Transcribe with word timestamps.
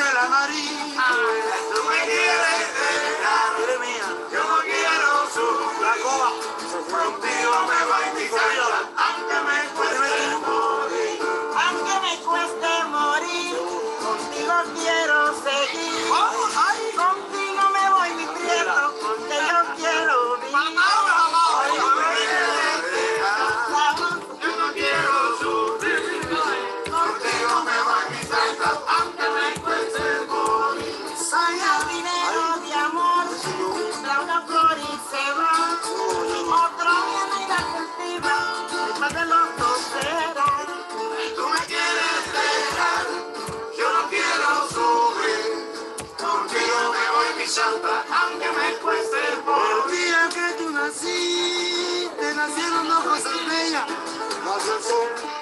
en 0.00 0.14
la 0.14 0.28
nariz. 0.28 0.70
Tú 1.74 1.80
me 1.88 1.98
quieres 2.04 2.66
dejar, 3.02 3.54
mía. 3.80 4.08
Yo 4.32 4.42
no 4.44 4.58
quiero 4.62 5.10
sufrir. 5.34 5.82
La 5.82 5.94
coba. 6.02 6.30
Contigo 6.88 7.54
me 7.68 7.80
voy, 7.84 8.06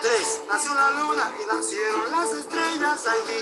tres, 0.03 0.43
nació 0.49 0.75
la 0.75 0.91
luna 0.91 1.31
y 1.41 1.47
nacieron 1.47 2.11
las 2.11 2.33
estrellas. 2.33 3.07
Ay, 3.07 3.19
mi 3.27 3.39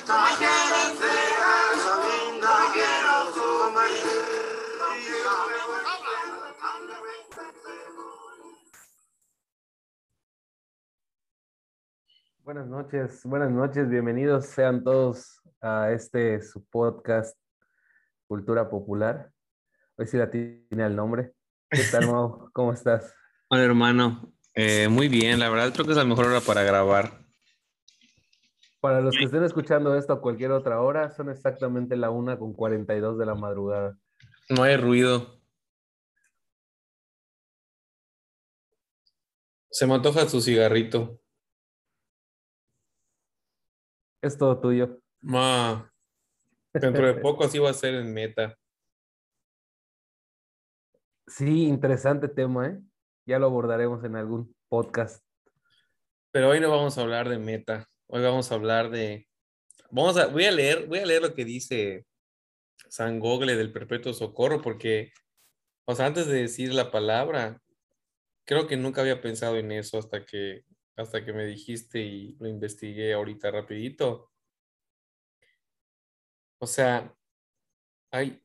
linda, 2.31 2.55
quiero 2.73 3.71
morir. 3.73 4.35
Buenas 12.43 12.67
noches, 12.67 13.25
buenas 13.25 13.51
noches, 13.51 13.89
bienvenidos 13.89 14.45
sean 14.47 14.85
todos 14.85 15.41
a 15.63 15.91
este 15.93 16.43
su 16.43 16.63
podcast 16.67 17.39
Cultura 18.27 18.69
Popular. 18.69 19.31
Hoy 19.97 20.07
sí 20.07 20.19
la 20.19 20.31
tiene 20.31 20.85
el 20.85 20.95
nombre. 20.95 21.33
¿Qué 21.71 21.83
tal, 21.91 22.07
Mau? 22.07 22.51
¿Cómo 22.53 22.75
estás? 22.75 23.15
Hola 23.49 23.63
hermano, 23.63 24.34
Eh, 24.57 24.89
muy 24.89 25.09
bien, 25.09 25.41
la 25.41 25.49
verdad 25.49 25.73
creo 25.73 25.85
que 25.85 25.93
es 25.93 25.97
la 25.97 26.05
mejor 26.05 26.27
hora 26.27 26.41
para 26.41 26.63
grabar. 26.63 27.25
Para 28.81 29.01
los 29.01 29.17
que 29.17 29.25
estén 29.25 29.43
escuchando 29.43 29.97
esto 29.97 30.13
a 30.13 30.21
cualquier 30.21 30.53
otra 30.53 30.81
hora, 30.81 31.11
son 31.11 31.31
exactamente 31.31 31.97
la 31.97 32.11
una 32.11 32.39
con 32.39 32.53
42 32.53 33.19
de 33.19 33.27
la 33.27 33.35
madrugada. 33.35 33.99
No 34.51 34.63
hay 34.63 34.77
ruido. 34.77 35.41
Se 39.71 39.87
me 39.87 39.95
antoja 39.95 40.29
su 40.29 40.41
cigarrito. 40.41 41.19
Es 44.23 44.39
todo 44.39 44.61
tuyo. 44.61 45.01
Ma, 45.21 45.91
dentro 46.73 47.07
de 47.07 47.15
poco 47.15 47.45
así 47.45 47.59
va 47.59 47.71
a 47.71 47.75
ser 47.75 47.95
en 47.95 48.13
meta. 48.13 48.57
Sí, 51.27 51.65
interesante 51.65 52.29
tema, 52.29 52.67
¿eh? 52.67 52.83
Ya 53.27 53.39
lo 53.39 53.47
abordaremos 53.47 54.05
en 54.05 54.17
algún 54.17 54.55
podcast. 54.69 55.25
Pero 56.31 56.51
hoy 56.51 56.61
no 56.61 56.71
vamos 56.71 56.99
a 56.99 57.01
hablar 57.01 57.29
de 57.29 57.39
meta. 57.39 57.89
Hoy 58.07 58.23
vamos 58.23 58.51
a 58.51 58.55
hablar 58.57 58.91
de. 58.91 59.29
Vamos 59.91 60.17
a, 60.19 60.27
voy 60.27 60.45
a 60.45 60.51
leer, 60.51 60.87
voy 60.87 60.99
a 60.99 61.07
leer 61.07 61.23
lo 61.23 61.33
que 61.33 61.45
dice 61.45 62.07
San 62.89 63.21
Gogle 63.21 63.57
del 63.57 63.73
Perpetuo 63.73 64.13
Socorro, 64.13 64.61
porque, 64.61 65.13
o 65.87 65.95
sea, 65.95 66.07
antes 66.07 66.27
de 66.27 66.43
decir 66.43 66.75
la 66.75 66.91
palabra, 66.91 67.63
creo 68.45 68.67
que 68.67 68.77
nunca 68.77 69.01
había 69.01 69.21
pensado 69.21 69.57
en 69.57 69.73
eso 69.73 69.99
hasta 69.99 70.25
que, 70.27 70.65
hasta 70.97 71.25
que 71.25 71.33
me 71.33 71.47
dijiste 71.47 72.01
y 72.01 72.37
lo 72.41 72.49
investigué 72.49 73.15
ahorita 73.15 73.51
rapidito. 73.51 74.31
O 76.59 76.67
sea, 76.67 77.15
ay, 78.11 78.43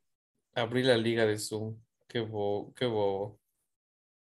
abrí 0.54 0.84
la 0.84 0.98
liga 0.98 1.26
de 1.26 1.38
Zoom. 1.38 1.82
Qué 2.08 2.22
bobo, 2.22 2.74
qué 2.76 2.86
bobo. 2.86 3.39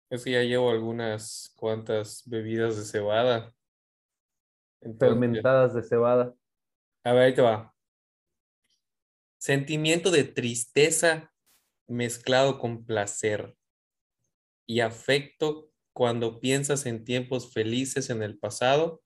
Es 0.10 0.24
que 0.24 0.31
ya 0.31 0.42
llevo 0.44 0.69
algunas 0.69 1.54
cuantas 1.56 2.24
bebidas 2.25 2.78
de 2.78 2.84
cebada. 2.84 3.54
Entonces, 4.81 5.19
Fermentadas 5.19 5.74
de 5.74 5.84
cebada. 5.84 6.36
a 7.04 7.13
ver, 7.13 7.24
ahí 7.24 7.34
te 7.34 7.42
va. 7.42 7.74
Sentimiento 9.38 10.12
de 10.12 10.24
tristeza 10.24 11.31
mezclado 11.88 12.60
con 12.60 12.86
placer 12.86 13.56
y 14.66 14.80
afecto 14.80 15.72
cuando 15.94 16.40
piensas 16.40 16.86
en 16.86 17.06
tiempos 17.06 17.54
felices 17.54 18.10
en 18.10 18.22
el 18.22 18.38
pasado, 18.38 19.02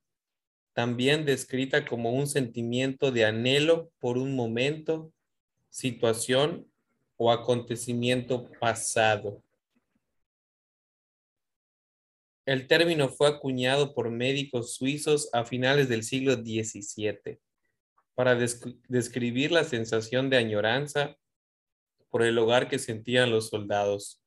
también 0.74 1.26
descrita 1.26 1.86
como 1.86 2.12
un 2.12 2.26
sentimiento 2.26 3.12
de 3.12 3.26
anhelo 3.26 3.92
por 4.00 4.18
un 4.18 4.36
momento, 4.36 5.14
situación 5.70 6.72
o 7.18 7.32
acontecimiento 7.32 8.50
pasado. 8.60 9.44
El 12.50 12.66
término 12.66 13.10
fue 13.10 13.28
acuñado 13.28 13.94
por 13.94 14.10
médicos 14.10 14.74
suizos 14.74 15.30
a 15.34 15.46
finales 15.46 15.88
del 15.88 16.02
siglo 16.02 16.34
XVII 16.34 17.40
para 18.16 18.34
desc- 18.36 18.82
describir 18.88 19.52
la 19.52 19.64
sensación 19.64 20.32
de 20.32 20.38
añoranza 20.38 21.16
por 22.10 22.24
el 22.24 22.36
hogar 22.40 22.68
que 22.68 22.80
sentían 22.80 23.30
los 23.30 23.50
soldados. 23.50 24.24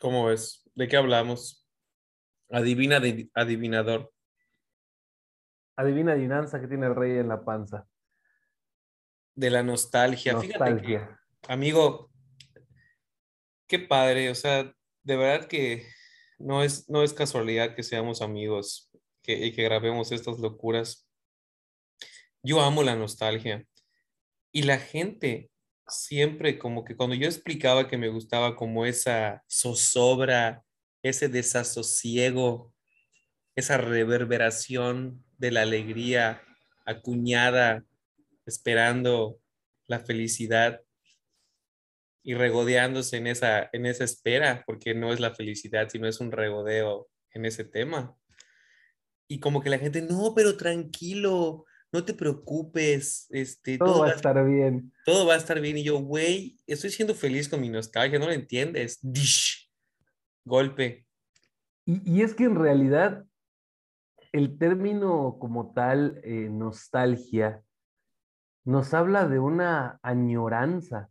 ¿Cómo 0.00 0.26
ves? 0.26 0.68
¿De 0.74 0.88
qué 0.88 0.96
hablamos? 0.96 1.64
Adivina, 2.50 2.96
adi- 2.98 3.30
adivinador. 3.32 4.12
Adivina 5.76 6.14
adivinanza 6.14 6.60
que 6.60 6.66
tiene 6.66 6.86
el 6.86 6.96
rey 6.96 7.12
en 7.18 7.28
la 7.28 7.44
panza. 7.44 7.86
De 9.36 9.50
la 9.50 9.62
nostalgia. 9.62 10.32
Fíjate 10.40 10.58
que, 10.58 10.58
Nostalgia. 10.70 11.20
amigo, 11.46 12.10
qué 13.74 13.86
padre. 13.86 14.30
O 14.30 14.34
sea, 14.36 14.72
de 15.02 15.16
verdad 15.16 15.48
que 15.48 15.84
no 16.38 16.62
es, 16.62 16.88
no 16.88 17.02
es 17.02 17.12
casualidad 17.12 17.74
que 17.74 17.82
seamos 17.82 18.22
amigos 18.22 18.88
que, 19.22 19.46
y 19.46 19.52
que 19.52 19.64
grabemos 19.64 20.12
estas 20.12 20.38
locuras. 20.38 21.08
Yo 22.42 22.60
amo 22.60 22.84
la 22.84 22.94
nostalgia. 22.94 23.66
Y 24.52 24.62
la 24.62 24.78
gente 24.78 25.50
siempre 25.88 26.56
como 26.56 26.84
que 26.84 26.96
cuando 26.96 27.16
yo 27.16 27.26
explicaba 27.26 27.88
que 27.88 27.98
me 27.98 28.08
gustaba 28.08 28.54
como 28.54 28.86
esa 28.86 29.42
zozobra, 29.50 30.62
ese 31.02 31.28
desasosiego, 31.28 32.72
esa 33.56 33.76
reverberación 33.76 35.24
de 35.36 35.50
la 35.50 35.62
alegría 35.62 36.40
acuñada, 36.86 37.84
esperando 38.46 39.40
la 39.88 39.98
felicidad 39.98 40.80
y 42.24 42.34
regodeándose 42.34 43.18
en 43.18 43.26
esa, 43.28 43.68
en 43.72 43.86
esa 43.86 44.02
espera, 44.02 44.64
porque 44.66 44.94
no 44.94 45.12
es 45.12 45.20
la 45.20 45.34
felicidad, 45.34 45.88
sino 45.90 46.08
es 46.08 46.20
un 46.20 46.32
regodeo 46.32 47.08
en 47.32 47.44
ese 47.44 47.64
tema. 47.64 48.16
Y 49.28 49.40
como 49.40 49.62
que 49.62 49.70
la 49.70 49.78
gente, 49.78 50.02
no, 50.02 50.32
pero 50.34 50.56
tranquilo, 50.56 51.66
no 51.92 52.04
te 52.04 52.14
preocupes, 52.14 53.26
este, 53.30 53.78
Todo 53.78 54.00
va 54.00 54.08
a 54.08 54.14
estar 54.14 54.44
bien. 54.44 54.92
todo 55.04 55.26
va 55.26 55.34
a 55.34 55.36
estar 55.36 55.60
bien. 55.60 55.76
Y 55.78 55.84
yo, 55.84 55.98
güey, 55.98 56.58
estoy 56.66 56.90
siendo 56.90 57.14
feliz 57.14 57.48
con 57.48 57.60
mi 57.60 57.68
nostalgia, 57.68 58.18
no 58.18 58.26
lo 58.26 58.32
entiendes. 58.32 58.98
Dish, 59.02 59.70
golpe. 60.44 61.06
Y, 61.84 62.10
y 62.10 62.22
es 62.22 62.34
que 62.34 62.44
en 62.44 62.56
realidad 62.56 63.24
el 64.32 64.58
término 64.58 65.36
como 65.38 65.72
tal, 65.74 66.20
eh, 66.24 66.48
nostalgia, 66.50 67.62
nos 68.64 68.94
habla 68.94 69.28
de 69.28 69.38
una 69.38 70.00
añoranza, 70.02 71.10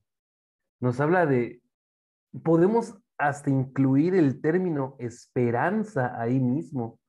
nos 0.83 0.99
habla 0.99 1.25
de, 1.25 1.63
podemos 2.43 2.93
hasta 3.17 3.49
incluir 3.49 4.15
el 4.15 4.41
término 4.41 4.97
esperanza 4.99 6.19
ahí 6.19 6.41
mismo, 6.41 6.99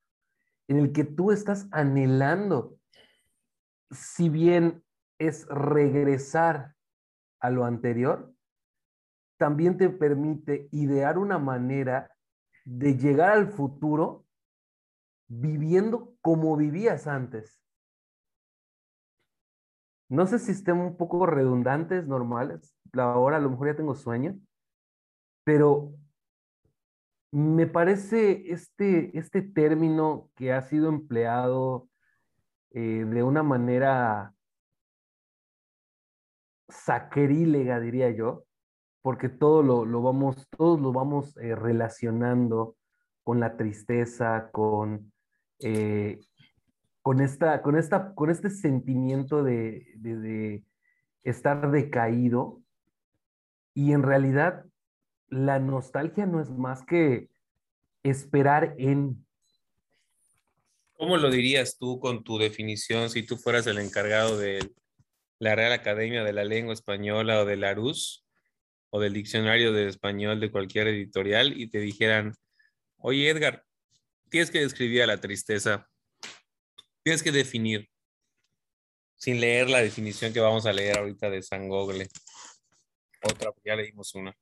en 0.69 0.79
el 0.79 0.93
que 0.93 1.03
tú 1.03 1.32
estás 1.32 1.67
anhelando, 1.73 2.79
si 3.91 4.29
bien 4.29 4.85
es 5.19 5.44
regresar 5.49 6.76
a 7.41 7.50
lo 7.50 7.65
anterior, 7.65 8.32
también 9.38 9.77
te 9.77 9.91
permite 9.91 10.69
idear 10.70 11.19
una 11.19 11.41
manera 11.41 12.17
de 12.65 12.97
llegar 12.97 13.31
al 13.31 13.49
futuro 13.49 14.25
viviendo 15.27 16.15
como 16.20 16.56
vivías 16.56 17.09
antes. 17.09 17.61
No 20.09 20.27
sé 20.27 20.38
si 20.38 20.53
estén 20.53 20.79
un 20.79 20.97
poco 20.97 21.27
redundantes, 21.27 22.06
normales. 22.06 22.74
Ahora 23.02 23.37
a 23.37 23.41
lo 23.41 23.50
mejor 23.50 23.69
ya 23.69 23.76
tengo 23.76 23.94
sueño, 23.94 24.38
pero 25.44 25.93
me 27.32 27.67
parece 27.67 28.52
este, 28.52 29.17
este 29.19 29.43
término 29.43 30.31
que 30.37 30.52
ha 30.52 30.62
sido 30.62 30.88
empleado 30.88 31.88
eh, 32.70 33.05
de 33.05 33.23
una 33.23 33.43
manera 33.43 34.35
sacrílega, 36.69 37.81
diría 37.81 38.11
yo, 38.11 38.44
porque 39.02 39.29
todo 39.29 39.62
lo, 39.62 39.85
lo 39.85 40.00
vamos, 40.00 40.49
todos 40.49 40.81
lo 40.81 40.93
vamos 40.93 41.37
eh, 41.38 41.55
relacionando 41.55 42.76
con 43.23 43.41
la 43.41 43.56
tristeza, 43.56 44.50
con, 44.52 45.12
eh, 45.58 46.20
con, 47.02 47.20
esta, 47.20 47.62
con, 47.62 47.76
esta, 47.76 48.14
con 48.14 48.31
este 48.31 48.49
sentimiento 48.49 49.43
de, 49.43 49.87
de 49.96 50.64
estar 51.23 51.70
decaído. 51.70 52.63
Y 53.75 53.93
en 53.93 54.03
realidad 54.03 54.65
la 55.29 55.59
nostalgia 55.59 56.26
no 56.26 56.41
es 56.41 56.50
más 56.50 56.85
que 56.85 57.29
esperar 58.03 58.75
en. 58.79 59.26
¿Cómo 60.93 61.17
lo 61.17 61.31
dirías 61.31 61.76
tú 61.76 61.99
con 61.99 62.23
tu 62.23 62.38
definición 62.38 63.11
si 63.11 63.25
tú 63.25 63.37
fueras 63.37 63.67
el 63.67 63.79
encargado 63.79 64.38
de 64.38 64.73
la 65.41 65.55
Real 65.56 65.73
Academia 65.73 66.23
de 66.23 66.32
la 66.32 66.44
Lengua 66.44 66.73
Española 66.73 67.43
o 67.43 67.44
de 67.44 67.56
la 67.56 67.75
RUS 67.75 68.25
o 68.91 69.00
del 69.00 69.12
Diccionario 69.12 69.73
de 69.73 69.88
Español 69.88 70.38
de 70.38 70.53
cualquier 70.53 70.87
editorial 70.87 71.61
y 71.61 71.69
te 71.69 71.81
dijeran, 71.81 72.35
oye 72.99 73.29
Edgar, 73.29 73.65
tienes 74.31 74.50
que 74.50 74.61
describir 74.61 75.03
a 75.03 75.06
la 75.06 75.20
tristeza, 75.20 75.88
tienes 77.03 77.23
que 77.23 77.32
definir, 77.32 77.88
sin 79.17 79.41
leer 79.41 79.69
la 79.69 79.82
definición 79.82 80.32
que 80.32 80.41
vamos 80.41 80.65
a 80.65 80.73
leer 80.73 80.99
ahorita 80.99 81.29
de 81.29 81.43
San 81.43 81.69
Gogle. 81.69 82.09
Otra, 83.25 83.53
ya 83.65 83.76
leímos 83.76 84.15
una. 84.15 84.37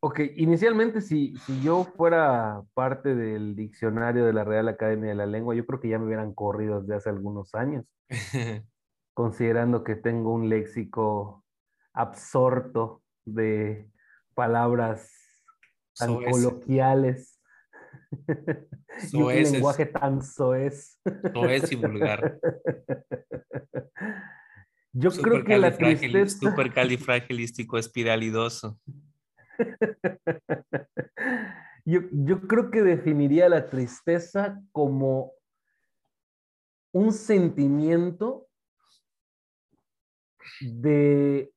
Ok, 0.00 0.20
inicialmente 0.36 1.00
si, 1.00 1.36
si 1.38 1.60
yo 1.60 1.84
fuera 1.84 2.62
parte 2.74 3.16
del 3.16 3.56
diccionario 3.56 4.24
de 4.24 4.32
la 4.32 4.44
Real 4.44 4.68
Academia 4.68 5.10
de 5.10 5.16
la 5.16 5.26
Lengua, 5.26 5.56
yo 5.56 5.66
creo 5.66 5.80
que 5.80 5.88
ya 5.88 5.98
me 5.98 6.06
hubieran 6.06 6.34
corrido 6.34 6.80
desde 6.80 6.94
hace 6.94 7.10
algunos 7.10 7.54
años, 7.56 7.84
considerando 9.14 9.82
que 9.82 9.96
tengo 9.96 10.32
un 10.32 10.48
léxico 10.48 11.44
absorto 11.92 13.02
de 13.24 13.90
palabras 14.34 15.10
tan 15.96 16.22
coloquiales 16.22 17.40
y 19.12 19.20
un 19.20 19.34
lenguaje 19.34 19.86
tan 19.86 20.22
soez. 20.22 21.00
Soez 21.32 21.72
y 21.72 21.74
vulgar. 21.74 22.38
Yo 24.92 25.10
creo 25.10 25.44
que 25.44 25.58
la 25.58 25.76
tristeza... 25.76 26.50
Supercalifragilístico 26.50 27.78
espiralidoso. 27.78 28.78
Yo, 31.84 32.00
yo 32.12 32.46
creo 32.46 32.70
que 32.70 32.82
definiría 32.82 33.48
la 33.48 33.64
tristeza 33.64 34.62
como 34.72 35.32
un 36.92 37.14
sentimiento 37.14 38.46
de, 40.60 41.50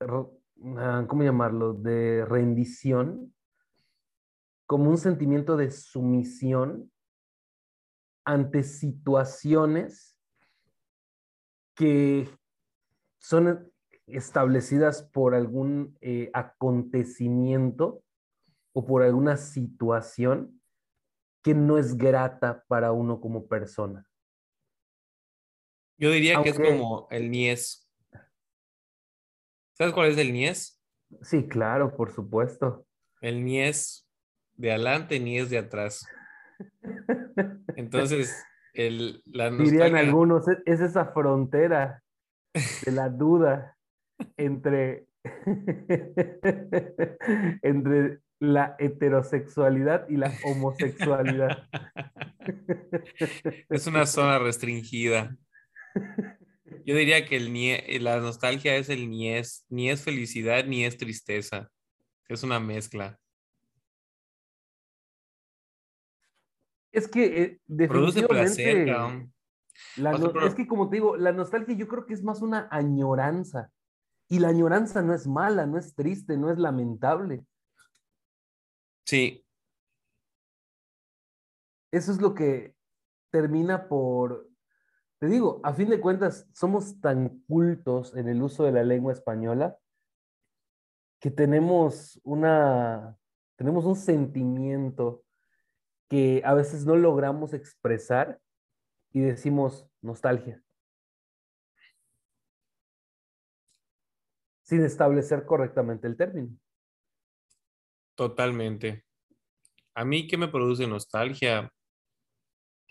ah, 0.00 1.04
¿cómo 1.06 1.22
llamarlo? 1.22 1.74
De 1.74 2.24
rendición, 2.24 3.32
como 4.66 4.90
un 4.90 4.98
sentimiento 4.98 5.56
de 5.56 5.70
sumisión 5.70 6.90
ante 8.24 8.62
situaciones 8.62 10.18
que 11.74 12.28
son 13.18 13.72
establecidas 14.06 15.02
por 15.02 15.34
algún 15.34 15.96
eh, 16.00 16.30
acontecimiento 16.32 18.02
o 18.72 18.86
por 18.86 19.02
alguna 19.02 19.36
situación 19.36 20.60
que 21.42 21.54
no 21.54 21.78
es 21.78 21.96
grata 21.96 22.64
para 22.68 22.92
uno 22.92 23.20
como 23.20 23.46
persona. 23.46 24.08
Yo 25.98 26.10
diría 26.10 26.42
que 26.42 26.50
es 26.50 26.56
como 26.58 27.08
el 27.10 27.30
Nies. 27.30 27.88
¿Sabes 29.74 29.92
cuál 29.94 30.10
es 30.10 30.18
el 30.18 30.32
Nies? 30.32 30.80
Sí, 31.22 31.46
claro, 31.48 31.96
por 31.96 32.12
supuesto. 32.12 32.86
El 33.20 33.44
Nies 33.44 34.08
de 34.54 34.70
adelante, 34.72 35.18
Nies 35.20 35.50
de 35.50 35.58
atrás. 35.58 36.06
Entonces, 37.76 38.44
el, 38.74 39.22
la 39.26 39.50
Dirían 39.50 39.92
nostalgia- 39.92 39.98
algunos, 40.00 40.48
"Es- 40.48 40.62
es 40.66 40.80
esa 40.80 41.06
frontera 41.06 42.02
de 42.84 42.92
la 42.92 43.08
duda 43.08 43.76
entre, 44.36 45.06
entre 47.62 48.20
la 48.40 48.76
heterosexualidad 48.78 50.08
y 50.08 50.16
la 50.16 50.32
homosexualidad. 50.44 51.68
es 53.68 53.86
una 53.86 54.06
zona 54.06 54.38
restringida. 54.38 55.36
Yo 56.84 56.94
diría 56.94 57.26
que 57.26 57.36
el 57.36 57.52
nie- 57.52 57.98
la 58.00 58.20
nostalgia 58.20 58.76
es 58.76 58.88
el 58.88 59.10
Nies, 59.10 59.66
ni 59.68 59.90
es 59.90 60.02
felicidad 60.02 60.64
ni 60.64 60.84
es 60.84 60.96
tristeza. 60.96 61.70
Es 62.28 62.42
una 62.42 62.60
mezcla. 62.60 63.18
Es 66.92 67.08
que 67.08 67.42
eh, 67.42 67.60
Produce 67.88 68.26
placer. 68.26 68.88
La 69.96 70.12
no- 70.12 70.32
es 70.42 70.54
que 70.54 70.66
como 70.66 70.88
te 70.88 70.96
digo, 70.96 71.16
la 71.16 71.32
nostalgia 71.32 71.74
yo 71.74 71.88
creo 71.88 72.06
que 72.06 72.14
es 72.14 72.22
más 72.22 72.42
una 72.42 72.68
añoranza. 72.70 73.70
Y 74.28 74.40
la 74.40 74.48
añoranza 74.48 75.00
no 75.02 75.14
es 75.14 75.26
mala, 75.26 75.66
no 75.66 75.78
es 75.78 75.94
triste, 75.94 76.36
no 76.36 76.50
es 76.50 76.58
lamentable. 76.58 77.46
Sí, 79.06 79.44
Eso 81.90 82.12
es 82.12 82.20
lo 82.20 82.34
que 82.34 82.74
termina 83.30 83.88
por, 83.88 84.48
te 85.18 85.26
digo, 85.26 85.60
a 85.64 85.72
fin 85.72 85.88
de 85.88 86.00
cuentas, 86.00 86.46
somos 86.52 87.00
tan 87.00 87.40
cultos 87.48 88.14
en 88.14 88.28
el 88.28 88.42
uso 88.42 88.64
de 88.64 88.72
la 88.72 88.82
lengua 88.84 89.12
española 89.12 89.78
que 91.20 91.30
tenemos 91.30 92.20
una, 92.22 93.16
tenemos 93.56 93.86
un 93.86 93.96
sentimiento 93.96 95.24
que 96.08 96.42
a 96.44 96.54
veces 96.54 96.84
no 96.84 96.94
logramos 96.96 97.54
expresar 97.54 98.38
y 99.12 99.20
decimos 99.20 99.88
nostalgia. 100.02 100.62
Sin 104.62 104.84
establecer 104.84 105.44
correctamente 105.46 106.06
el 106.06 106.16
término. 106.16 106.56
totalmente. 108.14 109.04
A 109.94 110.04
mí, 110.04 110.26
¿qué 110.26 110.36
me 110.36 110.48
produce 110.48 110.86
nostalgia? 110.86 111.72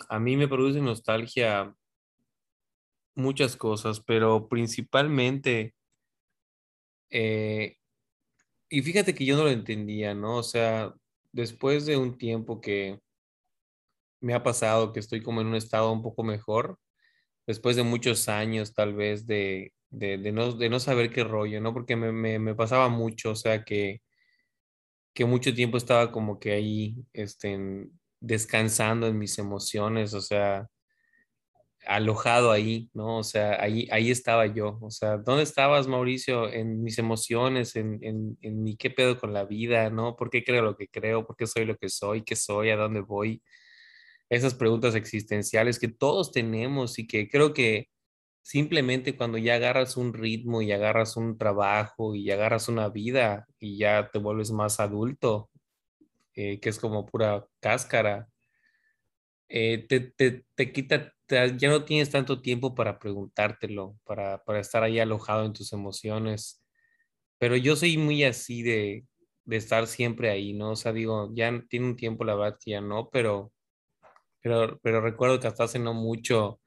A 0.09 0.19
mí 0.19 0.37
me 0.37 0.47
produce 0.47 0.81
nostalgia 0.81 1.75
muchas 3.15 3.57
cosas, 3.57 3.99
pero 3.99 4.47
principalmente, 4.47 5.75
eh, 7.09 7.77
y 8.69 8.81
fíjate 8.81 9.15
que 9.15 9.25
yo 9.25 9.35
no 9.37 9.43
lo 9.43 9.49
entendía, 9.49 10.13
¿no? 10.13 10.37
O 10.37 10.43
sea, 10.43 10.93
después 11.31 11.85
de 11.85 11.97
un 11.97 12.17
tiempo 12.17 12.61
que 12.61 12.99
me 14.21 14.33
ha 14.33 14.43
pasado, 14.43 14.93
que 14.93 14.99
estoy 14.99 15.21
como 15.21 15.41
en 15.41 15.47
un 15.47 15.55
estado 15.55 15.91
un 15.91 16.01
poco 16.01 16.23
mejor, 16.23 16.79
después 17.47 17.75
de 17.75 17.83
muchos 17.83 18.29
años 18.29 18.73
tal 18.73 18.95
vez 18.95 19.27
de, 19.27 19.73
de, 19.89 20.17
no, 20.31 20.53
de 20.53 20.69
no 20.69 20.79
saber 20.79 21.11
qué 21.11 21.23
rollo, 21.23 21.61
¿no? 21.61 21.73
Porque 21.73 21.95
me, 21.95 22.39
me, 22.39 22.55
pasaba 22.55 22.89
mucho, 22.89 23.31
o 23.31 23.35
sea, 23.35 23.63
que, 23.63 24.01
que 25.13 25.25
mucho 25.25 25.53
tiempo 25.53 25.77
estaba 25.77 26.11
como 26.11 26.39
que 26.39 26.53
ahí, 26.53 26.95
este, 27.13 27.57
descansando 28.19 29.07
en 29.07 29.17
mis 29.17 29.37
emociones, 29.39 30.13
o 30.13 30.21
sea, 30.21 30.67
alojado 31.87 32.51
ahí, 32.51 32.89
¿no? 32.93 33.17
O 33.19 33.23
sea, 33.23 33.61
ahí, 33.61 33.87
ahí 33.91 34.11
estaba 34.11 34.45
yo. 34.47 34.77
O 34.81 34.91
sea, 34.91 35.17
¿dónde 35.17 35.43
estabas, 35.43 35.87
Mauricio? 35.87 36.49
En 36.51 36.83
mis 36.83 36.97
emociones, 36.99 37.75
en, 37.75 37.99
en, 38.03 38.37
en 38.41 38.63
mi 38.63 38.77
qué 38.77 38.89
pedo 38.89 39.17
con 39.17 39.33
la 39.33 39.45
vida, 39.45 39.89
¿no? 39.89 40.15
¿Por 40.15 40.29
qué 40.29 40.43
creo 40.43 40.63
lo 40.63 40.75
que 40.75 40.87
creo? 40.89 41.25
¿Por 41.25 41.35
qué 41.37 41.47
soy 41.47 41.65
lo 41.65 41.77
que 41.77 41.89
soy? 41.89 42.23
¿Qué 42.23 42.35
soy? 42.35 42.69
¿A 42.71 42.75
dónde 42.77 43.01
voy? 43.01 43.41
Esas 44.29 44.53
preguntas 44.55 44.95
existenciales 44.95 45.79
que 45.79 45.87
todos 45.89 46.31
tenemos 46.31 46.99
y 46.99 47.07
que 47.07 47.29
creo 47.29 47.53
que 47.53 47.89
simplemente 48.43 49.17
cuando 49.17 49.37
ya 49.39 49.55
agarras 49.55 49.97
un 49.97 50.13
ritmo 50.13 50.61
y 50.61 50.71
agarras 50.73 51.17
un 51.17 51.37
trabajo 51.37 52.15
y 52.15 52.31
agarras 52.31 52.69
una 52.69 52.89
vida 52.89 53.47
y 53.59 53.77
ya 53.77 54.09
te 54.11 54.19
vuelves 54.19 54.51
más 54.51 54.79
adulto, 54.81 55.49
eh, 56.35 56.59
que 56.61 56.69
es 56.69 56.79
como 56.79 57.05
pura 57.07 57.47
cáscara 57.61 58.29
eh, 59.49 59.85
te, 59.87 59.99
te, 60.01 60.45
te 60.55 60.71
quita, 60.71 61.13
te- 61.25 61.57
ya 61.57 61.69
no 61.69 61.85
tienes 61.85 62.09
tanto 62.11 62.41
tiempo 62.41 62.75
para 62.75 62.99
preguntártelo, 62.99 63.97
para, 64.03 64.43
para 64.43 64.59
estar 64.59 64.83
ahí 64.83 64.99
alojado 64.99 65.45
en 65.45 65.53
tus 65.53 65.73
emociones. 65.73 66.61
Pero 67.39 67.55
yo 67.57 67.75
soy 67.75 67.97
muy 67.97 68.23
así 68.23 68.63
de, 68.63 69.05
de 69.45 69.57
estar 69.57 69.87
siempre 69.87 70.31
ahí, 70.31 70.53
¿no? 70.53 70.71
O 70.71 70.75
sea, 70.75 70.93
digo, 70.93 71.31
ya 71.35 71.51
tiene 71.69 71.87
un 71.87 71.95
tiempo 71.97 72.23
la 72.25 72.35
verdad 72.35 72.59
ya 72.65 72.81
no, 72.81 73.09
pero, 73.11 73.53
pero, 74.47 74.79
pero 74.81 75.01
recuerdo 75.01 75.39
que 75.39 75.47
hasta 75.47 75.65
hace 75.65 75.79
no 75.79 75.93
mucho, 75.93 76.61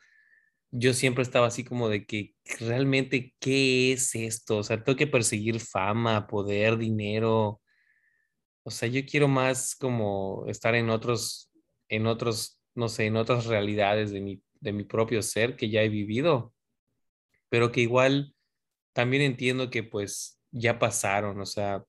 yo 0.71 0.93
siempre 0.95 1.23
estaba 1.23 1.47
así 1.47 1.65
como 1.65 1.89
de 1.89 2.05
que 2.07 2.35
realmente, 2.61 3.35
¿qué 3.41 3.93
es 3.93 4.15
esto? 4.15 4.59
O 4.59 4.63
sea, 4.63 4.83
tengo 4.83 4.97
que 4.97 5.07
perseguir 5.07 5.61
fama, 5.61 6.27
poder, 6.27 6.79
dinero. 6.79 7.61
O 8.63 8.71
sea, 8.71 8.89
yo 8.89 9.05
quiero 9.07 9.29
más 9.29 9.75
como 9.77 10.45
estar 10.49 10.75
en 10.75 10.91
otros, 10.91 11.51
en 11.89 12.07
otros, 12.07 12.61
no 12.75 12.89
sé, 12.89 13.07
en 13.07 13.17
otras 13.17 13.47
realidades 13.47 14.13
de 14.13 14.21
mi, 14.21 14.43
de 14.61 14.73
mi 14.73 14.85
propio 14.85 15.23
ser 15.23 15.57
que 15.57 15.71
ya 15.71 15.83
he 15.83 15.89
vivido, 15.89 16.55
pero 17.49 17.73
que 17.73 17.81
igual 17.81 18.35
también 18.93 19.23
entiendo 19.23 19.71
que 19.71 19.83
pues 19.83 20.41
ya 20.53 20.79
pasaron, 20.79 21.41
o 21.41 21.47
sea, 21.47 21.85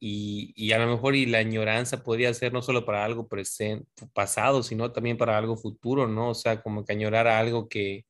y, 0.00 0.52
y 0.56 0.72
a 0.72 0.78
lo 0.78 0.86
mejor 0.86 1.16
y 1.16 1.26
la 1.26 1.38
añoranza 1.38 2.02
podría 2.02 2.32
ser 2.34 2.52
no 2.52 2.62
solo 2.62 2.84
para 2.84 3.04
algo 3.04 3.28
presente, 3.28 3.86
pasado, 4.14 4.62
sino 4.62 4.92
también 4.92 5.16
para 5.16 5.38
algo 5.38 5.56
futuro, 5.56 6.06
¿no? 6.08 6.30
O 6.30 6.34
sea, 6.34 6.62
como 6.62 6.84
que 6.84 6.92
añorar 6.92 7.26
algo 7.26 7.68
que, 7.68 8.04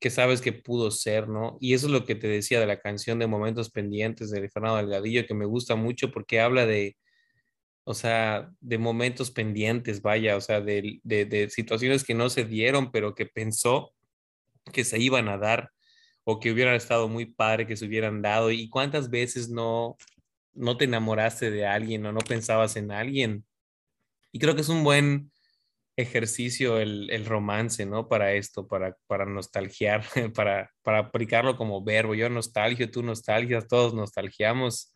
que 0.00 0.10
sabes 0.10 0.40
que 0.42 0.52
pudo 0.52 0.90
ser, 0.90 1.28
¿no? 1.28 1.58
Y 1.60 1.74
eso 1.74 1.86
es 1.86 1.92
lo 1.92 2.04
que 2.04 2.14
te 2.14 2.28
decía 2.28 2.60
de 2.60 2.66
la 2.66 2.80
canción 2.80 3.18
de 3.18 3.26
Momentos 3.26 3.70
Pendientes 3.70 4.30
de 4.30 4.48
Fernando 4.50 4.78
Delgadillo, 4.78 5.26
que 5.26 5.34
me 5.34 5.46
gusta 5.46 5.76
mucho 5.76 6.10
porque 6.10 6.40
habla 6.40 6.66
de 6.66 6.96
o 7.84 7.94
sea, 7.94 8.50
de 8.60 8.78
momentos 8.78 9.30
pendientes, 9.30 10.00
vaya, 10.02 10.36
o 10.36 10.40
sea, 10.40 10.60
de, 10.60 11.00
de, 11.02 11.26
de 11.26 11.50
situaciones 11.50 12.04
que 12.04 12.14
no 12.14 12.30
se 12.30 12.44
dieron, 12.44 12.90
pero 12.90 13.14
que 13.14 13.26
pensó 13.26 13.94
que 14.72 14.84
se 14.84 14.98
iban 14.98 15.28
a 15.28 15.38
dar 15.38 15.70
o 16.24 16.40
que 16.40 16.50
hubieran 16.50 16.74
estado 16.74 17.08
muy 17.08 17.26
padre 17.26 17.66
que 17.66 17.76
se 17.76 17.84
hubieran 17.86 18.22
dado. 18.22 18.50
¿Y 18.50 18.70
cuántas 18.70 19.10
veces 19.10 19.50
no, 19.50 19.96
no 20.54 20.76
te 20.76 20.84
enamoraste 20.84 21.50
de 21.50 21.66
alguien 21.66 22.06
o 22.06 22.12
no 22.12 22.20
pensabas 22.20 22.76
en 22.76 22.90
alguien? 22.90 23.44
Y 24.32 24.38
creo 24.38 24.54
que 24.54 24.62
es 24.62 24.68
un 24.68 24.84
buen 24.84 25.32
ejercicio 25.96 26.78
el, 26.80 27.08
el 27.10 27.24
romance, 27.26 27.86
¿no? 27.86 28.08
Para 28.08 28.32
esto, 28.32 28.66
para, 28.66 28.96
para 29.06 29.26
nostalgiar, 29.26 30.04
para, 30.34 30.72
para 30.82 30.98
aplicarlo 30.98 31.56
como 31.56 31.84
verbo. 31.84 32.14
Yo 32.14 32.28
nostalgio, 32.28 32.90
tú 32.90 33.02
nostalgias, 33.02 33.68
todos 33.68 33.94
nostalgiamos 33.94 34.94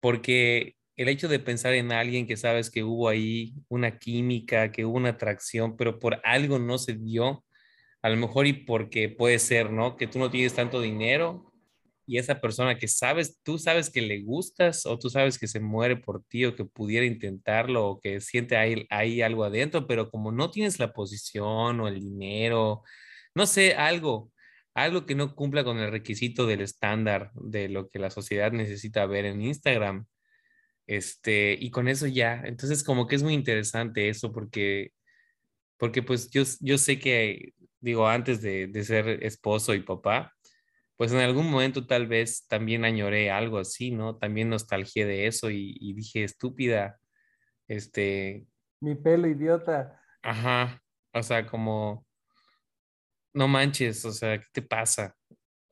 porque 0.00 0.76
el 0.96 1.08
hecho 1.08 1.28
de 1.28 1.38
pensar 1.38 1.74
en 1.74 1.92
alguien 1.92 2.26
que 2.26 2.36
sabes 2.36 2.70
que 2.70 2.82
hubo 2.82 3.08
ahí 3.08 3.54
una 3.68 3.98
química, 3.98 4.72
que 4.72 4.84
hubo 4.84 4.96
una 4.96 5.10
atracción, 5.10 5.76
pero 5.76 5.98
por 5.98 6.20
algo 6.24 6.58
no 6.58 6.78
se 6.78 6.94
dio, 6.94 7.44
a 8.02 8.08
lo 8.08 8.16
mejor 8.16 8.46
y 8.46 8.54
porque 8.54 9.08
puede 9.08 9.38
ser, 9.38 9.70
¿no? 9.70 9.96
Que 9.96 10.06
tú 10.06 10.18
no 10.18 10.30
tienes 10.30 10.54
tanto 10.54 10.80
dinero 10.80 11.49
y 12.10 12.18
esa 12.18 12.40
persona 12.40 12.76
que 12.76 12.88
sabes, 12.88 13.40
tú 13.44 13.56
sabes 13.56 13.88
que 13.88 14.02
le 14.02 14.22
gustas 14.22 14.84
o 14.84 14.98
tú 14.98 15.10
sabes 15.10 15.38
que 15.38 15.46
se 15.46 15.60
muere 15.60 15.96
por 15.96 16.24
ti 16.24 16.44
o 16.44 16.56
que 16.56 16.64
pudiera 16.64 17.06
intentarlo 17.06 17.86
o 17.86 18.00
que 18.00 18.20
siente 18.20 18.56
ahí, 18.56 18.84
ahí 18.90 19.22
algo 19.22 19.44
adentro, 19.44 19.86
pero 19.86 20.10
como 20.10 20.32
no 20.32 20.50
tienes 20.50 20.80
la 20.80 20.92
posición 20.92 21.80
o 21.80 21.86
el 21.86 22.00
dinero, 22.00 22.82
no 23.32 23.46
sé, 23.46 23.74
algo, 23.74 24.32
algo 24.74 25.06
que 25.06 25.14
no 25.14 25.36
cumpla 25.36 25.62
con 25.62 25.78
el 25.78 25.92
requisito 25.92 26.46
del 26.48 26.62
estándar 26.62 27.30
de 27.34 27.68
lo 27.68 27.88
que 27.88 28.00
la 28.00 28.10
sociedad 28.10 28.50
necesita 28.50 29.06
ver 29.06 29.26
en 29.26 29.42
Instagram 29.42 30.06
este, 30.88 31.56
y 31.60 31.70
con 31.70 31.86
eso 31.86 32.08
ya, 32.08 32.42
entonces 32.44 32.82
como 32.82 33.06
que 33.06 33.14
es 33.14 33.22
muy 33.22 33.34
interesante 33.34 34.08
eso 34.08 34.32
porque, 34.32 34.92
porque 35.78 36.02
pues 36.02 36.30
yo, 36.30 36.42
yo 36.60 36.76
sé 36.78 36.98
que, 36.98 37.54
digo, 37.78 38.08
antes 38.08 38.42
de, 38.42 38.66
de 38.66 38.84
ser 38.84 39.24
esposo 39.24 39.74
y 39.74 39.82
papá, 39.82 40.34
pues 41.00 41.12
en 41.12 41.20
algún 41.20 41.50
momento 41.50 41.86
tal 41.86 42.06
vez 42.06 42.46
también 42.46 42.84
añoré 42.84 43.30
algo 43.30 43.56
así, 43.58 43.90
¿no? 43.90 44.18
También 44.18 44.50
nostalgié 44.50 45.06
de 45.06 45.28
eso 45.28 45.50
y, 45.50 45.74
y 45.80 45.94
dije, 45.94 46.24
estúpida, 46.24 47.00
este, 47.68 48.46
Mi 48.82 48.94
pelo 48.96 49.26
idiota. 49.26 49.98
ajá, 50.20 50.82
o 51.14 51.22
sea, 51.22 51.46
como, 51.46 52.06
no 53.32 53.48
manches, 53.48 54.04
o 54.04 54.12
sea, 54.12 54.40
¿qué 54.40 54.46
te 54.52 54.60
pasa? 54.60 55.16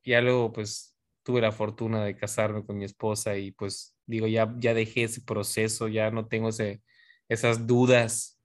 Ya 0.03 0.23
luego, 0.23 0.51
pues, 0.51 0.97
tuve 1.23 1.43
la 1.43 1.53
fortuna 1.53 2.03
de 2.07 2.17
casarme 2.17 2.65
con 2.65 2.79
mi 2.79 2.87
esposa 2.87 3.37
y 3.37 3.53
pues, 3.53 3.95
digo, 4.07 4.27
ya, 4.29 4.55
ya 4.57 4.73
dejé 4.73 5.03
ese 5.03 5.21
proceso, 5.21 5.89
ya 5.89 6.11
no 6.11 6.27
tengo 6.27 6.49
ese, 6.49 6.81
esas 7.29 7.67
dudas, 7.67 8.41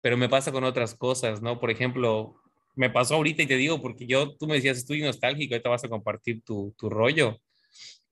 pero 0.00 0.16
me 0.16 0.28
pasa 0.28 0.52
con 0.52 0.62
otras 0.62 0.94
cosas, 0.94 1.42
¿no? 1.42 1.58
Por 1.58 1.72
ejemplo, 1.72 2.40
me 2.74 2.90
pasó 2.90 3.14
ahorita 3.14 3.42
y 3.42 3.46
te 3.46 3.56
digo, 3.56 3.80
porque 3.80 4.06
yo, 4.06 4.36
tú 4.36 4.46
me 4.46 4.54
decías, 4.54 4.78
estoy 4.78 5.00
nostálgico, 5.02 5.54
ahorita 5.54 5.70
vas 5.70 5.84
a 5.84 5.88
compartir 5.88 6.42
tu, 6.42 6.74
tu 6.78 6.90
rollo, 6.90 7.40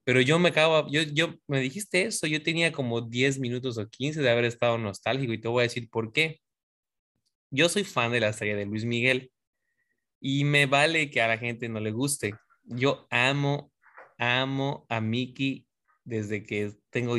pero 0.04 0.20
yo 0.20 0.38
me 0.38 0.48
acabo, 0.48 0.88
yo, 0.90 1.02
yo, 1.02 1.34
me 1.46 1.60
dijiste 1.60 2.02
eso, 2.02 2.26
yo 2.26 2.42
tenía 2.42 2.72
como 2.72 3.00
10 3.02 3.38
minutos 3.38 3.78
o 3.78 3.88
15 3.88 4.20
de 4.20 4.30
haber 4.30 4.44
estado 4.44 4.76
nostálgico 4.78 5.32
y 5.32 5.40
te 5.40 5.48
voy 5.48 5.60
a 5.60 5.62
decir 5.64 5.88
por 5.90 6.12
qué. 6.12 6.40
Yo 7.50 7.68
soy 7.68 7.84
fan 7.84 8.10
de 8.10 8.20
la 8.20 8.32
serie 8.32 8.56
de 8.56 8.66
Luis 8.66 8.84
Miguel 8.84 9.30
y 10.20 10.44
me 10.44 10.66
vale 10.66 11.10
que 11.10 11.20
a 11.20 11.28
la 11.28 11.38
gente 11.38 11.68
no 11.68 11.78
le 11.78 11.92
guste. 11.92 12.34
Yo 12.64 13.06
amo, 13.10 13.72
amo 14.18 14.86
a 14.88 15.00
Mickey 15.00 15.66
desde 16.04 16.42
que 16.42 16.72
tengo 16.90 17.16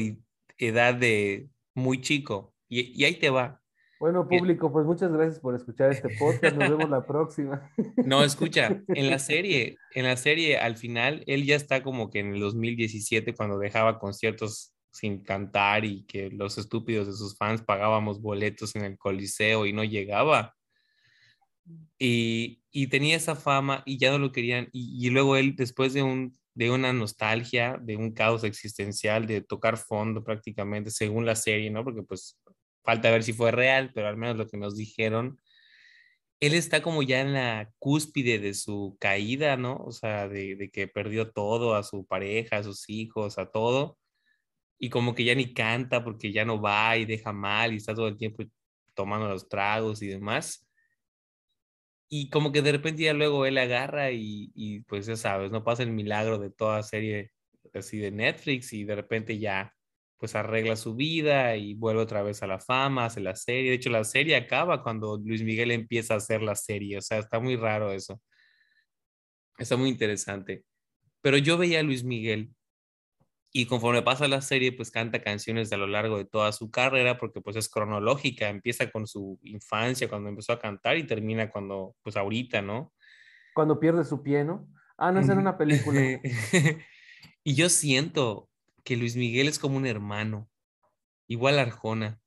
edad 0.58 0.96
de 0.96 1.48
muy 1.74 2.02
chico. 2.02 2.54
Y, 2.68 3.00
y 3.00 3.06
ahí 3.06 3.16
te 3.16 3.30
va. 3.30 3.62
Bueno, 4.04 4.28
público, 4.28 4.70
pues 4.70 4.86
muchas 4.86 5.14
gracias 5.14 5.40
por 5.40 5.56
escuchar 5.56 5.94
este 5.94 6.10
podcast. 6.20 6.58
Nos 6.58 6.72
vemos 6.72 6.90
la 6.90 7.06
próxima. 7.08 7.72
No, 7.96 8.22
escucha, 8.22 8.84
en 8.90 9.10
la 9.10 9.18
serie, 9.18 9.78
en 9.94 10.04
la 10.04 10.18
serie 10.18 10.58
al 10.58 10.76
final, 10.76 11.24
él 11.26 11.46
ya 11.46 11.56
está 11.56 11.82
como 11.84 12.10
que 12.10 12.20
en 12.20 12.34
el 12.34 12.42
2017 12.42 13.34
cuando 13.34 13.58
dejaba 13.58 14.00
conciertos 14.00 14.74
sin 14.92 15.24
cantar 15.24 15.86
y 15.86 16.04
que 16.04 16.30
los 16.30 16.58
estúpidos 16.58 17.08
de 17.08 17.14
sus 17.14 17.38
fans 17.38 17.62
pagábamos 17.62 18.22
boletos 18.22 18.76
en 18.76 18.84
el 18.84 18.98
Coliseo 18.98 19.66
y 19.66 19.72
no 19.72 19.86
llegaba. 19.86 20.54
Y, 21.98 22.62
y 22.72 22.88
tenía 22.88 23.16
esa 23.16 23.38
fama 23.38 23.84
y 23.86 24.00
ya 24.00 24.12
no 24.12 24.18
lo 24.18 24.34
querían. 24.34 24.68
Y, 24.74 25.08
y 25.08 25.12
luego 25.12 25.38
él, 25.38 25.56
después 25.56 25.94
de 25.94 26.04
un 26.04 26.38
de 26.56 26.70
una 26.70 26.94
nostalgia, 26.94 27.80
de 27.82 27.98
un 27.98 28.12
caos 28.12 28.44
existencial, 28.44 29.26
de 29.26 29.42
tocar 29.42 29.78
fondo 29.78 30.24
prácticamente, 30.24 30.92
según 30.92 31.26
la 31.26 31.36
serie, 31.36 31.72
¿no? 31.72 31.84
Porque 31.84 32.04
pues 32.04 32.38
falta 32.84 33.12
ver 33.12 33.24
si 33.24 33.34
fue 33.34 33.52
real, 33.52 33.92
pero 33.94 34.08
al 34.08 34.18
menos 34.18 34.38
lo 34.38 34.48
que 34.48 34.58
nos 34.58 34.76
dijeron, 34.78 35.40
él 36.40 36.54
está 36.56 36.82
como 36.82 37.04
ya 37.04 37.22
en 37.22 37.34
la 37.34 37.72
cúspide 37.80 38.40
de 38.40 38.54
su 38.54 38.98
caída, 39.00 39.56
¿no? 39.58 39.78
O 39.78 39.92
sea, 39.92 40.28
de, 40.28 40.70
que 40.74 40.88
perdió 40.88 41.32
todo, 41.32 41.76
a 41.76 41.84
su 41.84 42.06
pareja, 42.06 42.58
a 42.58 42.64
sus 42.64 42.90
hijos, 42.90 43.38
a 43.38 43.50
todo, 43.52 43.98
y 44.80 44.90
como 44.90 45.16
que 45.16 45.24
ya 45.26 45.36
ni 45.36 45.54
canta 45.54 46.04
porque 46.04 46.34
ya 46.34 46.46
no 46.46 46.62
va 46.62 46.98
y 46.98 47.06
deja 47.06 47.34
mal 47.34 47.74
y 47.74 47.78
está 47.78 47.96
todo 47.96 48.08
el 48.10 48.18
tiempo 48.18 48.44
tomando 48.94 49.28
los 49.30 49.48
tragos 49.50 50.02
y 50.02 50.08
demás. 50.08 50.68
Y 52.10 52.30
como 52.30 52.52
que 52.52 52.62
de 52.62 52.74
repente 52.74 53.04
ya 53.04 53.14
luego 53.14 53.46
él 53.46 53.58
agarra 53.58 54.12
y, 54.12 54.52
y 54.54 54.82
pues 54.82 55.06
ya 55.08 55.16
sabes, 55.16 55.52
no 55.52 55.64
pasa 55.64 55.84
el 55.84 55.92
milagro 55.92 56.38
de 56.38 56.52
toda 56.52 56.84
serie 56.84 57.32
así 57.74 57.98
de 58.00 58.12
Netflix 58.12 58.74
y 58.74 58.84
de 58.84 58.96
repente 58.96 59.40
ya 59.40 59.74
pues 60.18 60.36
arregla 60.36 60.76
su 60.76 60.96
vida 60.96 61.56
y 61.58 61.74
vuelve 61.74 62.02
otra 62.02 62.24
vez 62.24 62.44
a 62.44 62.48
la 62.48 62.60
fama, 62.60 63.06
hace 63.06 63.20
la 63.20 63.36
serie. 63.36 63.72
De 63.72 63.76
hecho, 63.76 63.90
la 63.90 64.04
serie 64.04 64.36
acaba 64.36 64.84
cuando 64.84 65.18
Luis 65.18 65.44
Miguel 65.44 65.72
empieza 65.72 66.14
a 66.14 66.18
hacer 66.18 66.42
la 66.42 66.56
serie. 66.56 66.98
O 66.98 67.02
sea, 67.02 67.20
está 67.20 67.40
muy 67.40 67.56
raro 67.56 67.92
eso. 67.92 68.22
Está 69.58 69.78
muy 69.78 69.90
interesante. 69.90 70.64
Pero 71.22 71.38
yo 71.38 71.58
veía 71.58 71.80
a 71.80 71.84
Luis 71.84 72.04
Miguel 72.04 72.54
y 73.56 73.68
conforme 73.68 74.02
pasa 74.02 74.28
la 74.28 74.42
serie, 74.42 74.72
pues 74.72 74.90
canta 74.90 75.22
canciones 75.22 75.72
a 75.72 75.78
lo 75.78 75.86
largo 75.86 76.18
de 76.18 76.26
toda 76.26 76.52
su 76.52 76.72
carrera, 76.72 77.20
porque 77.20 77.40
pues 77.40 77.56
es 77.56 77.70
cronológica, 77.70 78.50
empieza 78.50 78.90
con 78.90 79.06
su 79.06 79.40
infancia, 79.44 80.10
cuando 80.10 80.30
empezó 80.30 80.54
a 80.54 80.60
cantar, 80.60 80.98
y 80.98 81.06
termina 81.06 81.52
cuando, 81.52 81.96
pues 82.02 82.18
ahorita, 82.18 82.64
¿no? 82.64 82.92
Cuando 83.54 83.80
pierde 83.80 84.06
su 84.06 84.24
pie, 84.24 84.44
¿no? 84.44 84.68
Ah, 84.98 85.12
no, 85.12 85.20
es 85.20 85.30
en 85.30 85.38
una 85.38 85.56
película. 85.56 86.02
y 87.44 87.54
yo 87.54 87.70
siento 87.70 88.50
que 88.84 88.98
Luis 88.98 89.16
Miguel 89.16 89.48
es 89.48 89.60
como 89.60 89.78
un 89.78 89.86
hermano, 89.86 90.50
igual 91.28 91.60
Arjona, 91.60 92.20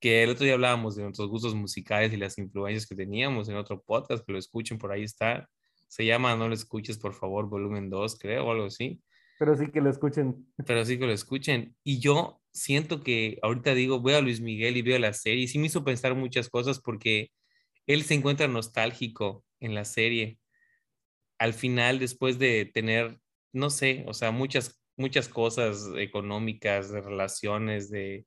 que 0.00 0.22
el 0.22 0.30
otro 0.30 0.44
día 0.44 0.54
hablábamos 0.54 0.96
de 0.96 1.02
nuestros 1.02 1.28
gustos 1.28 1.54
musicales 1.54 2.12
y 2.12 2.16
las 2.16 2.38
influencias 2.38 2.86
que 2.86 2.96
teníamos 2.96 3.48
en 3.48 3.56
otro 3.56 3.82
podcast, 3.82 4.24
que 4.24 4.32
lo 4.32 4.38
escuchen, 4.38 4.78
por 4.78 4.92
ahí 4.92 5.04
está. 5.04 5.48
Se 5.88 6.04
llama 6.04 6.34
No 6.36 6.48
lo 6.48 6.54
escuches, 6.54 6.98
por 6.98 7.14
favor, 7.14 7.48
volumen 7.48 7.90
2, 7.90 8.18
creo, 8.18 8.46
o 8.46 8.50
algo 8.50 8.66
así 8.66 9.02
pero 9.42 9.56
sí 9.56 9.72
que 9.72 9.80
lo 9.80 9.90
escuchen. 9.90 10.46
Pero 10.68 10.84
sí 10.84 11.00
que 11.00 11.06
lo 11.06 11.12
escuchen. 11.12 11.74
Y 11.82 11.98
yo 11.98 12.40
siento 12.52 13.02
que 13.02 13.40
ahorita 13.42 13.74
digo, 13.74 13.98
voy 13.98 14.12
a 14.12 14.20
Luis 14.20 14.40
Miguel 14.40 14.76
y 14.76 14.82
veo 14.82 15.00
la 15.00 15.12
serie 15.12 15.42
y 15.42 15.48
sí 15.48 15.58
me 15.58 15.66
hizo 15.66 15.82
pensar 15.82 16.14
muchas 16.14 16.48
cosas 16.48 16.78
porque 16.78 17.32
él 17.88 18.04
se 18.04 18.14
encuentra 18.14 18.46
nostálgico 18.46 19.44
en 19.58 19.74
la 19.74 19.84
serie. 19.84 20.38
Al 21.38 21.54
final, 21.54 21.98
después 21.98 22.38
de 22.38 22.70
tener, 22.72 23.18
no 23.52 23.70
sé, 23.70 24.04
o 24.06 24.14
sea, 24.14 24.30
muchas, 24.30 24.80
muchas 25.02 25.28
cosas 25.28 25.90
económicas, 25.96 26.90
de 26.92 27.00
relaciones, 27.02 27.90
de 27.90 28.26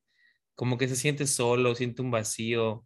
como 0.56 0.78
que 0.78 0.88
se 0.88 0.96
siente 0.96 1.28
solo, 1.28 1.76
siente 1.76 2.02
un 2.02 2.12
vacío 2.12 2.86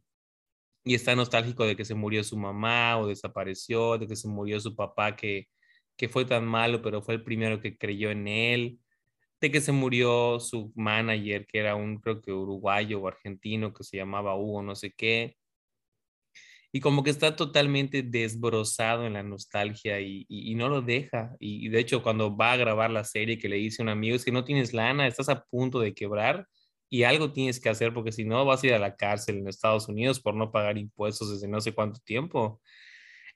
y 0.85 0.95
está 0.95 1.15
nostálgico 1.15 1.65
de 1.65 1.75
que 1.75 1.85
se 1.85 1.95
murió 1.95 2.23
su 2.23 2.37
mamá 2.37 2.97
o 2.99 3.07
desapareció, 3.07 3.97
de 3.97 4.07
que 4.07 4.15
se 4.15 4.27
murió 4.27 4.59
su 4.59 4.75
papá 4.75 5.15
que 5.15 5.47
que 5.99 6.07
fue 6.07 6.23
tan 6.23 6.45
malo, 6.45 6.81
pero 6.81 7.01
fue 7.01 7.15
el 7.15 7.23
primero 7.25 7.59
que 7.61 7.77
creyó 7.77 8.09
en 8.09 8.25
él, 8.29 8.79
de 9.41 9.51
que 9.51 9.59
se 9.59 9.73
murió 9.73 10.39
su 10.39 10.71
manager, 10.75 11.45
que 11.45 11.59
era 11.59 11.75
un, 11.75 11.99
creo 11.99 12.21
que 12.21 12.31
uruguayo 12.31 13.01
o 13.01 13.07
argentino, 13.09 13.73
que 13.73 13.83
se 13.83 13.97
llamaba 13.97 14.37
Hugo, 14.37 14.63
no 14.63 14.75
sé 14.77 14.93
qué. 14.93 15.35
Y 16.71 16.81
como 16.81 17.03
que 17.03 17.09
está 17.09 17.35
totalmente 17.35 18.03
desbrozado 18.03 19.05
en 19.07 19.13
la 19.13 19.23
nostalgia 19.23 19.99
y, 20.01 20.25
y, 20.29 20.53
no 20.55 20.69
lo 20.69 20.81
deja. 20.81 21.35
Y, 21.39 21.65
y, 21.65 21.69
de 21.69 21.79
hecho, 21.79 22.03
cuando 22.03 22.35
va 22.37 22.53
a 22.53 22.57
grabar 22.57 22.91
la 22.91 23.03
serie, 23.03 23.39
que 23.39 23.49
le 23.49 23.55
dice 23.55 23.81
un 23.81 23.89
amigo, 23.89 24.15
es 24.15 24.23
que 24.23 24.31
no 24.31 24.43
tienes 24.43 24.73
lana, 24.73 25.07
estás 25.07 25.29
a 25.29 25.43
punto 25.45 25.79
de 25.79 25.95
quebrar 25.95 26.47
y 26.89 27.03
algo 27.03 27.31
tienes 27.31 27.59
que 27.59 27.69
hacer 27.69 27.93
porque 27.93 28.11
si 28.11 28.25
no 28.25 28.45
vas 28.45 28.63
a 28.63 28.67
ir 28.67 28.73
a 28.73 28.79
la 28.79 28.95
cárcel 28.95 29.37
en 29.37 29.47
Estados 29.47 29.87
Unidos 29.87 30.19
por 30.19 30.35
no 30.35 30.51
pagar 30.51 30.77
impuestos 30.77 31.31
desde 31.31 31.47
no 31.47 31.61
sé 31.61 31.73
cuánto 31.73 31.99
tiempo. 32.01 32.61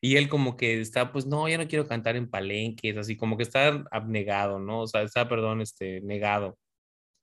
Y 0.02 0.17
él 0.17 0.28
como 0.30 0.58
que 0.58 0.82
está, 0.82 1.12
pues 1.13 1.26
no, 1.26 1.48
ya 1.48 1.58
no 1.58 1.67
quiero 1.67 1.88
cantar 1.88 2.15
en 2.17 2.30
palenques, 2.30 2.98
así 2.98 3.15
como 3.15 3.38
que 3.38 3.43
está 3.43 3.86
abnegado, 3.91 4.60
¿no? 4.60 4.82
O 4.82 4.88
sea, 4.88 5.04
está, 5.04 5.30
perdón, 5.30 5.62
este, 5.62 6.02
negado. 6.02 6.58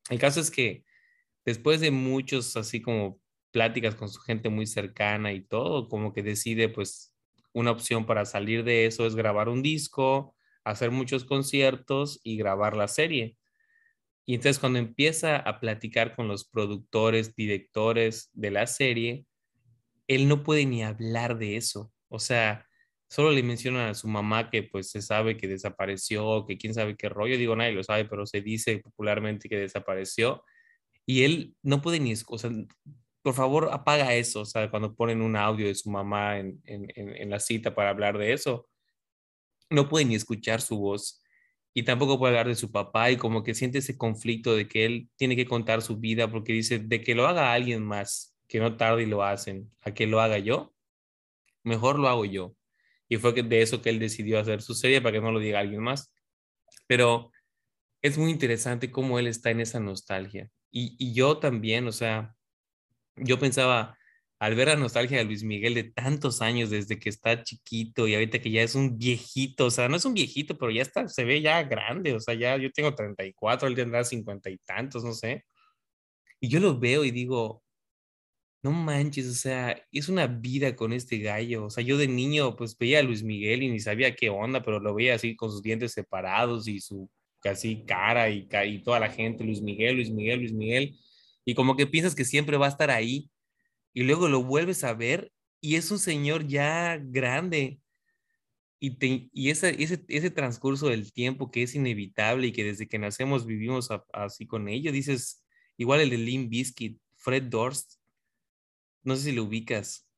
El 0.09 0.19
caso 0.19 0.41
es 0.41 0.51
que 0.51 0.85
después 1.45 1.81
de 1.81 1.91
muchos, 1.91 2.57
así 2.57 2.81
como 2.81 3.20
pláticas 3.51 3.95
con 3.95 4.09
su 4.09 4.21
gente 4.21 4.49
muy 4.49 4.67
cercana 4.67 5.33
y 5.33 5.43
todo, 5.43 5.89
como 5.89 6.13
que 6.13 6.23
decide, 6.23 6.69
pues, 6.69 7.15
una 7.53 7.71
opción 7.73 8.07
para 8.07 8.25
salir 8.25 8.65
de 8.65 8.87
eso 8.87 9.07
es 9.07 9.15
grabar 9.15 9.49
un 9.49 9.63
disco, 9.63 10.37
hacer 10.65 10.91
muchos 10.91 11.25
conciertos 11.25 12.21
y 12.23 12.37
grabar 12.37 12.77
la 12.77 12.89
serie. 12.89 13.37
Y 14.27 14.35
entonces 14.35 14.61
cuando 14.61 14.79
empieza 14.79 15.37
a 15.37 15.59
platicar 15.59 16.15
con 16.15 16.29
los 16.29 16.49
productores, 16.49 17.35
directores 17.35 18.31
de 18.33 18.51
la 18.53 18.67
serie, 18.67 19.27
él 20.07 20.29
no 20.29 20.43
puede 20.45 20.67
ni 20.67 20.85
hablar 20.85 21.39
de 21.39 21.57
eso. 21.57 21.93
O 22.09 22.21
sea, 22.21 22.67
solo 23.09 23.33
le 23.33 23.43
mencionan 23.43 23.89
a 23.89 23.95
su 23.95 24.07
mamá 24.07 24.51
que 24.51 24.63
pues 24.63 24.91
se 24.91 25.03
sabe 25.03 25.37
que 25.37 25.49
desapareció, 25.49 26.47
que 26.47 26.57
quién 26.57 26.75
sabe 26.75 26.97
qué 26.97 27.09
rollo, 27.09 27.37
digo, 27.37 27.57
nadie 27.57 27.73
lo 27.73 27.83
sabe, 27.83 28.05
pero 28.05 28.27
se 28.27 28.41
dice 28.41 28.79
popularmente 28.79 29.49
que 29.49 29.57
desapareció 29.57 30.45
y 31.07 31.25
él 31.25 31.57
no 31.63 31.83
puede 31.83 31.99
ni, 31.99 32.13
o 32.13 32.39
sea, 32.39 32.51
por 33.23 33.35
favor 33.35 33.69
apaga 33.73 34.15
eso, 34.15 34.41
o 34.41 34.45
sea, 34.45 34.71
cuando 34.71 34.95
ponen 34.95 35.21
un 35.21 35.37
audio 35.37 35.67
de 35.67 35.75
su 35.75 35.91
mamá 35.91 36.39
en, 36.39 37.31
la 37.31 37.39
cita 37.39 37.75
para 37.75 37.91
hablar 37.91 38.19
de 38.19 38.33
eso, 38.33 38.69
no 39.69 39.89
puede 39.89 40.07
ni 40.07 40.15
escuchar 40.15 40.61
su 40.61 40.79
voz 40.79 41.23
y 41.75 41.85
tampoco 41.85 42.19
puede 42.19 42.33
hablar 42.33 42.49
de 42.49 42.57
su 42.57 42.73
papá 42.73 43.11
y 43.11 43.17
como 43.17 43.43
que 43.45 43.55
siente 43.55 43.79
ese 43.79 43.97
conflicto 43.97 44.57
de 44.57 44.67
que 44.69 44.87
él 44.87 45.11
tiene 45.17 45.37
que 45.37 45.47
contar 45.47 45.83
su 45.83 45.99
vida 45.99 46.31
porque 46.31 46.53
dice, 46.53 46.79
de 46.79 47.03
que 47.03 47.15
lo 47.15 47.29
haga 47.29 47.53
alguien 47.53 47.85
más, 47.85 48.37
que 48.49 48.59
no 48.59 48.77
tarde 48.77 49.05
y 49.05 49.07
lo 49.07 49.23
hacen, 49.23 49.71
a 49.83 49.93
que 49.93 50.07
lo 50.07 50.21
haga 50.21 50.39
yo, 50.39 50.75
mejor 51.63 51.99
lo 51.99 52.09
hago 52.09 52.25
yo. 52.25 52.57
Y 53.09 53.17
fue 53.17 53.33
de 53.33 53.63
eso 53.63 53.83
que 53.83 53.91
él 53.91 53.99
decidió 53.99 54.39
hacer 54.39 54.63
su 54.63 54.75
serie 54.75 55.01
para 55.01 55.13
que 55.15 55.21
no 55.21 55.33
lo 55.33 55.41
diga 55.41 55.61
alguien 55.61 55.83
más. 55.83 56.13
Pero 56.87 57.33
es 58.03 58.19
muy 58.19 58.31
interesante 58.31 58.91
cómo 58.91 59.19
él 59.19 59.27
está 59.27 59.51
en 59.51 59.61
esa 59.61 59.81
nostalgia. 59.81 60.49
Y, 60.71 60.97
y 60.99 61.13
yo 61.13 61.39
también, 61.39 61.89
o 61.89 61.93
sea, 61.93 62.37
yo 63.17 63.39
pensaba, 63.39 63.97
al 64.41 64.55
ver 64.55 64.69
la 64.69 64.77
nostalgia 64.77 65.19
de 65.19 65.25
Luis 65.25 65.45
Miguel 65.45 65.75
de 65.75 65.85
tantos 65.85 66.41
años, 66.43 66.71
desde 66.71 66.99
que 66.99 67.11
está 67.11 67.43
chiquito 67.43 68.09
y 68.09 68.15
ahorita 68.15 68.41
que 68.41 68.51
ya 68.51 68.63
es 68.63 68.75
un 68.75 68.99
viejito, 68.99 69.67
o 69.67 69.71
sea, 69.71 69.89
no 69.89 69.97
es 69.97 70.05
un 70.05 70.15
viejito, 70.15 70.57
pero 70.59 70.71
ya 70.73 70.83
está, 70.83 71.09
se 71.09 71.25
ve 71.25 71.43
ya 71.43 71.63
grande, 71.65 72.15
o 72.15 72.21
sea, 72.21 72.35
ya 72.35 72.57
yo 72.57 72.71
tengo 72.73 72.95
34, 72.95 73.69
él 73.69 73.75
tendrá 73.75 74.05
50 74.05 74.51
y 74.51 74.59
tantos, 74.59 75.05
no 75.05 75.13
sé. 75.13 75.45
Y 76.41 76.49
yo 76.49 76.61
lo 76.61 76.79
veo 76.79 77.05
y 77.05 77.11
digo, 77.11 77.63
no 78.63 78.73
manches, 78.73 79.27
o 79.27 79.35
sea, 79.35 79.83
es 79.91 80.09
una 80.09 80.27
vida 80.27 80.77
con 80.77 80.93
este 80.93 81.19
gallo. 81.19 81.67
O 81.67 81.71
sea, 81.71 81.83
yo 81.85 81.97
de 81.97 82.09
niño 82.09 82.57
pues 82.57 82.77
veía 82.77 82.99
a 83.01 83.03
Luis 83.03 83.23
Miguel 83.23 83.63
y 83.63 83.71
ni 83.71 83.81
sabía 83.81 84.15
qué 84.15 84.29
onda, 84.31 84.63
pero 84.63 84.81
lo 84.81 84.95
veía 84.95 85.15
así 85.15 85.35
con 85.37 85.51
sus 85.51 85.63
dientes 85.63 85.93
separados 85.93 86.69
y 86.69 86.81
su 86.81 87.11
casi 87.41 87.85
cara 87.87 88.29
y, 88.31 88.49
y 88.67 88.83
toda 88.83 89.01
la 89.01 89.11
gente, 89.11 89.45
Luis 89.45 89.63
Miguel, 89.63 89.97
Luis 89.97 90.11
Miguel, 90.11 90.41
Luis 90.41 90.53
Miguel. 90.53 90.99
Y 91.45 91.55
como 91.55 91.77
que 91.77 91.87
piensas 91.87 92.15
que 92.15 92.25
siempre 92.25 92.57
va 92.57 92.67
a 92.67 92.71
estar 92.71 92.91
ahí 92.91 93.31
y 93.93 94.03
luego 94.03 94.29
lo 94.29 94.43
vuelves 94.43 94.85
a 94.85 94.95
ver 94.95 95.33
y 95.61 95.77
es 95.77 95.91
un 95.91 95.99
señor 95.99 96.47
ya 96.47 96.99
grande. 97.03 97.81
Y, 98.79 98.97
y 99.33 99.51
ese, 99.51 99.83
ese, 99.83 100.05
ese 100.09 100.31
transcurso 100.31 100.89
del 100.89 101.13
tiempo 101.13 101.51
que 101.51 101.63
es 101.63 101.75
inevitable 101.75 102.47
y 102.47 102.53
que 102.53 102.65
desde 102.65 102.89
que 102.89 102.99
nacemos 102.99 103.47
vivimos 103.47 103.91
así 104.13 104.47
con 104.47 104.69
ello, 104.69 104.91
dices, 104.91 105.45
igual 105.77 106.01
el 106.01 106.11
de 106.11 106.19
Lim 106.19 106.49
Biscuit, 106.49 106.99
Fred 107.17 107.45
Durst, 107.45 108.01
no 109.03 109.17
sé 109.17 109.25
si 109.25 109.33
lo 109.33 109.45
ubicas, 109.45 110.09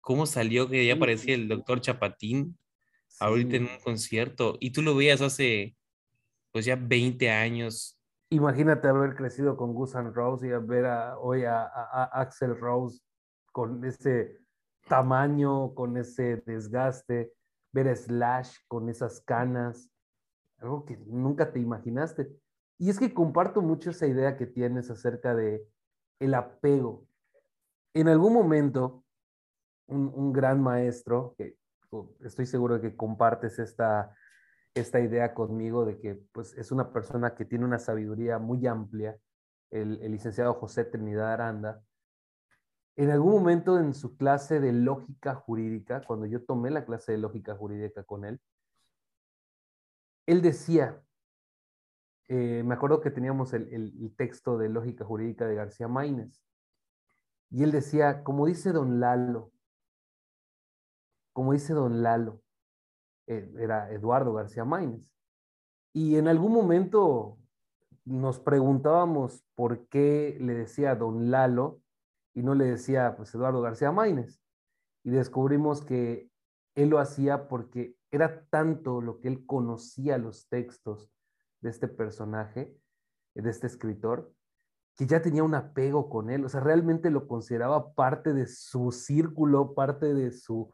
cómo 0.00 0.26
salió 0.26 0.68
que 0.68 0.86
ya 0.86 0.94
aparecía 0.94 1.34
el 1.34 1.48
doctor 1.48 1.80
Chapatín 1.80 2.58
ahorita 3.18 3.56
en 3.56 3.64
un 3.64 3.78
concierto 3.84 4.56
y 4.60 4.70
tú 4.70 4.82
lo 4.82 4.94
veías 4.94 5.20
hace 5.20 5.76
pues 6.52 6.64
ya 6.64 6.76
20 6.76 7.30
años. 7.30 7.99
Imagínate 8.30 8.88
haber 8.88 9.16
crecido 9.16 9.56
con 9.56 9.74
Gus 9.74 9.94
N' 9.94 10.12
Rose 10.12 10.46
y 10.46 10.50
ver 10.50 10.86
a, 10.86 11.18
hoy 11.18 11.44
a, 11.44 11.64
Axel 12.12 12.58
Rose 12.58 13.02
con 13.52 13.84
ese 13.84 14.38
tamaño, 14.88 15.74
con 15.74 15.96
ese 15.96 16.36
desgaste, 16.46 17.32
ver 17.72 17.88
a 17.88 17.96
Slash 17.96 18.56
con 18.68 18.88
esas 18.88 19.20
canas, 19.20 19.90
algo 20.58 20.84
que 20.84 20.96
nunca 21.06 21.52
te 21.52 21.58
imaginaste. 21.58 22.30
Y 22.78 22.88
es 22.88 22.98
que 22.98 23.12
comparto 23.12 23.62
mucho 23.62 23.90
esa 23.90 24.06
idea 24.06 24.36
que 24.36 24.46
tienes 24.46 24.90
acerca 24.90 25.34
de 25.34 25.66
el 26.20 26.34
apego 26.34 27.06
en 27.94 28.08
algún 28.08 28.32
momento, 28.32 29.04
un, 29.88 30.32
gran 30.32 30.62
maestro, 30.62 31.34
que 31.36 31.56
estoy 32.20 32.46
seguro 32.46 32.78
de 32.78 32.90
que 32.90 32.96
compartes 32.96 33.58
esta, 33.58 34.14
esta 34.74 35.00
idea 35.00 35.34
conmigo 35.34 35.84
de 35.84 35.98
que 35.98 36.14
pues, 36.32 36.54
es 36.56 36.70
una 36.72 36.92
persona 36.92 37.34
que 37.34 37.44
tiene 37.44 37.64
una 37.64 37.78
sabiduría 37.78 38.38
muy 38.38 38.66
amplia, 38.66 39.18
el, 39.70 40.00
el 40.02 40.12
licenciado 40.12 40.54
José 40.54 40.84
Trinidad 40.84 41.32
Aranda, 41.32 41.82
en 42.96 43.10
algún 43.10 43.32
momento 43.32 43.78
en 43.78 43.94
su 43.94 44.16
clase 44.16 44.60
de 44.60 44.72
lógica 44.72 45.34
jurídica, 45.34 46.02
cuando 46.06 46.26
yo 46.26 46.44
tomé 46.44 46.70
la 46.70 46.84
clase 46.84 47.12
de 47.12 47.18
lógica 47.18 47.54
jurídica 47.54 48.02
con 48.04 48.24
él, 48.24 48.40
él 50.26 50.42
decía, 50.42 51.02
eh, 52.28 52.62
me 52.64 52.74
acuerdo 52.74 53.00
que 53.00 53.10
teníamos 53.10 53.52
el, 53.54 53.72
el, 53.72 54.14
texto 54.14 54.56
de 54.56 54.68
Lógica 54.68 55.04
Jurídica 55.04 55.46
de 55.46 55.56
García 55.56 55.88
Maínez, 55.88 56.40
y 57.50 57.64
él 57.64 57.72
decía, 57.72 58.22
como 58.22 58.46
dice 58.46 58.70
don 58.70 59.00
Lalo, 59.00 59.50
como 61.32 61.52
dice 61.52 61.72
don 61.72 62.02
Lalo, 62.02 62.40
era 63.58 63.90
Eduardo 63.92 64.32
García 64.32 64.64
Maínez, 64.64 65.10
y 65.92 66.16
en 66.16 66.28
algún 66.28 66.52
momento 66.52 67.38
nos 68.04 68.38
preguntábamos 68.38 69.44
por 69.54 69.88
qué 69.88 70.36
le 70.40 70.54
decía 70.54 70.94
don 70.94 71.30
Lalo 71.30 71.80
y 72.34 72.42
no 72.42 72.54
le 72.54 72.64
decía 72.66 73.16
pues 73.16 73.34
Eduardo 73.34 73.60
García 73.60 73.92
Maínez. 73.92 74.40
Y 75.02 75.10
descubrimos 75.10 75.82
que 75.82 76.30
él 76.74 76.90
lo 76.90 76.98
hacía 76.98 77.48
porque 77.48 77.96
era 78.10 78.44
tanto 78.50 79.00
lo 79.00 79.20
que 79.20 79.28
él 79.28 79.46
conocía 79.46 80.18
los 80.18 80.48
textos 80.48 81.10
de 81.60 81.70
este 81.70 81.88
personaje, 81.88 82.76
de 83.34 83.50
este 83.50 83.66
escritor, 83.66 84.32
que 84.96 85.06
ya 85.06 85.22
tenía 85.22 85.42
un 85.42 85.54
apego 85.54 86.08
con 86.08 86.30
él, 86.30 86.44
o 86.44 86.48
sea, 86.48 86.60
realmente 86.60 87.10
lo 87.10 87.26
consideraba 87.26 87.92
parte 87.94 88.32
de 88.32 88.46
su 88.46 88.92
círculo, 88.92 89.74
parte 89.74 90.12
de 90.14 90.30
su, 90.32 90.72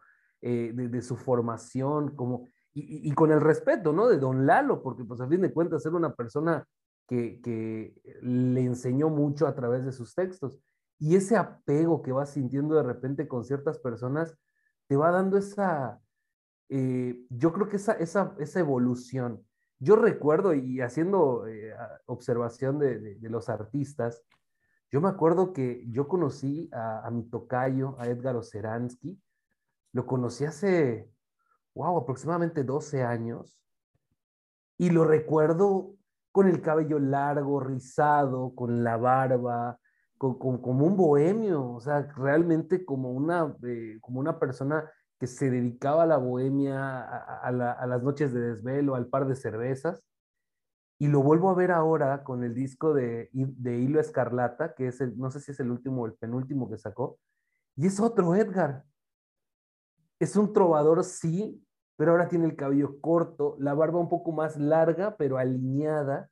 eh, 0.48 0.72
de, 0.72 1.02
su 1.02 1.16
formación, 1.16 2.14
como, 2.14 2.46
y, 2.72 3.10
con 3.14 3.32
el 3.32 3.40
respeto, 3.40 3.92
¿no? 3.92 4.06
De 4.06 4.16
don 4.16 4.46
Lalo, 4.46 4.80
porque 4.80 5.04
pues 5.04 5.20
a 5.20 5.26
fin 5.26 5.40
de 5.40 5.52
cuentas 5.52 5.84
era 5.84 5.96
una 5.96 6.14
persona 6.14 6.64
que, 7.08 7.40
que 7.40 8.00
le 8.22 8.62
enseñó 8.62 9.10
mucho 9.10 9.48
a 9.48 9.56
través 9.56 9.84
de 9.84 9.90
sus 9.90 10.14
textos. 10.14 10.60
Y 11.00 11.16
ese 11.16 11.36
apego 11.36 12.00
que 12.00 12.12
vas 12.12 12.30
sintiendo 12.30 12.76
de 12.76 12.84
repente 12.84 13.26
con 13.26 13.44
ciertas 13.44 13.80
personas 13.80 14.38
te 14.86 14.94
va 14.94 15.10
dando 15.10 15.36
esa, 15.36 16.00
eh, 16.68 17.26
yo 17.28 17.52
creo 17.52 17.68
que 17.68 17.76
esa, 17.76 17.94
esa, 17.94 18.36
esa, 18.38 18.60
evolución. 18.60 19.44
Yo 19.80 19.96
recuerdo 19.96 20.54
y 20.54 20.80
haciendo 20.80 21.48
eh, 21.48 21.74
observación 22.06 22.78
de, 22.78 23.16
de, 23.16 23.30
los 23.30 23.48
artistas, 23.48 24.22
yo 24.92 25.00
me 25.00 25.08
acuerdo 25.08 25.52
que 25.52 25.84
yo 25.90 26.06
conocí 26.06 26.70
a, 26.72 27.04
a 27.04 27.10
mi 27.10 27.24
tocayo, 27.24 27.96
a 27.98 28.06
Edgar 28.06 28.36
Oceransky, 28.36 29.20
lo 29.96 30.04
conocí 30.04 30.44
hace, 30.44 31.10
wow, 31.74 31.96
aproximadamente 31.96 32.64
12 32.64 33.02
años, 33.02 33.58
y 34.76 34.90
lo 34.90 35.04
recuerdo 35.04 35.94
con 36.32 36.48
el 36.48 36.60
cabello 36.60 36.98
largo, 36.98 37.60
rizado, 37.60 38.54
con 38.54 38.84
la 38.84 38.98
barba, 38.98 39.78
como 40.18 40.84
un 40.84 40.98
bohemio, 40.98 41.72
o 41.72 41.80
sea, 41.80 42.02
realmente 42.14 42.84
como 42.84 43.10
una, 43.10 43.56
eh, 43.66 43.96
como 44.02 44.20
una 44.20 44.38
persona 44.38 44.84
que 45.18 45.26
se 45.26 45.50
dedicaba 45.50 46.02
a 46.02 46.06
la 46.06 46.18
bohemia, 46.18 47.00
a, 47.00 47.50
las 47.50 48.02
noches 48.02 48.34
de 48.34 48.40
desvelo, 48.40 48.96
al 48.96 49.06
par 49.06 49.26
de 49.26 49.34
cervezas. 49.34 50.02
Y 50.98 51.08
lo 51.08 51.22
vuelvo 51.22 51.48
a 51.48 51.54
ver 51.54 51.70
ahora 51.70 52.22
con 52.22 52.44
el 52.44 52.54
disco 52.54 52.92
de, 52.92 53.30
de 53.32 53.78
Hilo 53.78 53.98
Escarlata, 53.98 54.74
que 54.74 54.88
es 54.88 55.00
el, 55.00 55.16
no 55.16 55.30
sé 55.30 55.40
si 55.40 55.52
es 55.52 55.60
el 55.60 55.70
último 55.70 56.02
o 56.02 56.06
el 56.06 56.14
penúltimo 56.14 56.68
que 56.68 56.76
sacó. 56.76 57.18
Y 57.76 57.86
es 57.86 57.98
otro 57.98 58.34
Edgar. 58.34 58.84
Es 60.18 60.36
un 60.36 60.52
trovador, 60.52 61.04
sí, 61.04 61.62
pero 61.96 62.12
ahora 62.12 62.28
tiene 62.28 62.46
el 62.46 62.56
cabello 62.56 63.00
corto, 63.00 63.56
la 63.58 63.74
barba 63.74 63.98
un 63.98 64.08
poco 64.08 64.32
más 64.32 64.56
larga, 64.56 65.16
pero 65.16 65.38
alineada. 65.38 66.30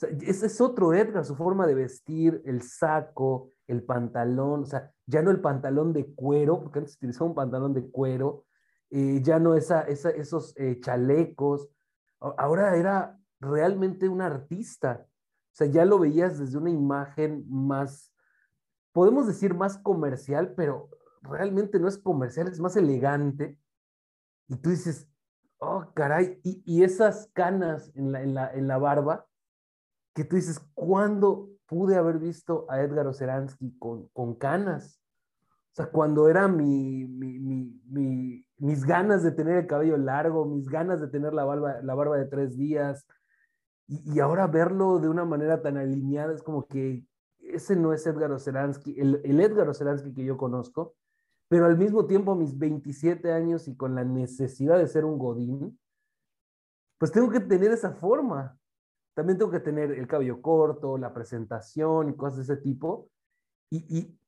Ese 0.00 0.46
es 0.46 0.60
otro 0.60 0.92
Edgar, 0.92 1.24
su 1.24 1.36
forma 1.36 1.66
de 1.66 1.74
vestir, 1.74 2.42
el 2.44 2.62
saco, 2.62 3.50
el 3.66 3.82
pantalón, 3.82 4.62
o 4.62 4.66
sea, 4.66 4.92
ya 5.06 5.22
no 5.22 5.30
el 5.30 5.40
pantalón 5.40 5.92
de 5.92 6.06
cuero, 6.14 6.62
porque 6.62 6.80
antes 6.80 6.96
utilizaba 6.96 7.30
un 7.30 7.34
pantalón 7.34 7.72
de 7.72 7.90
cuero, 7.90 8.44
eh, 8.90 9.20
ya 9.22 9.38
no 9.38 9.54
esa, 9.54 9.82
esos 9.82 10.54
eh, 10.56 10.78
chalecos, 10.80 11.68
ahora 12.20 12.76
era 12.76 13.18
realmente 13.40 14.08
un 14.08 14.20
artista, 14.20 15.06
o 15.06 15.54
sea, 15.56 15.66
ya 15.66 15.84
lo 15.84 15.98
veías 15.98 16.38
desde 16.38 16.58
una 16.58 16.70
imagen 16.70 17.44
más, 17.48 18.12
podemos 18.92 19.26
decir 19.26 19.54
más 19.54 19.78
comercial, 19.78 20.54
pero 20.54 20.90
realmente 21.28 21.78
no 21.78 21.88
es 21.88 21.98
comercial, 21.98 22.48
es 22.48 22.60
más 22.60 22.76
elegante, 22.76 23.58
y 24.48 24.56
tú 24.56 24.70
dices, 24.70 25.08
oh, 25.58 25.86
caray, 25.94 26.40
y, 26.42 26.82
esas 26.82 27.30
canas 27.32 27.90
en 27.94 28.12
la, 28.12 28.52
en 28.52 28.68
la 28.68 28.78
barba, 28.78 29.26
que 30.14 30.24
tú 30.24 30.36
dices, 30.36 30.60
¿cuándo 30.74 31.50
pude 31.66 31.96
haber 31.96 32.18
visto 32.18 32.66
a 32.70 32.80
Edgar 32.80 33.06
Oceransky 33.06 33.76
con, 33.78 34.08
con 34.08 34.34
canas? 34.34 35.00
O 35.72 35.74
sea, 35.76 35.90
cuando 35.90 36.28
era 36.28 36.48
mi, 36.48 37.04
mis 38.56 38.84
ganas 38.86 39.22
de 39.22 39.32
tener 39.32 39.58
el 39.58 39.66
cabello 39.66 39.98
largo, 39.98 40.46
mis 40.46 40.70
ganas 40.70 41.02
de 41.02 41.08
tener 41.08 41.34
la 41.34 41.44
barba, 41.44 41.82
la 41.82 41.94
barba 41.94 42.16
de 42.16 42.24
tres 42.24 42.56
días, 42.56 43.06
y, 43.86 44.18
ahora 44.20 44.46
verlo 44.46 44.98
de 44.98 45.08
una 45.10 45.26
manera 45.26 45.60
tan 45.60 45.76
alineada, 45.76 46.32
es 46.32 46.42
como 46.42 46.66
que 46.66 47.04
ese 47.40 47.76
no 47.76 47.92
es 47.92 48.06
Edgar 48.06 48.32
Oceransky, 48.32 48.98
el, 48.98 49.20
el 49.22 49.38
Edgar 49.38 49.68
Oceransky 49.68 50.14
que 50.14 50.24
yo 50.24 50.38
conozco, 50.38 50.94
pero 51.48 51.66
al 51.66 51.78
mismo 51.78 52.06
tiempo 52.06 52.32
a 52.32 52.36
mis 52.36 52.58
27 52.58 53.32
años 53.32 53.68
y 53.68 53.76
con 53.76 53.94
la 53.94 54.04
necesidad 54.04 54.78
de 54.78 54.88
ser 54.88 55.04
un 55.04 55.18
godín, 55.18 55.78
pues 56.98 57.12
tengo 57.12 57.30
que 57.30 57.40
tener 57.40 57.70
esa 57.70 57.92
forma. 57.92 58.58
También 59.14 59.38
tengo 59.38 59.50
que 59.50 59.60
tener 59.60 59.92
el 59.92 60.06
cabello 60.06 60.42
corto, 60.42 60.98
la 60.98 61.14
presentación 61.14 62.10
y 62.10 62.16
cosas 62.16 62.46
de 62.46 62.54
ese 62.54 62.62
tipo. 62.62 63.10
Y, 63.70 64.18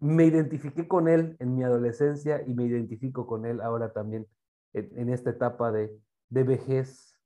me 0.00 0.26
identifiqué 0.26 0.86
con 0.86 1.08
él 1.08 1.36
en 1.40 1.56
mi 1.56 1.64
adolescencia 1.64 2.40
y 2.46 2.54
me 2.54 2.64
identifico 2.64 3.26
con 3.26 3.44
él 3.44 3.60
ahora 3.60 3.92
también 3.92 4.28
en, 4.72 5.08
esta 5.08 5.30
etapa 5.30 5.72
de, 5.72 5.90
de, 6.28 6.42
vejez. 6.44 7.16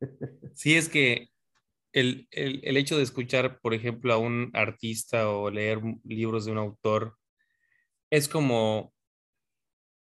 Sí, 0.54 0.74
es 0.74 0.88
que 0.88 1.28
el, 1.92 2.26
el, 2.32 2.60
el, 2.64 2.76
hecho 2.76 2.96
de 2.96 3.04
escuchar, 3.04 3.60
por 3.60 3.74
ejemplo, 3.74 4.12
a 4.12 4.18
un 4.18 4.50
artista 4.54 5.30
o 5.30 5.50
leer 5.50 5.80
libros 6.02 6.46
de 6.46 6.52
un 6.52 6.58
autor 6.58 7.16
es 8.14 8.28
como 8.28 8.94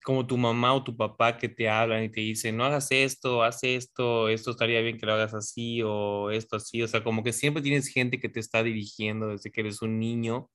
como 0.04 0.26
tu 0.26 0.38
mamá 0.38 0.74
o 0.74 0.84
tu 0.84 0.96
papá 0.96 1.38
que 1.38 1.50
te 1.50 1.68
hablan 1.70 2.04
y 2.06 2.10
te 2.10 2.22
dicen, 2.22 2.56
no 2.56 2.64
hagas 2.64 2.92
esto, 2.92 3.44
haz 3.44 3.64
esto, 3.64 4.30
esto 4.30 4.52
estaría 4.52 4.80
bien 4.82 4.98
que 4.98 5.06
lo 5.06 5.14
hagas 5.14 5.34
así 5.34 5.82
o 5.84 6.32
esto 6.32 6.56
así. 6.56 6.82
O 6.82 6.88
sea, 6.88 7.04
como 7.04 7.24
que 7.24 7.34
siempre 7.34 7.62
tienes 7.62 7.90
gente 7.90 8.18
que 8.20 8.30
te 8.30 8.40
está 8.40 8.64
dirigiendo 8.64 9.28
desde 9.28 9.52
que 9.52 9.62
eres 9.62 9.82
un 9.82 10.00
niño 10.00 10.50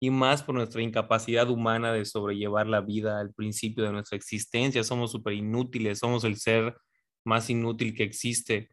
y 0.00 0.10
más 0.10 0.42
por 0.42 0.54
nuestra 0.54 0.82
incapacidad 0.82 1.50
humana 1.50 1.92
de 1.92 2.04
sobrellevar 2.06 2.66
la 2.68 2.80
vida 2.82 3.20
al 3.20 3.34
principio 3.34 3.84
de 3.84 3.92
nuestra 3.92 4.16
existencia. 4.16 4.84
Somos 4.84 5.12
súper 5.12 5.34
inútiles, 5.34 5.98
somos 6.00 6.24
el 6.24 6.36
ser 6.36 6.76
más 7.24 7.50
inútil 7.50 7.94
que 7.94 8.04
existe. 8.04 8.70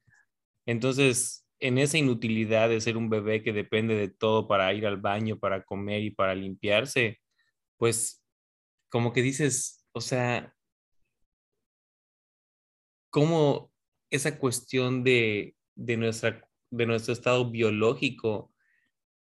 Entonces, 0.65 1.45
en 1.59 1.77
esa 1.79 1.97
inutilidad 1.97 2.69
de 2.69 2.81
ser 2.81 2.97
un 2.97 3.09
bebé 3.09 3.43
que 3.43 3.53
depende 3.53 3.95
de 3.95 4.09
todo 4.09 4.47
para 4.47 4.73
ir 4.73 4.87
al 4.87 4.97
baño, 4.97 5.39
para 5.39 5.63
comer 5.63 6.03
y 6.03 6.11
para 6.11 6.35
limpiarse, 6.35 7.19
pues 7.77 8.23
como 8.89 9.13
que 9.13 9.21
dices, 9.21 9.85
o 9.91 10.01
sea, 10.01 10.55
cómo 13.09 13.71
esa 14.09 14.37
cuestión 14.37 15.03
de, 15.03 15.55
nuestra, 15.75 16.47
de 16.69 16.85
nuestro 16.85 17.13
estado 17.13 17.49
biológico 17.49 18.53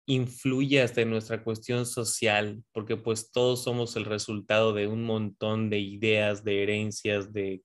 influye 0.06 0.80
hasta 0.82 1.00
en 1.00 1.11
nuestra 1.11 1.42
cuestión 1.42 1.85
social, 1.85 2.62
porque 2.72 2.96
pues 2.96 3.32
todos 3.32 3.64
somos 3.64 3.96
el 3.96 4.04
resultado 4.04 4.72
de 4.72 4.87
un 4.87 5.04
montón 5.04 5.68
de 5.68 5.80
ideas, 5.80 6.44
de 6.44 6.62
herencias, 6.62 7.32
de 7.32 7.62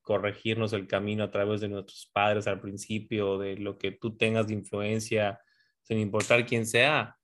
corregirnos 0.00 0.72
el 0.72 0.86
camino 0.86 1.24
a 1.24 1.30
través 1.30 1.60
de 1.60 1.68
nuestros 1.68 2.10
padres 2.14 2.46
al 2.46 2.60
principio, 2.60 3.36
de 3.36 3.58
lo 3.58 3.76
que 3.76 3.92
tú 3.92 4.16
tengas 4.16 4.46
de 4.46 4.54
influencia, 4.54 5.38
sin 5.82 5.98
importar 5.98 6.46
quién 6.46 6.64
sea. 6.64 7.17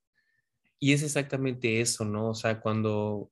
Y 0.85 0.93
es 0.93 1.03
exactamente 1.03 1.81
eso, 1.81 2.05
¿no? 2.05 2.29
O 2.29 2.35
sea, 2.35 2.61
cuando 2.61 3.31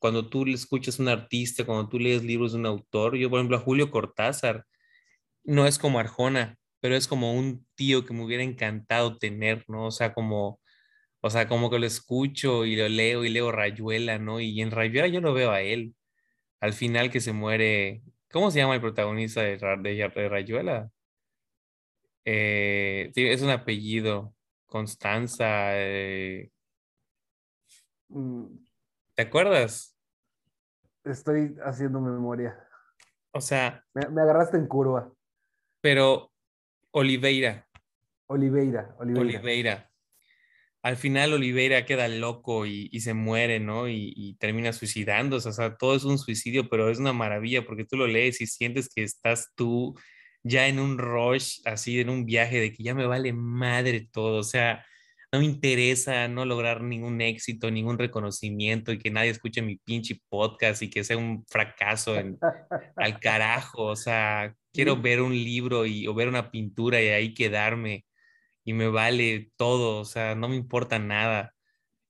cuando 0.00 0.28
tú 0.28 0.46
le 0.46 0.54
escuchas 0.54 0.98
a 1.00 1.02
un 1.02 1.08
artista, 1.10 1.64
cuando 1.64 1.88
tú 1.88 1.98
lees 1.98 2.24
libros 2.24 2.52
de 2.52 2.58
un 2.58 2.66
autor, 2.66 3.16
yo 3.16 3.30
por 3.30 3.38
ejemplo 3.40 3.56
a 3.58 3.60
Julio 3.60 3.90
Cortázar, 3.90 4.66
no 5.44 5.66
es 5.66 5.78
como 5.78 5.98
Arjona, 5.98 6.58
pero 6.80 6.96
es 6.96 7.08
como 7.08 7.34
un 7.34 7.66
tío 7.76 8.04
que 8.06 8.14
me 8.14 8.24
hubiera 8.24 8.42
encantado 8.44 9.18
tener, 9.18 9.64
¿no? 9.68 9.86
O 9.86 9.90
sea, 9.92 10.14
como, 10.14 10.60
o 11.22 11.30
sea, 11.30 11.48
como 11.48 11.70
que 11.70 11.78
lo 11.78 11.86
escucho 11.86 12.66
y 12.66 12.76
lo 12.76 12.88
leo 12.88 13.24
y 13.24 13.30
leo 13.30 13.52
Rayuela, 13.52 14.18
¿no? 14.18 14.40
Y 14.40 14.60
en 14.62 14.70
Rayuela 14.70 15.08
yo 15.08 15.20
lo 15.22 15.34
veo 15.34 15.52
a 15.52 15.62
él. 15.62 15.94
Al 16.60 16.74
final 16.74 17.10
que 17.10 17.20
se 17.20 17.32
muere, 17.32 18.02
¿cómo 18.32 18.50
se 18.50 18.60
llama 18.60 18.74
el 18.76 18.82
protagonista 18.82 19.42
de, 19.42 19.58
de, 19.58 20.28
Rayuela? 20.28 20.90
Eh, 22.24 23.12
es 23.14 23.42
un 23.42 23.50
apellido, 23.50 24.34
Constanza. 24.66 25.72
Eh. 25.78 26.50
¿Te 29.14 29.22
acuerdas? 29.22 29.96
Estoy 31.04 31.56
haciendo 31.64 32.00
memoria. 32.00 32.58
O 33.32 33.40
sea. 33.40 33.84
Me, 33.94 34.02
agarraste 34.20 34.56
en 34.56 34.66
curva. 34.66 35.12
Pero 35.80 36.32
Oliveira. 36.90 37.66
Oliveira, 38.26 38.94
Oliveira. 38.98 39.90
al 40.82 40.96
final 40.96 41.32
Oliveira 41.32 41.84
queda 41.84 42.06
loco 42.06 42.64
y, 42.64 42.88
y 42.92 43.00
se 43.00 43.12
muere, 43.12 43.58
¿no? 43.58 43.88
Y, 43.88 44.12
y, 44.14 44.34
termina 44.36 44.72
suicidándose, 44.72 45.48
o 45.48 45.52
sea, 45.52 45.76
todo 45.76 45.96
es 45.96 46.04
un 46.04 46.16
suicidio, 46.16 46.68
pero 46.68 46.90
es 46.90 47.00
una 47.00 47.12
maravilla 47.12 47.66
porque 47.66 47.84
tú 47.84 47.96
lo 47.96 48.06
lees 48.06 48.40
y 48.40 48.46
sientes 48.46 48.88
que 48.88 49.02
estás 49.02 49.50
tú 49.56 49.98
ya 50.44 50.68
en 50.68 50.78
un 50.78 50.98
rush, 50.98 51.60
así, 51.64 52.00
en 52.00 52.08
un 52.08 52.24
viaje 52.24 52.60
de 52.60 52.72
que 52.72 52.84
ya 52.84 52.94
me 52.94 53.06
vale 53.06 53.32
madre 53.32 54.08
todo, 54.12 54.38
o 54.38 54.44
sea, 54.44 54.84
no 55.32 55.38
me 55.38 55.44
interesa 55.44 56.26
no 56.28 56.44
lograr 56.44 56.82
ningún 56.82 57.20
éxito, 57.20 57.70
ningún 57.70 57.98
reconocimiento 57.98 58.92
y 58.92 58.98
que 58.98 59.10
nadie 59.10 59.30
escuche 59.30 59.62
mi 59.62 59.76
pinche 59.76 60.20
podcast 60.28 60.82
y 60.82 60.90
que 60.90 61.04
sea 61.04 61.16
un 61.16 61.44
fracaso 61.46 62.16
en, 62.16 62.38
al 62.96 63.20
carajo, 63.20 63.84
o 63.84 63.96
sea, 63.96 64.54
quiero 64.72 65.00
ver 65.00 65.20
un 65.20 65.32
libro 65.32 65.86
y, 65.86 66.06
o 66.08 66.14
ver 66.14 66.28
una 66.28 66.50
pintura 66.50 67.00
y 67.00 67.08
ahí 67.08 67.34
quedarme 67.34 68.04
y 68.64 68.72
me 68.72 68.88
vale 68.88 69.50
todo, 69.56 70.00
o 70.00 70.04
sea, 70.04 70.34
no 70.34 70.48
me 70.48 70.56
importa 70.56 70.98
nada. 70.98 71.54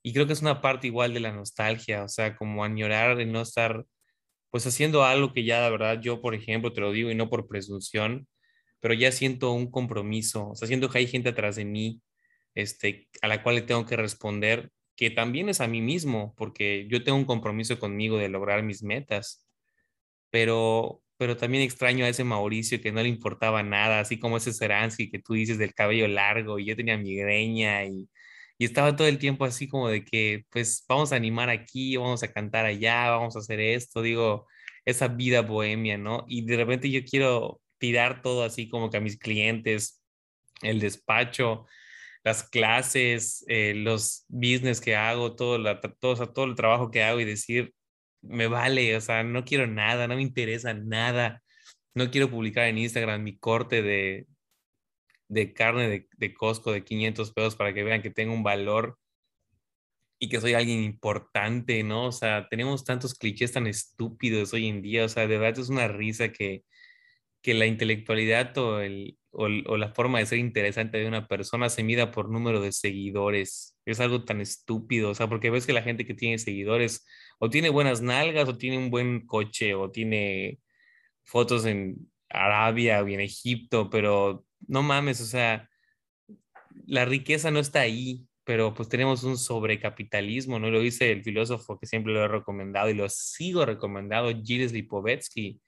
Y 0.03 0.13
creo 0.15 0.27
que 0.27 0.33
es 0.33 0.43
una 0.43 0.61
parte 0.63 0.87
igual 0.87 1.15
de 1.15 1.21
la 1.21 1.33
nostalgia, 1.33 2.05
o 2.05 2.09
sea, 2.09 2.37
como 2.37 2.65
añorar 2.65 3.17
de 3.17 3.27
no 3.27 3.43
estar, 3.43 3.85
pues 4.51 4.67
haciendo 4.67 5.05
algo 5.05 5.33
que 5.33 5.45
ya, 5.45 5.61
la 5.61 5.71
verdad, 5.71 6.01
yo, 6.01 6.21
por 6.23 6.35
ejemplo, 6.35 6.73
te 6.73 6.81
lo 6.81 6.93
digo 6.93 7.11
y 7.11 7.15
no 7.15 7.29
por 7.31 7.49
presunción, 7.49 8.29
pero 8.81 8.95
ya 8.95 9.13
siento 9.13 9.53
un 9.53 9.71
compromiso, 9.71 10.51
o 10.51 10.55
sea, 10.55 10.69
siento 10.69 10.89
que 10.91 10.99
hay 10.99 11.07
gente 11.07 11.31
atrás 11.31 11.57
de 11.57 11.65
mí, 11.67 12.01
este, 12.55 13.09
a 13.23 13.29
la 13.29 13.43
cual 13.43 13.57
le 13.57 13.63
tengo 13.63 13.87
que 13.87 13.97
responder, 13.97 14.71
que 14.97 15.11
también 15.11 15.49
es 15.49 15.61
a 15.61 15.69
mí 15.69 15.81
mismo, 15.81 16.35
porque 16.37 16.87
yo 16.91 17.05
tengo 17.05 17.19
un 17.19 17.25
compromiso 17.25 17.79
conmigo 17.79 18.19
de 18.19 18.29
lograr 18.29 18.63
mis 18.63 18.83
metas, 18.83 19.47
pero 20.31 21.03
pero 21.21 21.37
también 21.37 21.63
extraño 21.63 22.07
a 22.07 22.09
ese 22.09 22.25
Mauricio 22.25 22.81
que 22.81 22.93
no 22.93 23.03
le 23.03 23.11
importaba 23.11 23.63
nada, 23.63 24.01
así 24.01 24.19
como 24.19 24.39
ese 24.39 24.55
Seransky 24.55 25.11
que 25.11 25.19
tú 25.19 25.35
dices 25.35 25.59
del 25.59 25.75
cabello 25.75 26.09
largo 26.09 26.59
y 26.59 26.65
yo 26.65 26.75
tenía 26.75 26.97
migreña 26.97 27.85
y, 27.85 28.09
y 28.57 28.65
estaba 28.65 28.97
todo 28.97 29.07
el 29.07 29.19
tiempo 29.19 29.45
así 29.45 29.69
como 29.69 29.91
de 29.91 30.03
que, 30.03 30.47
pues 30.51 30.83
vamos 30.89 31.13
a 31.13 31.17
animar 31.17 31.51
aquí, 31.51 31.99
vamos 31.99 32.23
a 32.23 32.33
cantar 32.33 32.65
allá, 32.65 33.11
vamos 33.11 33.37
a 33.37 33.41
hacer 33.41 33.61
esto, 33.61 34.01
digo, 34.01 34.47
esa 34.87 35.09
vida 35.09 35.43
bohemia, 35.43 35.99
¿no? 35.99 36.25
Y 36.27 36.47
de 36.47 36.57
repente 36.57 36.91
yo 36.91 37.05
quiero 37.05 37.61
tirar 37.77 38.23
todo 38.23 38.43
así 38.43 38.69
como 38.71 38.89
que 38.89 38.97
a 38.97 39.01
mis 39.01 39.19
clientes, 39.19 40.03
el 40.63 40.81
despacho, 40.81 41.67
las 42.25 42.43
clases, 42.49 43.45
eh, 43.49 43.75
los 43.75 44.25
business 44.29 44.81
que 44.81 44.97
hago, 44.97 45.35
todo, 45.37 45.59
la, 45.59 45.81
todo, 45.81 46.33
todo 46.33 46.45
el 46.45 46.55
trabajo 46.55 46.91
que 46.91 47.03
hago 47.03 47.21
y 47.21 47.25
decir, 47.25 47.75
me 48.23 48.47
vale, 48.47 48.97
o 48.97 49.01
sea, 49.01 49.23
no 49.25 49.45
quiero 49.45 49.67
nada, 49.67 50.07
no 50.07 50.17
me 50.17 50.23
interesa 50.23 50.75
nada. 50.75 51.43
No 51.95 52.11
quiero 52.11 52.31
publicar 52.31 52.69
en 52.69 52.79
Instagram 52.79 53.23
mi 53.23 53.39
corte 53.39 53.83
de, 53.83 54.27
de 55.29 55.53
carne 55.53 55.89
de, 55.89 56.09
de 56.17 56.35
Costco 56.35 56.73
de 56.73 56.85
500 56.85 57.33
pesos 57.33 57.57
para 57.57 57.75
que 57.75 57.83
vean 57.83 58.03
que 58.03 58.11
tengo 58.11 58.33
un 58.35 58.43
valor 58.43 58.99
y 60.19 60.29
que 60.29 60.41
soy 60.41 60.55
alguien 60.55 60.83
importante, 60.83 61.83
¿no? 61.83 62.07
O 62.07 62.13
sea, 62.13 62.47
tenemos 62.49 62.85
tantos 62.85 63.15
clichés 63.15 63.53
tan 63.53 63.67
estúpidos 63.67 64.53
hoy 64.53 64.69
en 64.69 64.83
día, 64.83 65.07
o 65.07 65.09
sea, 65.09 65.27
de 65.27 65.39
verdad 65.39 65.59
es 65.59 65.71
una 65.71 65.89
risa 65.89 66.31
que, 66.31 66.65
que 67.43 67.55
la 67.55 67.67
intelectualidad 67.67 68.57
o, 68.59 68.81
el, 68.81 69.19
o, 69.33 69.49
la 69.49 69.93
forma 69.95 70.19
de 70.19 70.27
ser 70.27 70.39
interesante 70.39 70.99
de 70.99 71.07
una 71.09 71.27
persona 71.29 71.69
se 71.69 71.83
mida 71.83 72.11
por 72.11 72.31
número 72.31 72.61
de 72.61 72.73
seguidores. 72.73 73.77
Es 73.87 74.01
algo 74.01 74.25
tan 74.25 74.41
estúpido, 74.41 75.11
o 75.11 75.15
sea, 75.15 75.29
porque 75.29 75.51
ves 75.51 75.67
que 75.67 75.73
la 75.73 75.83
gente 75.83 76.07
que 76.07 76.15
tiene 76.15 76.39
seguidores 76.39 77.07
o 77.39 77.51
tiene 77.51 77.71
buenas 77.71 78.03
nalgas, 78.03 78.49
o 78.49 78.59
tiene 78.59 78.79
un 78.79 78.91
buen 78.91 79.27
coche, 79.27 79.75
o 79.75 79.91
tiene 79.91 80.59
fotos 81.25 81.65
en 81.67 82.11
Arabia 82.29 83.03
o 83.03 83.09
en 83.09 83.21
Egipto, 83.21 83.91
pero 83.91 84.45
no 84.67 84.83
mames, 84.83 85.21
o 85.21 85.27
sea, 85.27 85.69
la 86.87 87.05
riqueza 87.05 87.51
no 87.51 87.61
está 87.61 87.81
ahí, 87.81 88.27
pero 88.45 88.75
pues 88.75 88.89
tenemos 88.89 89.25
un 89.25 89.39
sobrecapitalismo, 89.39 90.59
¿no? 90.59 90.71
Lo 90.71 90.81
dice 90.81 91.13
el 91.13 91.23
filósofo 91.23 91.79
que 91.79 91.87
siempre 91.87 92.13
lo 92.13 92.25
he 92.25 92.29
recomendado 92.29 92.91
y 92.91 92.95
lo 92.95 93.09
sigo 93.09 93.65
recomendando, 93.65 94.31
Gilles 94.43 94.73
Lipovetsky, 94.73 95.61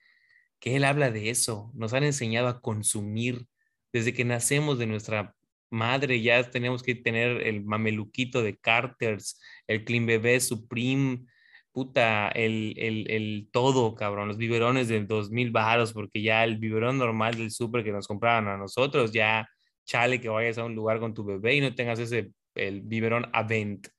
que 0.63 0.77
él 0.77 0.85
habla 0.85 1.11
de 1.11 1.29
eso, 1.29 1.71
nos 1.75 1.93
han 1.93 2.05
enseñado 2.05 2.47
a 2.47 2.61
consumir. 2.61 3.47
Desde 3.91 4.13
que 4.13 4.23
nacemos 4.23 4.79
de 4.79 4.87
nuestra 4.87 5.35
madre, 5.69 6.21
ya 6.21 6.49
tenemos 6.49 6.83
que 6.83 6.95
tener 6.95 7.45
el 7.45 7.65
mameluquito 7.65 8.41
de 8.41 8.55
Carters, 8.57 9.41
el 9.67 9.83
Clean 9.83 10.05
Bebé 10.05 10.39
Supreme, 10.39 11.25
puta, 11.73 12.29
el, 12.29 12.75
el, 12.77 13.11
el, 13.11 13.49
todo, 13.51 13.93
cabrón, 13.93 14.29
los 14.29 14.37
biberones 14.37 14.87
de 14.87 15.03
dos 15.03 15.31
mil 15.31 15.51
baros, 15.51 15.91
porque 15.91 16.21
ya 16.21 16.45
el 16.45 16.59
biberón 16.59 16.97
normal 16.97 17.35
del 17.35 17.51
súper 17.51 17.83
que 17.83 17.91
nos 17.91 18.07
compraban 18.07 18.47
a 18.47 18.55
nosotros, 18.55 19.11
ya 19.11 19.45
chale 19.85 20.21
que 20.21 20.29
vayas 20.29 20.57
a 20.59 20.63
un 20.63 20.75
lugar 20.75 21.01
con 21.01 21.13
tu 21.13 21.25
bebé 21.25 21.55
y 21.55 21.61
no 21.61 21.75
tengas 21.75 21.99
ese, 21.99 22.31
el 22.55 22.83
biberón 22.83 23.29
Avent, 23.33 23.89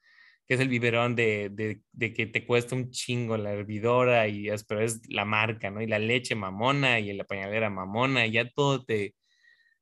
que 0.47 0.55
es 0.55 0.61
el 0.61 0.69
biberón 0.69 1.17
de, 1.17 1.51
de, 1.93 2.13
que 2.13 2.27
te 2.27 2.47
cuesta 2.47 2.77
un 2.77 2.91
chingo 2.91 3.37
la 3.37 3.53
hervidora, 3.53 4.29
y 4.29 4.49
es, 4.51 4.65
pero 4.65 4.83
es 4.83 5.01
la 5.09 5.25
marca, 5.25 5.71
¿no? 5.71 5.81
Y 5.81 5.87
la 5.87 5.99
leche 5.99 6.35
mamona 6.35 7.01
y 7.01 7.13
la 7.15 7.25
pañalera 7.25 7.71
mamona, 7.71 8.27
y 8.27 8.33
ya 8.33 8.51
todo 8.51 8.85
te, 8.85 9.15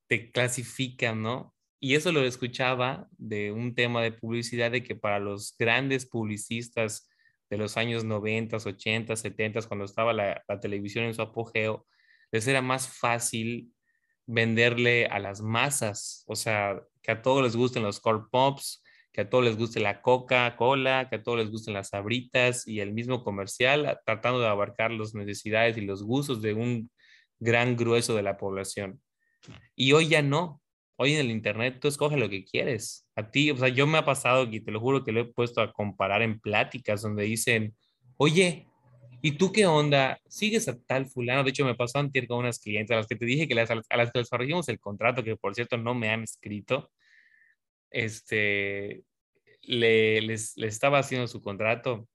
te 0.08 0.30
clasifica, 0.30 1.14
¿no? 1.14 1.54
Y 1.80 1.96
eso 1.96 2.12
lo 2.12 2.22
escuchaba 2.24 3.08
de 3.18 3.50
un 3.52 3.74
tema 3.74 4.02
de 4.02 4.12
publicidad, 4.12 4.70
de 4.70 4.84
que 4.84 4.94
para 4.94 5.18
los 5.18 5.56
grandes 5.58 6.06
publicistas, 6.06 7.08
de 7.50 7.58
los 7.58 7.76
años 7.76 8.04
90, 8.04 8.56
80, 8.56 9.16
70, 9.16 9.62
cuando 9.62 9.84
estaba 9.84 10.12
la, 10.12 10.42
la, 10.48 10.60
televisión 10.60 11.04
en 11.04 11.14
su 11.14 11.22
apogeo, 11.22 11.86
les 12.30 12.46
era 12.46 12.62
más 12.62 12.88
fácil 12.88 13.72
venderle 14.26 15.06
a 15.06 15.18
las 15.18 15.42
masas, 15.42 16.24
o 16.28 16.36
sea, 16.36 16.80
que 17.02 17.10
a 17.10 17.20
todos 17.20 17.42
les 17.42 17.56
gusten 17.56 17.82
los 17.82 18.00
core 18.00 18.24
pops, 18.30 18.81
que 19.12 19.22
a 19.22 19.30
todos 19.30 19.44
les 19.44 19.56
guste 19.56 19.78
la 19.80 20.00
Coca-Cola, 20.00 21.08
que 21.08 21.16
a 21.16 21.22
todos 21.22 21.38
les 21.38 21.50
gusten 21.50 21.74
las 21.74 21.90
sabritas 21.90 22.66
y 22.66 22.80
el 22.80 22.92
mismo 22.92 23.22
comercial, 23.22 23.98
tratando 24.06 24.40
de 24.40 24.46
abarcar 24.46 24.90
las 24.90 25.14
necesidades 25.14 25.76
y 25.76 25.82
los 25.82 26.02
gustos 26.02 26.40
de 26.40 26.54
un 26.54 26.90
gran 27.38 27.76
grueso 27.76 28.16
de 28.16 28.22
la 28.22 28.38
población. 28.38 29.00
Y 29.76 29.92
hoy 29.92 30.08
ya 30.08 30.22
no, 30.22 30.62
hoy 30.96 31.12
en 31.12 31.20
el 31.20 31.30
Internet 31.30 31.78
tú 31.80 31.88
escoges 31.88 32.18
lo 32.18 32.30
que 32.30 32.44
quieres. 32.44 33.06
A 33.16 33.30
ti, 33.30 33.50
o 33.50 33.56
sea, 33.56 33.68
yo 33.68 33.86
me 33.86 33.98
ha 33.98 34.04
pasado 34.04 34.44
y 34.50 34.60
te 34.60 34.70
lo 34.70 34.80
juro 34.80 35.04
que 35.04 35.12
lo 35.12 35.20
he 35.20 35.24
puesto 35.24 35.60
a 35.60 35.72
comparar 35.72 36.22
en 36.22 36.40
pláticas 36.40 37.02
donde 37.02 37.24
dicen, 37.24 37.74
oye, 38.16 38.66
¿y 39.20 39.32
tú 39.32 39.52
qué 39.52 39.66
onda? 39.66 40.18
¿Sigues 40.26 40.68
a 40.68 40.78
tal 40.80 41.06
fulano? 41.06 41.44
De 41.44 41.50
hecho, 41.50 41.64
me 41.66 41.74
pasó 41.74 41.98
antes 41.98 42.26
con 42.26 42.38
unas 42.38 42.58
clientes 42.58 42.94
a 42.94 42.98
las 42.98 43.06
que 43.06 43.16
te 43.16 43.26
dije 43.26 43.46
que 43.46 43.54
las, 43.54 43.70
a 43.70 43.96
las 43.96 44.10
que 44.10 44.20
les 44.20 44.30
corregimos 44.30 44.68
el 44.68 44.80
contrato, 44.80 45.22
que 45.22 45.36
por 45.36 45.54
cierto 45.54 45.76
no 45.76 45.94
me 45.94 46.08
han 46.08 46.22
escrito. 46.22 46.90
Este, 47.92 49.04
le, 49.62 50.20
les, 50.22 50.56
les 50.56 50.74
estaba 50.74 50.98
haciendo 50.98 51.28
su 51.28 51.40
contrato 51.40 52.08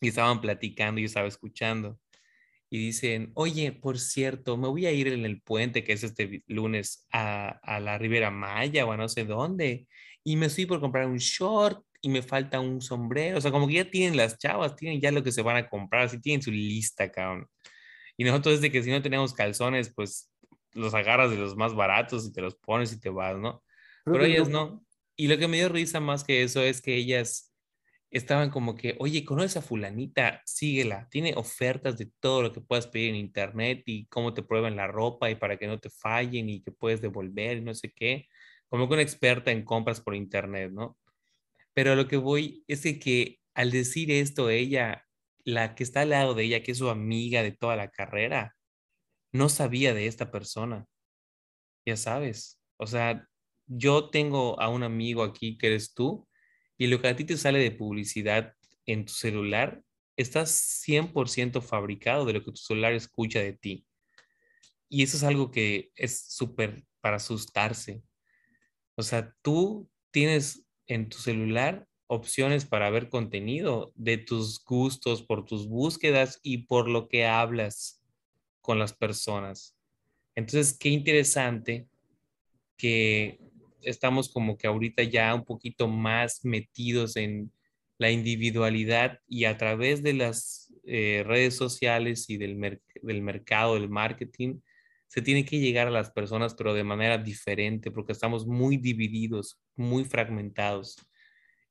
y 0.00 0.08
estaban 0.08 0.40
platicando 0.40 0.98
y 0.98 1.04
yo 1.04 1.06
estaba 1.06 1.28
escuchando 1.28 1.98
y 2.70 2.78
dicen, 2.78 3.32
oye, 3.34 3.72
por 3.72 3.98
cierto, 3.98 4.56
me 4.56 4.68
voy 4.68 4.86
a 4.86 4.92
ir 4.92 5.08
en 5.08 5.24
el 5.24 5.42
puente 5.42 5.82
que 5.82 5.92
es 5.92 6.04
este 6.04 6.44
lunes 6.46 7.06
a, 7.12 7.48
a 7.62 7.80
la 7.80 7.98
Ribera 7.98 8.30
Maya 8.30 8.86
o 8.86 8.92
a 8.92 8.96
no 8.96 9.08
sé 9.08 9.24
dónde, 9.24 9.88
y 10.22 10.36
me 10.36 10.46
estoy 10.46 10.66
por 10.66 10.80
comprar 10.80 11.06
un 11.06 11.18
short 11.18 11.84
y 12.00 12.08
me 12.08 12.22
falta 12.22 12.60
un 12.60 12.80
sombrero, 12.80 13.38
o 13.38 13.40
sea, 13.40 13.50
como 13.50 13.66
que 13.66 13.74
ya 13.74 13.90
tienen 13.90 14.16
las 14.16 14.38
chavas, 14.38 14.76
tienen 14.76 15.00
ya 15.00 15.10
lo 15.10 15.24
que 15.24 15.32
se 15.32 15.42
van 15.42 15.56
a 15.56 15.68
comprar, 15.68 16.02
así 16.02 16.20
tienen 16.20 16.42
su 16.42 16.52
lista, 16.52 17.10
cabrón. 17.10 17.48
Y 18.16 18.24
nosotros 18.24 18.60
desde 18.60 18.70
que 18.70 18.82
si 18.82 18.90
no 18.90 19.02
tenemos 19.02 19.34
calzones, 19.34 19.92
pues 19.92 20.30
los 20.72 20.94
agarras 20.94 21.30
de 21.30 21.36
los 21.36 21.56
más 21.56 21.74
baratos 21.74 22.26
y 22.26 22.32
te 22.32 22.40
los 22.40 22.54
pones 22.54 22.92
y 22.92 23.00
te 23.00 23.10
vas, 23.10 23.36
¿no? 23.36 23.64
Pero, 24.04 24.18
Pero 24.18 24.24
ellas 24.26 24.48
no. 24.48 24.84
Y 25.20 25.28
lo 25.28 25.36
que 25.36 25.48
me 25.48 25.58
dio 25.58 25.68
risa 25.68 26.00
más 26.00 26.24
que 26.24 26.42
eso 26.42 26.62
es 26.62 26.80
que 26.80 26.96
ellas 26.96 27.54
estaban 28.10 28.48
como 28.48 28.74
que, 28.74 28.96
oye, 29.00 29.22
conoces 29.22 29.58
a 29.58 29.60
fulanita, 29.60 30.40
síguela, 30.46 31.08
tiene 31.10 31.34
ofertas 31.36 31.98
de 31.98 32.10
todo 32.20 32.40
lo 32.40 32.54
que 32.54 32.62
puedas 32.62 32.86
pedir 32.86 33.10
en 33.10 33.16
internet 33.16 33.82
y 33.84 34.06
cómo 34.06 34.32
te 34.32 34.42
prueban 34.42 34.76
la 34.76 34.86
ropa 34.86 35.30
y 35.30 35.34
para 35.34 35.58
que 35.58 35.66
no 35.66 35.78
te 35.78 35.90
fallen 35.90 36.48
y 36.48 36.62
que 36.62 36.72
puedes 36.72 37.02
devolver 37.02 37.58
y 37.58 37.60
no 37.60 37.74
sé 37.74 37.92
qué, 37.92 38.28
como 38.70 38.88
que 38.88 38.94
una 38.94 39.02
experta 39.02 39.50
en 39.50 39.62
compras 39.62 40.00
por 40.00 40.14
internet, 40.14 40.72
¿no? 40.72 40.96
Pero 41.74 41.96
lo 41.96 42.08
que 42.08 42.16
voy 42.16 42.64
es 42.66 42.82
de 42.84 42.98
que 42.98 43.40
al 43.52 43.72
decir 43.72 44.10
esto, 44.10 44.48
ella, 44.48 45.06
la 45.44 45.74
que 45.74 45.82
está 45.82 46.00
al 46.00 46.10
lado 46.10 46.32
de 46.32 46.44
ella, 46.44 46.62
que 46.62 46.72
es 46.72 46.78
su 46.78 46.88
amiga 46.88 47.42
de 47.42 47.52
toda 47.52 47.76
la 47.76 47.90
carrera, 47.90 48.56
no 49.32 49.50
sabía 49.50 49.92
de 49.92 50.06
esta 50.06 50.30
persona. 50.30 50.86
Ya 51.84 51.98
sabes, 51.98 52.58
o 52.78 52.86
sea, 52.86 53.28
yo 53.72 54.10
tengo 54.10 54.60
a 54.60 54.68
un 54.68 54.82
amigo 54.82 55.22
aquí 55.22 55.56
que 55.56 55.68
eres 55.68 55.94
tú, 55.94 56.26
y 56.76 56.88
lo 56.88 57.00
que 57.00 57.08
a 57.08 57.16
ti 57.16 57.24
te 57.24 57.36
sale 57.36 57.60
de 57.60 57.70
publicidad 57.70 58.54
en 58.84 59.04
tu 59.04 59.12
celular, 59.12 59.82
estás 60.16 60.82
100% 60.84 61.62
fabricado 61.62 62.24
de 62.24 62.32
lo 62.32 62.44
que 62.44 62.50
tu 62.50 62.56
celular 62.56 62.92
escucha 62.94 63.40
de 63.40 63.52
ti. 63.52 63.86
Y 64.88 65.04
eso 65.04 65.16
es 65.16 65.22
algo 65.22 65.52
que 65.52 65.92
es 65.94 66.20
súper 66.20 66.84
para 67.00 67.16
asustarse. 67.16 68.02
O 68.96 69.02
sea, 69.02 69.34
tú 69.40 69.88
tienes 70.10 70.66
en 70.86 71.08
tu 71.08 71.18
celular 71.18 71.86
opciones 72.08 72.64
para 72.64 72.90
ver 72.90 73.08
contenido 73.08 73.92
de 73.94 74.18
tus 74.18 74.64
gustos, 74.64 75.22
por 75.22 75.44
tus 75.44 75.68
búsquedas 75.68 76.40
y 76.42 76.64
por 76.64 76.88
lo 76.88 77.08
que 77.08 77.24
hablas 77.24 78.02
con 78.60 78.80
las 78.80 78.92
personas. 78.92 79.76
Entonces, 80.34 80.76
qué 80.76 80.88
interesante 80.88 81.88
que 82.76 83.38
estamos 83.82 84.28
como 84.28 84.56
que 84.56 84.66
ahorita 84.66 85.02
ya 85.02 85.34
un 85.34 85.44
poquito 85.44 85.88
más 85.88 86.44
metidos 86.44 87.16
en 87.16 87.52
la 87.98 88.10
individualidad 88.10 89.18
y 89.28 89.44
a 89.44 89.58
través 89.58 90.02
de 90.02 90.14
las 90.14 90.72
eh, 90.84 91.22
redes 91.26 91.56
sociales 91.56 92.30
y 92.30 92.38
del, 92.38 92.80
del 93.02 93.22
mercado, 93.22 93.74
del 93.74 93.90
marketing, 93.90 94.60
se 95.06 95.22
tiene 95.22 95.44
que 95.44 95.58
llegar 95.58 95.88
a 95.88 95.90
las 95.90 96.10
personas, 96.10 96.54
pero 96.54 96.72
de 96.72 96.84
manera 96.84 97.18
diferente, 97.18 97.90
porque 97.90 98.12
estamos 98.12 98.46
muy 98.46 98.76
divididos, 98.76 99.60
muy 99.74 100.04
fragmentados. 100.04 100.96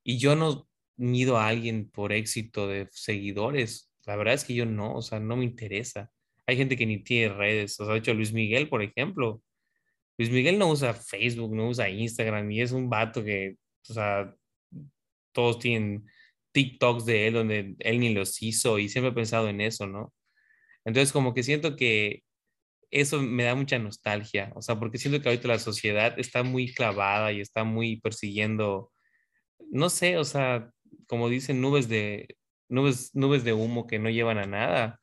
Y 0.04 0.18
yo 0.18 0.36
no 0.36 0.70
mido 0.98 1.38
a 1.38 1.48
alguien 1.48 1.90
por 1.90 2.12
éxito 2.12 2.68
de 2.68 2.90
seguidores. 2.92 3.92
La 4.06 4.18
verdad 4.18 4.34
es 4.34 4.44
que 4.44 4.54
yo 4.54 4.66
no, 4.66 4.94
o 4.94 5.02
sea, 5.02 5.20
no 5.20 5.38
me 5.38 5.46
interesa. 5.46 6.12
Hay 6.46 6.58
gente 6.58 6.76
que 6.76 6.86
ni 6.86 7.02
tiene 7.02 7.34
redes. 7.34 7.80
O 7.80 7.86
sea, 7.86 7.94
de 7.94 8.00
hecho, 8.00 8.14
Luis 8.14 8.34
Miguel, 8.34 8.68
por 8.68 8.84
ejemplo. 8.84 9.42
Luis 10.20 10.32
Miguel 10.32 10.60
no 10.60 10.68
usa 10.68 10.94
Facebook, 10.94 11.56
no 11.56 11.70
usa 11.70 11.90
Instagram 11.90 12.52
y 12.52 12.60
es 12.60 12.74
un 12.74 12.90
vato 12.90 13.24
que, 13.24 13.56
o 13.90 13.94
sea, 13.94 14.36
todos 15.32 15.60
tienen 15.60 16.06
TikToks 16.52 17.06
de 17.06 17.28
él 17.28 17.34
donde 17.36 17.76
él 17.80 18.00
ni 18.02 18.14
los 18.14 18.42
hizo 18.42 18.80
y 18.80 18.90
siempre 18.90 19.12
he 19.12 19.16
pensado 19.16 19.48
en 19.48 19.62
eso, 19.62 19.88
¿no? 19.88 20.14
Entonces, 20.84 21.14
como 21.14 21.34
que 21.34 21.42
siento 21.42 21.78
que 21.78 22.24
eso 22.92 23.22
me 23.22 23.46
da 23.46 23.56
mucha 23.56 23.80
nostalgia, 23.80 24.52
o 24.56 24.62
sea, 24.62 24.78
porque 24.78 24.98
siento 24.98 25.22
que 25.22 25.30
ahorita 25.30 25.48
la 25.48 25.60
sociedad 25.60 26.20
está 26.20 26.44
muy 26.44 26.74
clavada 26.74 27.32
y 27.32 27.40
está 27.40 27.64
muy 27.64 28.02
persiguiendo, 28.02 28.92
no 29.72 29.90
sé, 29.90 30.18
o 30.18 30.26
sea, 30.26 30.70
como 31.08 31.30
dicen, 31.30 31.62
nubes 31.62 31.88
de, 31.88 32.36
nubes, 32.68 33.12
nubes 33.16 33.46
de 33.46 33.54
humo 33.54 33.88
que 33.88 34.00
no 34.00 34.10
llevan 34.10 34.38
a 34.38 34.48
nada 34.48 35.00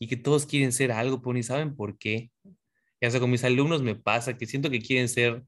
y 0.00 0.08
que 0.08 0.16
todos 0.16 0.44
quieren 0.44 0.72
ser 0.72 0.90
algo, 0.90 1.22
pero 1.22 1.34
ni 1.34 1.44
saben 1.44 1.76
por 1.76 1.98
qué. 1.98 2.32
Y 3.00 3.06
hasta 3.06 3.20
con 3.20 3.30
mis 3.30 3.44
alumnos 3.44 3.82
me 3.82 3.94
pasa 3.94 4.36
que 4.36 4.46
siento 4.46 4.70
que 4.70 4.80
quieren 4.80 5.08
ser 5.08 5.44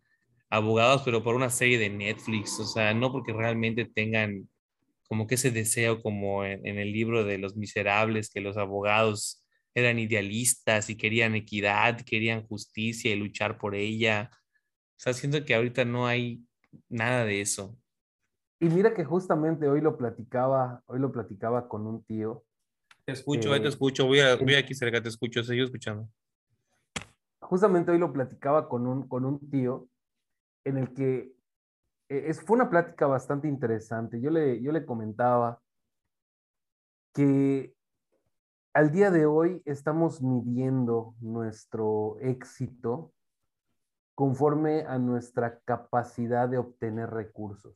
abogados, 0.50 1.02
pero 1.04 1.22
por 1.22 1.34
una 1.34 1.50
serie 1.50 1.78
de 1.78 1.90
Netflix, 1.90 2.58
o 2.60 2.66
sea, 2.66 2.94
no 2.94 3.12
porque 3.12 3.32
realmente 3.32 3.84
tengan 3.84 4.48
como 5.08 5.26
que 5.26 5.36
ese 5.36 5.50
deseo 5.50 6.02
como 6.02 6.44
en, 6.44 6.66
en 6.66 6.78
el 6.78 6.92
libro 6.92 7.24
de 7.24 7.38
Los 7.38 7.56
Miserables, 7.56 8.30
que 8.30 8.40
los 8.40 8.56
abogados 8.56 9.44
eran 9.74 9.98
idealistas 9.98 10.90
y 10.90 10.96
querían 10.96 11.34
equidad, 11.34 12.00
querían 12.00 12.46
justicia 12.46 13.12
y 13.12 13.16
luchar 13.16 13.58
por 13.58 13.74
ella. 13.74 14.30
O 14.32 15.00
sea, 15.00 15.12
siento 15.12 15.44
que 15.44 15.54
ahorita 15.54 15.84
no 15.84 16.06
hay 16.06 16.42
nada 16.88 17.24
de 17.24 17.40
eso. 17.40 17.78
Y 18.60 18.66
mira 18.66 18.92
que 18.92 19.04
justamente 19.04 19.68
hoy 19.68 19.80
lo 19.80 19.96
platicaba, 19.96 20.82
hoy 20.86 20.98
lo 20.98 21.12
platicaba 21.12 21.68
con 21.68 21.86
un 21.86 22.02
tío. 22.04 22.44
Te 23.04 23.12
escucho, 23.12 23.52
ahí 23.52 23.62
te 23.62 23.68
escucho, 23.68 24.06
voy, 24.06 24.20
a, 24.20 24.34
voy 24.36 24.54
aquí 24.54 24.74
cerca, 24.74 25.00
te 25.00 25.08
escucho, 25.08 25.42
sigo 25.44 25.64
escuchando. 25.64 26.08
Justamente 27.48 27.92
hoy 27.92 27.98
lo 27.98 28.12
platicaba 28.12 28.68
con 28.68 28.86
un, 28.86 29.08
con 29.08 29.24
un 29.24 29.48
tío 29.48 29.88
en 30.64 30.76
el 30.76 30.92
que 30.92 31.34
e, 32.10 32.28
es, 32.28 32.42
fue 32.42 32.56
una 32.56 32.68
plática 32.68 33.06
bastante 33.06 33.48
interesante. 33.48 34.20
Yo 34.20 34.28
le, 34.28 34.60
yo 34.60 34.70
le 34.70 34.84
comentaba 34.84 35.58
que 37.14 37.74
al 38.74 38.90
día 38.90 39.10
de 39.10 39.24
hoy 39.24 39.62
estamos 39.64 40.20
midiendo 40.20 41.14
nuestro 41.20 42.18
éxito 42.20 43.14
conforme 44.14 44.82
a 44.82 44.98
nuestra 44.98 45.58
capacidad 45.60 46.50
de 46.50 46.58
obtener 46.58 47.08
recursos, 47.08 47.74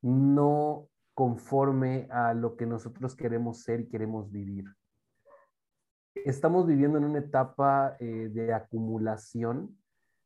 no 0.00 0.88
conforme 1.12 2.08
a 2.10 2.32
lo 2.32 2.56
que 2.56 2.64
nosotros 2.64 3.14
queremos 3.14 3.60
ser 3.60 3.80
y 3.80 3.88
queremos 3.90 4.30
vivir. 4.32 4.64
Estamos 6.24 6.66
viviendo 6.66 6.98
en 6.98 7.04
una 7.04 7.18
etapa 7.18 7.96
eh, 8.00 8.30
de 8.32 8.52
acumulación, 8.52 9.78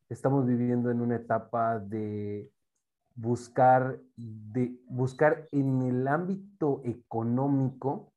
estamos 0.09 0.45
viviendo 0.45 0.91
en 0.91 1.01
una 1.01 1.15
etapa 1.15 1.79
de 1.79 2.51
buscar, 3.15 3.99
de 4.15 4.79
buscar 4.87 5.47
en 5.51 5.81
el 5.81 6.07
ámbito 6.07 6.81
económico 6.83 8.11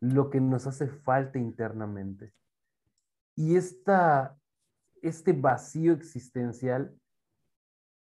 lo 0.00 0.30
que 0.30 0.40
nos 0.40 0.66
hace 0.66 0.88
falta 0.88 1.38
internamente. 1.38 2.32
Y 3.36 3.56
esta, 3.56 4.36
este 5.02 5.32
vacío 5.32 5.92
existencial 5.92 6.94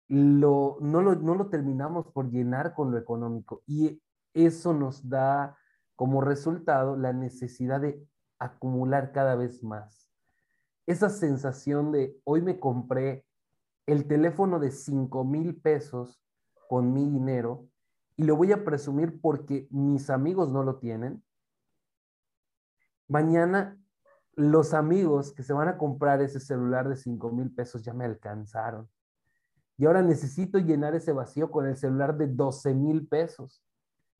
lo, 0.08 0.78
no, 0.80 1.02
lo, 1.02 1.16
no 1.16 1.34
lo 1.34 1.48
terminamos 1.48 2.06
por 2.12 2.30
llenar 2.30 2.74
con 2.74 2.92
lo 2.92 2.98
económico 2.98 3.62
y 3.66 4.00
eso 4.34 4.72
nos 4.72 5.08
da 5.08 5.56
como 5.96 6.20
resultado 6.20 6.96
la 6.96 7.12
necesidad 7.12 7.80
de 7.80 8.06
acumular 8.38 9.12
cada 9.12 9.34
vez 9.34 9.62
más. 9.62 10.10
Esa 10.86 11.08
sensación 11.08 11.92
de 11.92 12.18
hoy 12.24 12.42
me 12.42 12.60
compré 12.60 13.24
el 13.86 14.06
teléfono 14.06 14.58
de 14.58 14.70
5 14.70 15.24
mil 15.24 15.60
pesos 15.60 16.20
con 16.68 16.92
mi 16.92 17.08
dinero 17.08 17.68
y 18.16 18.24
lo 18.24 18.36
voy 18.36 18.52
a 18.52 18.64
presumir 18.64 19.20
porque 19.20 19.68
mis 19.70 20.10
amigos 20.10 20.50
no 20.50 20.62
lo 20.62 20.78
tienen 20.78 21.22
mañana 23.08 23.78
los 24.34 24.74
amigos 24.74 25.32
que 25.32 25.42
se 25.42 25.52
van 25.52 25.68
a 25.68 25.78
comprar 25.78 26.20
ese 26.20 26.40
celular 26.40 26.88
de 26.88 26.96
5 26.96 27.30
mil 27.30 27.54
pesos 27.54 27.82
ya 27.82 27.94
me 27.94 28.04
alcanzaron. 28.04 28.88
Y 29.78 29.86
ahora 29.86 30.02
necesito 30.02 30.58
llenar 30.58 30.94
ese 30.94 31.12
vacío 31.12 31.50
con 31.50 31.66
el 31.66 31.76
celular 31.76 32.16
de 32.16 32.28
12 32.28 32.74
mil 32.74 33.06
pesos. 33.06 33.62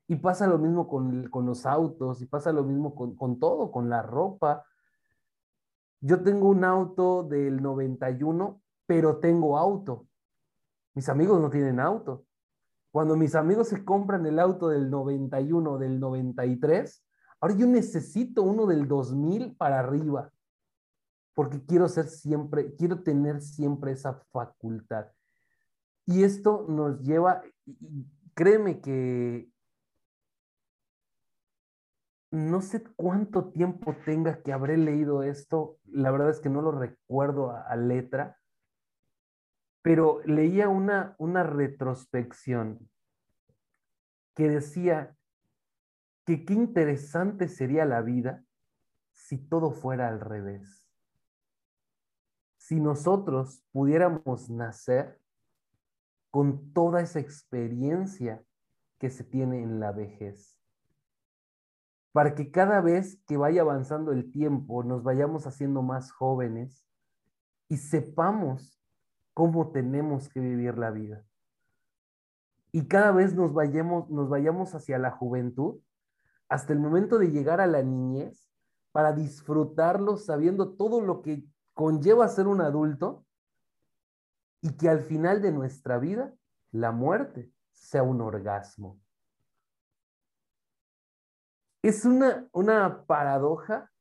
Y 0.09 0.17
pasa 0.17 0.47
lo 0.47 0.59
mismo 0.59 0.89
con, 0.89 1.31
los 1.47 1.67
autos, 1.67 2.23
y 2.23 2.27
pasa 2.27 2.53
lo 2.53 2.65
mismo 2.65 2.95
con, 2.95 3.17
con 3.17 3.39
todo, 3.39 3.71
con 3.71 3.89
la 3.89 4.03
ropa. 4.03 4.65
Yo 6.01 6.23
tengo 6.23 6.49
un 6.49 6.65
auto 6.65 7.25
del 7.25 7.63
91, 7.63 8.61
pero 8.87 9.19
tengo 9.19 9.59
auto. 9.59 10.07
Mis 10.95 11.09
amigos 11.09 11.41
no 11.41 11.51
tienen 11.51 11.81
auto. 11.81 12.25
Cuando 12.93 13.17
mis 13.17 13.35
amigos 13.35 13.69
se 13.69 13.85
compran 13.85 14.25
el 14.27 14.39
auto 14.39 14.69
del 14.69 14.91
91, 14.91 15.79
del 15.79 15.99
93, 15.99 17.07
Ahora 17.41 17.55
yo 17.55 17.67
necesito 17.67 18.43
uno 18.43 18.67
del 18.67 18.89
2000 18.89 19.57
para 19.57 19.81
arriba, 19.81 20.33
porque 21.35 21.65
quiero 21.65 21.89
ser 21.89 22.07
siempre, 22.07 22.75
quiero 22.77 23.03
tener 23.03 23.43
siempre 23.43 23.93
esa 23.93 24.15
facultad. 24.33 25.07
Y 26.07 26.23
esto 26.23 26.67
nos 26.69 27.01
lleva, 27.03 27.43
créeme 28.35 28.81
que 28.81 29.51
no 32.31 32.61
sé 32.61 32.83
cuánto 32.97 33.51
tiempo 33.51 33.95
tenga 34.05 34.43
que 34.43 34.53
habré 34.53 34.77
leído 34.77 35.23
esto, 35.23 35.79
la 35.85 36.11
verdad 36.11 36.31
es 36.31 36.41
que 36.41 36.49
no 36.49 36.61
lo 36.61 36.73
recuerdo 36.73 37.51
a, 37.51 37.77
letra, 37.77 38.39
pero 39.83 40.21
leía 40.25 40.69
una, 40.69 41.15
una 41.19 41.45
retrospección 41.45 42.91
que 44.35 44.49
decía 44.49 45.17
que 46.25 46.45
qué 46.45 46.55
interesante 46.55 47.49
sería 47.49 47.85
la 47.85 48.03
vida 48.03 48.45
si 49.13 49.39
todo 49.39 49.71
fuera 49.71 50.09
al 50.09 50.21
revés. 50.21 50.85
Si 52.57 52.81
nosotros 52.81 53.65
pudiéramos 53.71 54.51
nacer 54.51 55.21
con 56.31 56.73
toda 56.73 57.01
esa 57.01 57.21
experiencia 57.21 58.45
que 58.99 59.09
se 59.09 59.25
tiene 59.25 59.63
en 59.63 59.81
la 59.81 59.93
vejez. 59.93 60.56
Para 62.17 62.35
que 62.35 62.51
cada 62.51 62.81
vez 62.81 63.21
que 63.27 63.37
vaya 63.37 63.61
avanzando 63.61 64.11
el 64.11 64.33
tiempo 64.33 64.83
nos 64.83 65.03
vayamos 65.03 65.47
haciendo 65.47 65.83
más 65.83 66.11
jóvenes 66.13 66.89
y 67.69 67.77
sepamos 67.77 68.81
cómo 69.35 69.71
tenemos 69.71 70.31
que 70.31 70.41
vivir 70.41 70.79
la 70.79 70.91
vida. 70.91 71.27
Y 72.73 72.89
cada 72.89 73.13
vez 73.13 73.35
nos 73.35 73.53
vayamos, 73.53 74.09
nos 74.09 74.31
vayamos 74.31 74.75
hacia 74.75 74.97
la 74.97 75.11
juventud 75.11 75.79
hasta 76.49 76.73
el 76.73 76.79
momento 76.79 77.19
de 77.19 77.33
llegar 77.33 77.61
a 77.61 77.67
la 77.67 77.83
niñez 77.83 78.49
para 78.93 79.13
disfrutarlo 79.13 80.17
sabiendo 80.17 80.73
todo 80.73 81.03
lo 81.03 81.21
que 81.21 81.45
conlleva 81.75 82.29
ser 82.29 82.47
un 82.47 82.63
adulto 82.63 83.27
y 84.63 84.75
que 84.79 84.89
al 84.89 85.01
final 85.01 85.43
de 85.43 85.53
nuestra 85.53 85.99
vida 85.99 86.33
la 86.71 86.93
muerte 86.93 87.53
sea 87.73 88.03
un 88.03 88.23
orgasmo. 88.23 88.99
Es 91.87 92.05
una, 92.05 92.49
una 92.51 93.07
paradoja 93.07 93.93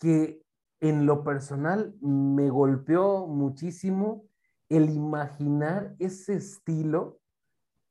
que 0.00 0.40
en 0.80 1.04
lo 1.04 1.22
personal 1.22 1.94
me 2.00 2.48
golpeó 2.48 3.26
muchísimo 3.26 4.26
el 4.70 4.88
imaginar 4.88 5.94
ese 5.98 6.36
estilo, 6.36 7.20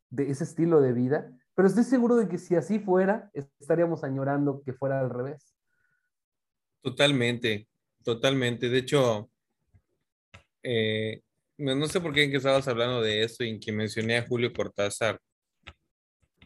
de 0.10 0.32
ese 0.32 0.46
estilo 0.46 0.82
de 0.82 0.94
vida, 0.94 1.32
pero 1.54 1.68
estoy 1.68 1.84
seguro 1.84 2.16
de 2.16 2.28
que 2.28 2.40
si 2.40 2.56
así 2.56 2.80
fuera, 2.80 3.30
estaríamos 3.60 4.04
añorando 4.04 4.64
que 4.66 4.74
fuera 4.74 5.00
al 5.00 5.12
revés. 5.12 5.56
Totalmente, 6.82 7.68
totalmente. 8.04 8.68
De 8.68 8.80
hecho, 8.80 9.30
eh, 10.64 11.22
no 11.60 11.86
sé 11.86 12.02
por 12.02 12.14
qué 12.14 12.24
en 12.24 12.32
que 12.32 12.38
estabas 12.38 12.68
hablando 12.68 13.00
de 13.00 13.26
eso 13.26 13.44
y 13.44 13.50
en 13.52 13.60
que 13.60 13.72
mencioné 13.72 14.18
a 14.18 14.26
Julio 14.26 14.52
Cortázar. 14.52 15.22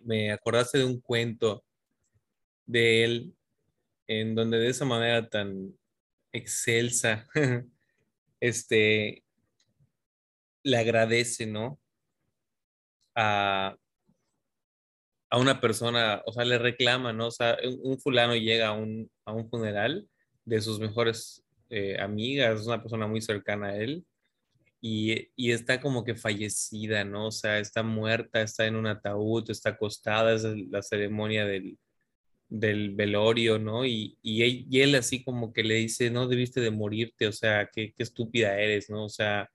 Me 0.03 0.33
acordaste 0.33 0.79
de 0.79 0.83
un 0.85 0.99
cuento 0.99 1.64
de 2.65 3.03
él 3.03 3.35
en 4.07 4.35
donde 4.35 4.57
de 4.59 4.69
esa 4.69 4.85
manera 4.85 5.29
tan 5.29 5.73
excelsa, 6.31 7.27
este, 8.39 9.23
le 10.63 10.77
agradece, 10.77 11.45
¿no? 11.45 11.79
A, 13.15 13.75
a 15.29 15.39
una 15.39 15.59
persona, 15.61 16.21
o 16.25 16.33
sea, 16.33 16.45
le 16.45 16.57
reclama, 16.57 17.13
¿no? 17.13 17.27
O 17.27 17.31
sea, 17.31 17.57
un, 17.83 17.99
fulano 17.99 18.35
llega 18.35 18.67
a 18.67 18.71
un, 18.73 19.09
a 19.25 19.33
un 19.33 19.49
funeral 19.49 20.07
de 20.43 20.61
sus 20.61 20.79
mejores 20.79 21.43
eh, 21.69 21.99
amigas, 21.99 22.61
es 22.61 22.67
una 22.67 22.81
persona 22.81 23.07
muy 23.07 23.21
cercana 23.21 23.69
a 23.69 23.77
él, 23.77 24.05
y, 24.81 25.29
y, 25.35 25.51
está 25.51 25.81
como 25.81 26.03
que 26.03 26.15
fallecida, 26.15 27.03
¿no? 27.03 27.27
O 27.27 27.31
sea, 27.31 27.57
está 27.59 27.81
muerta, 27.81 28.41
está 28.41 28.67
en 28.67 28.75
un 28.75 28.85
ataúd, 28.85 29.49
está 29.49 29.69
acostada, 29.71 30.33
es 30.35 30.43
la 30.43 30.83
ceremonia 30.83 31.45
del, 31.45 31.79
del 32.49 32.95
velorio, 32.95 33.59
¿no? 33.59 33.85
Y, 33.85 34.17
y, 34.21 34.65
y, 34.69 34.81
él, 34.81 34.95
así 34.95 35.23
como 35.23 35.53
que 35.53 35.63
le 35.63 35.75
dice, 35.75 36.09
no 36.09 36.27
debiste 36.27 36.61
de 36.61 36.71
morirte, 36.71 37.27
o 37.27 37.31
sea, 37.31 37.69
qué, 37.73 37.93
qué 37.93 38.03
estúpida 38.03 38.59
eres, 38.59 38.89
¿no? 38.89 39.05
O 39.05 39.09
sea, 39.09 39.49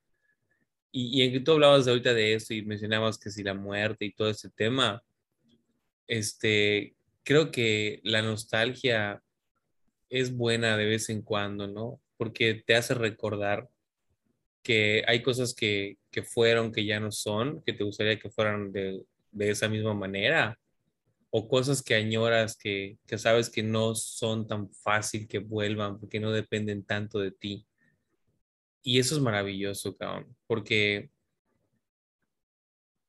y, 0.92 1.20
y 1.20 1.22
en 1.22 1.32
que 1.32 1.40
tú 1.40 1.52
hablabas 1.52 1.86
ahorita 1.88 2.14
de 2.14 2.34
eso 2.34 2.54
y 2.54 2.62
mencionabas 2.62 3.18
que 3.18 3.30
si 3.30 3.42
la 3.42 3.54
muerte 3.54 4.04
y 4.04 4.12
todo 4.12 4.30
ese 4.30 4.50
tema, 4.50 5.02
este, 6.06 6.94
creo 7.22 7.50
que 7.50 8.00
la 8.04 8.22
nostalgia 8.22 9.22
es 10.10 10.36
buena 10.36 10.76
de 10.76 10.86
vez 10.86 11.08
en 11.08 11.22
cuando, 11.22 11.68
¿no? 11.68 12.00
Porque 12.16 12.54
te 12.54 12.74
hace 12.74 12.94
recordar 12.94 13.68
que 14.62 15.04
hay 15.06 15.22
cosas 15.22 15.54
que, 15.54 15.98
que 16.10 16.22
fueron, 16.22 16.72
que 16.72 16.84
ya 16.84 17.00
no 17.00 17.12
son, 17.12 17.62
que 17.62 17.72
te 17.72 17.84
gustaría 17.84 18.18
que 18.18 18.30
fueran 18.30 18.72
de, 18.72 19.02
de 19.32 19.50
esa 19.50 19.68
misma 19.68 19.94
manera, 19.94 20.58
o 21.30 21.48
cosas 21.48 21.82
que 21.82 21.94
añoras 21.94 22.56
que, 22.56 22.98
que, 23.06 23.18
sabes 23.18 23.48
que 23.50 23.62
no 23.62 23.94
son 23.94 24.46
tan 24.46 24.70
fácil 24.70 25.28
que 25.28 25.38
vuelvan 25.38 25.98
porque 25.98 26.20
no 26.20 26.32
dependen 26.32 26.84
tanto 26.84 27.20
de 27.20 27.30
ti. 27.30 27.66
Y 28.82 28.98
eso 28.98 29.14
es 29.14 29.22
maravilloso, 29.22 29.96
cabrón, 29.96 30.36
porque 30.46 31.10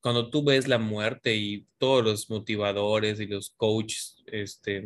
cuando 0.01 0.29
tú 0.29 0.43
ves 0.43 0.67
la 0.67 0.79
muerte 0.79 1.35
y 1.35 1.67
todos 1.77 2.03
los 2.03 2.29
motivadores 2.29 3.19
y 3.19 3.27
los 3.27 3.51
coaches 3.51 4.17
este, 4.25 4.83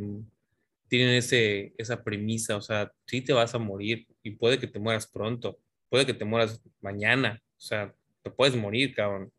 tienen 0.88 1.16
ese, 1.16 1.74
esa 1.78 2.04
premisa, 2.04 2.58
o 2.58 2.62
sea, 2.62 2.92
sí 3.08 3.22
te 3.22 3.34
vas 3.34 3.56
a 3.56 3.60
morir 3.60 4.08
y 4.22 4.32
puede 4.32 4.60
que 4.60 4.68
te 4.68 4.80
mueras 4.80 5.08
pronto, 5.08 5.58
puede 5.90 6.06
que 6.06 6.14
te 6.14 6.26
mueras 6.26 6.62
mañana, 6.82 7.42
o 7.58 7.62
sea, 7.62 7.94
te 8.24 8.30
puedes 8.30 8.56
morir, 8.56 8.94
cabrón. 8.94 9.32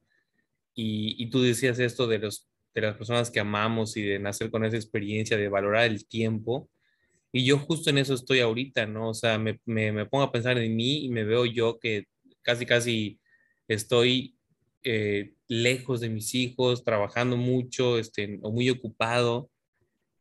Y, 0.75 1.23
y 1.23 1.31
tú 1.31 1.43
decías 1.43 1.79
esto 1.79 2.07
de, 2.07 2.19
los, 2.19 2.46
de 2.81 2.89
las 2.89 2.97
personas 2.97 3.31
que 3.31 3.41
amamos 3.41 3.97
y 3.97 4.03
de 4.03 4.19
nacer 4.19 4.51
con 4.51 4.65
esa 4.65 4.77
experiencia, 4.77 5.37
de 5.37 5.49
valorar 5.49 5.85
el 5.85 6.07
tiempo. 6.07 6.69
Y 7.33 7.45
yo 7.45 7.59
justo 7.59 7.91
en 7.91 7.99
eso 7.99 8.15
estoy 8.15 8.41
ahorita, 8.41 8.87
¿no? 8.87 9.11
O 9.11 9.15
sea, 9.15 9.39
me, 9.39 9.61
me, 9.65 10.07
pongo 10.07 10.25
a 10.25 10.33
pensar 10.33 10.59
en 10.59 10.77
mí 10.77 11.05
y 11.05 11.09
me 11.09 11.25
veo 11.25 11.47
yo 11.47 11.79
que 11.79 12.05
casi, 12.43 12.67
casi 12.67 13.21
estoy 13.67 14.37
eh, 14.85 15.33
lejos 15.49 16.01
de 16.01 16.11
mis 16.11 16.35
hijos, 16.35 16.85
trabajando 16.85 17.37
mucho, 17.37 17.99
este, 17.99 18.39
o 18.43 18.53
muy 18.53 18.69
ocupado, 18.71 19.51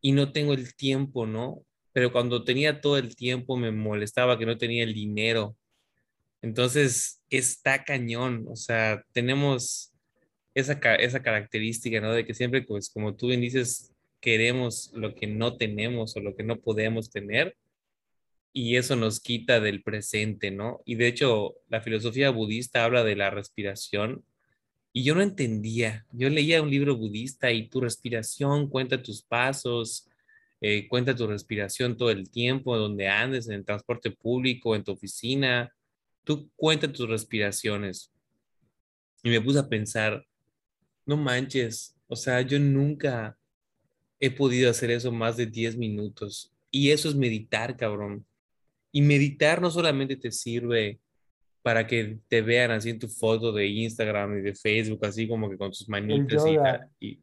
y 0.00 0.12
no 0.12 0.32
tengo 0.32 0.54
el 0.54 0.74
tiempo, 0.74 1.26
¿no? 1.26 1.62
Pero 1.92 2.12
cuando 2.12 2.44
tenía 2.44 2.80
todo 2.80 2.96
el 2.98 3.16
tiempo 3.16 3.56
me 3.56 3.70
molestaba 3.70 4.38
que 4.38 4.46
no 4.46 4.56
tenía 4.58 4.84
el 4.84 4.94
dinero. 4.94 5.56
Entonces, 6.42 7.22
está 7.30 7.84
cañón, 7.84 8.46
o 8.48 8.56
sea, 8.56 9.02
tenemos 9.12 9.92
esa, 10.56 10.72
esa 10.96 11.22
característica, 11.22 12.00
¿no? 12.00 12.12
De 12.12 12.24
que 12.24 12.34
siempre, 12.34 12.62
pues, 12.62 12.90
como 12.90 13.14
tú 13.14 13.28
bien 13.28 13.42
dices, 13.42 13.92
queremos 14.20 14.90
lo 14.94 15.14
que 15.14 15.26
no 15.26 15.56
tenemos 15.56 16.16
o 16.16 16.20
lo 16.20 16.34
que 16.34 16.42
no 16.42 16.56
podemos 16.58 17.10
tener, 17.10 17.56
y 18.54 18.76
eso 18.76 18.96
nos 18.96 19.20
quita 19.20 19.60
del 19.60 19.82
presente, 19.82 20.50
¿no? 20.50 20.80
Y 20.86 20.94
de 20.94 21.08
hecho, 21.08 21.56
la 21.68 21.82
filosofía 21.82 22.30
budista 22.30 22.84
habla 22.84 23.04
de 23.04 23.14
la 23.14 23.28
respiración 23.28 24.24
y 24.94 25.02
yo 25.02 25.14
no 25.14 25.20
entendía. 25.20 26.06
Yo 26.10 26.30
leía 26.30 26.62
un 26.62 26.70
libro 26.70 26.96
budista 26.96 27.52
y 27.52 27.68
tu 27.68 27.82
respiración 27.82 28.70
cuenta 28.70 29.02
tus 29.02 29.20
pasos, 29.22 30.08
eh, 30.62 30.88
cuenta 30.88 31.14
tu 31.14 31.26
respiración 31.26 31.98
todo 31.98 32.10
el 32.10 32.30
tiempo, 32.30 32.78
donde 32.78 33.08
andes, 33.08 33.46
en 33.46 33.56
el 33.56 33.64
transporte 33.66 34.10
público, 34.10 34.74
en 34.74 34.84
tu 34.84 34.92
oficina. 34.92 35.70
Tú 36.24 36.50
cuenta 36.56 36.90
tus 36.90 37.06
respiraciones. 37.06 38.10
Y 39.22 39.28
me 39.28 39.42
puse 39.42 39.58
a 39.58 39.68
pensar, 39.68 40.24
no 41.06 41.16
manches, 41.16 41.96
o 42.08 42.16
sea, 42.16 42.42
yo 42.42 42.58
nunca 42.58 43.38
he 44.20 44.30
podido 44.30 44.70
hacer 44.70 44.90
eso 44.90 45.12
más 45.12 45.36
de 45.36 45.46
10 45.46 45.76
minutos. 45.76 46.52
Y 46.70 46.90
eso 46.90 47.08
es 47.08 47.14
meditar, 47.14 47.76
cabrón. 47.76 48.26
Y 48.92 49.02
meditar 49.02 49.60
no 49.60 49.70
solamente 49.70 50.16
te 50.16 50.30
sirve 50.30 51.00
para 51.62 51.86
que 51.86 52.18
te 52.28 52.42
vean 52.42 52.70
así 52.70 52.90
en 52.90 52.98
tu 52.98 53.08
foto 53.08 53.52
de 53.52 53.66
Instagram 53.66 54.38
y 54.38 54.42
de 54.42 54.54
Facebook, 54.54 55.04
así 55.04 55.26
como 55.26 55.50
que 55.50 55.58
con 55.58 55.70
tus 55.70 55.88
manitas 55.88 56.44
y, 57.00 57.06
y, 57.06 57.18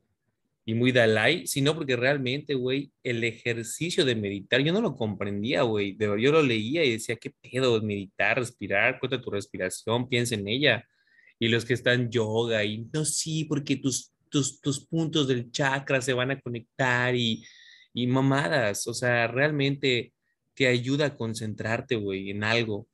y, 0.65 0.73
muy 0.73 0.91
Dalai, 0.91 1.47
sino 1.47 1.73
porque 1.73 1.95
realmente, 1.95 2.53
güey, 2.53 2.91
el 3.03 3.23
ejercicio 3.23 4.03
de 4.03 4.15
meditar, 4.15 4.59
yo 4.61 4.73
no 4.73 4.81
lo 4.81 4.95
comprendía, 4.95 5.61
güey, 5.61 5.95
yo 5.97 6.31
lo 6.31 6.43
leía 6.43 6.83
y 6.83 6.91
decía, 6.91 7.15
¿qué 7.15 7.31
pedo? 7.31 7.81
Meditar, 7.81 8.37
respirar, 8.37 8.99
cuenta 8.99 9.21
tu 9.21 9.31
respiración, 9.31 10.09
piensa 10.09 10.35
en 10.35 10.47
ella. 10.47 10.85
Y 11.43 11.49
los 11.49 11.65
que 11.65 11.73
están 11.73 12.09
yoga 12.09 12.63
y 12.63 12.87
no, 12.93 13.03
sí, 13.03 13.43
porque 13.43 13.75
tus, 13.75 14.13
tus, 14.29 14.61
tus 14.61 14.85
puntos 14.85 15.27
del 15.27 15.51
chakra 15.51 16.01
se 16.01 16.13
van 16.13 16.31
a 16.31 16.39
conectar 16.39 17.13
y, 17.17 17.45
y 17.93 18.07
mamadas, 18.07 18.87
o 18.87 18.93
sea, 18.93 19.27
realmente 19.27 20.13
te 20.53 20.67
ayuda 20.67 21.07
a 21.07 21.17
concentrarte, 21.17 21.97
güey, 21.97 22.29
en 22.29 22.45
algo. 22.45 22.87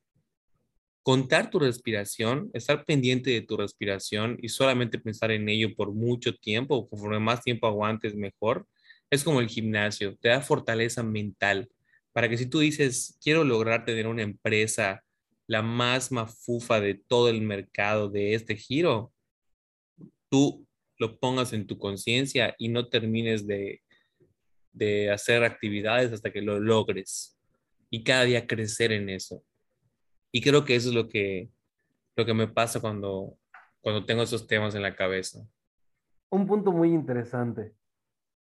Contar 1.03 1.51
tu 1.51 1.59
respiración, 1.59 2.49
estar 2.55 2.85
pendiente 2.85 3.29
de 3.29 3.41
tu 3.41 3.55
respiración 3.55 4.39
y 4.41 4.49
solamente 4.49 4.97
pensar 4.97 5.29
en 5.29 5.47
ello 5.47 5.75
por 5.75 5.93
mucho 5.93 6.33
tiempo, 6.35 6.89
conforme 6.89 7.19
más 7.19 7.43
tiempo 7.43 7.67
aguantes, 7.67 8.15
mejor, 8.15 8.65
es 9.11 9.23
como 9.23 9.41
el 9.41 9.47
gimnasio, 9.47 10.17
te 10.19 10.29
da 10.29 10.41
fortaleza 10.41 11.03
mental 11.03 11.69
para 12.13 12.27
que 12.27 12.37
si 12.39 12.47
tú 12.47 12.57
dices, 12.57 13.15
quiero 13.21 13.43
lograr 13.43 13.85
tener 13.85 14.07
una 14.07 14.23
empresa 14.23 15.03
la 15.49 15.63
más 15.63 16.11
mafufa 16.11 16.79
de 16.79 16.93
todo 16.93 17.27
el 17.27 17.41
mercado 17.41 18.07
de 18.07 18.35
este 18.35 18.55
giro, 18.55 19.11
tú 20.29 20.67
lo 20.99 21.19
pongas 21.19 21.53
en 21.53 21.65
tu 21.65 21.79
conciencia 21.79 22.53
y 22.59 22.69
no 22.69 22.87
termines 22.87 23.47
de, 23.47 23.81
de 24.73 25.09
hacer 25.09 25.43
actividades 25.43 26.13
hasta 26.13 26.31
que 26.31 26.43
lo 26.43 26.59
logres 26.59 27.35
y 27.89 28.03
cada 28.03 28.25
día 28.25 28.45
crecer 28.45 28.91
en 28.91 29.09
eso. 29.09 29.43
Y 30.31 30.41
creo 30.41 30.65
que 30.65 30.75
eso 30.75 30.89
es 30.89 30.95
lo 30.95 31.09
que, 31.09 31.49
lo 32.15 32.27
que 32.27 32.35
me 32.35 32.47
pasa 32.47 32.79
cuando, 32.79 33.35
cuando 33.81 34.05
tengo 34.05 34.21
esos 34.21 34.45
temas 34.45 34.75
en 34.75 34.83
la 34.83 34.95
cabeza. 34.95 35.39
Un 36.29 36.45
punto 36.45 36.71
muy 36.71 36.93
interesante. 36.93 37.73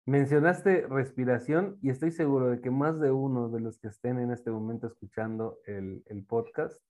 Mencionaste 0.07 0.89
respiración 0.89 1.79
y 1.83 1.91
estoy 1.91 2.11
seguro 2.11 2.51
de 2.51 2.61
que 2.61 2.73
más 2.73 2.99
de 2.99 3.13
uno 3.13 3.49
de 3.49 3.61
los 3.61 3.79
que 3.79 3.87
estén 3.87 4.19
en 4.19 4.33
este 4.33 4.51
momento 4.51 4.89
escuchando 4.89 5.61
el, 5.67 6.03
el 6.07 6.25
podcast 6.25 6.81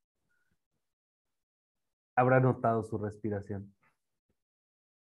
habrá 2.17 2.41
notado 2.41 2.83
su 2.83 2.99
respiración. 2.99 3.73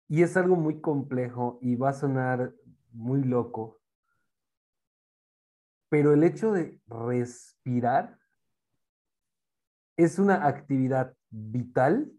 Y 0.08 0.22
es 0.22 0.36
algo 0.36 0.56
muy 0.56 0.80
complejo 0.80 1.58
y 1.62 1.76
va 1.76 1.90
a 1.90 1.94
sonar 1.94 2.52
muy 2.92 3.24
loco, 3.24 3.80
pero 5.88 6.12
el 6.12 6.24
hecho 6.24 6.52
de 6.52 6.80
respirar 6.86 8.18
es 9.96 10.18
una 10.18 10.46
actividad 10.46 11.16
vital 11.30 12.12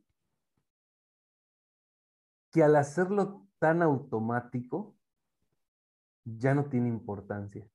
que 2.51 2.63
al 2.63 2.75
hacerlo 2.75 3.47
tan 3.59 3.81
automático 3.81 4.95
ya 6.23 6.53
no 6.53 6.65
tiene 6.65 6.89
importancia. 6.89 7.67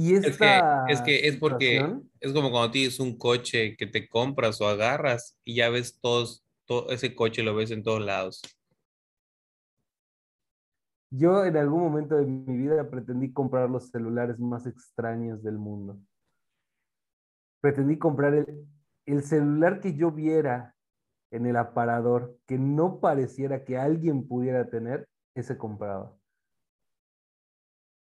Y 0.00 0.14
es 0.14 0.38
que, 0.38 0.60
es 0.88 1.00
que 1.00 1.26
es 1.26 1.36
porque 1.38 1.84
es 2.20 2.32
como 2.32 2.52
cuando 2.52 2.70
tienes 2.70 3.00
un 3.00 3.18
coche 3.18 3.76
que 3.76 3.84
te 3.84 4.08
compras 4.08 4.60
o 4.60 4.68
agarras 4.68 5.36
y 5.44 5.56
ya 5.56 5.70
ves 5.70 5.98
todos, 6.00 6.46
todo 6.66 6.90
ese 6.90 7.16
coche 7.16 7.42
lo 7.42 7.52
ves 7.56 7.72
en 7.72 7.82
todos 7.82 8.00
lados. 8.00 8.40
Yo 11.10 11.44
en 11.44 11.56
algún 11.56 11.80
momento 11.80 12.14
de 12.14 12.26
mi 12.26 12.58
vida 12.58 12.88
pretendí 12.88 13.32
comprar 13.32 13.68
los 13.68 13.90
celulares 13.90 14.38
más 14.38 14.68
extraños 14.68 15.42
del 15.42 15.58
mundo. 15.58 15.98
Pretendí 17.60 17.98
comprar 17.98 18.34
el, 18.34 18.68
el 19.04 19.24
celular 19.24 19.80
que 19.80 19.96
yo 19.96 20.12
viera 20.12 20.76
en 21.32 21.44
el 21.44 21.56
aparador, 21.56 22.38
que 22.46 22.56
no 22.56 23.00
pareciera 23.00 23.64
que 23.64 23.76
alguien 23.76 24.28
pudiera 24.28 24.70
tener, 24.70 25.08
ese 25.34 25.58
compraba. 25.58 26.17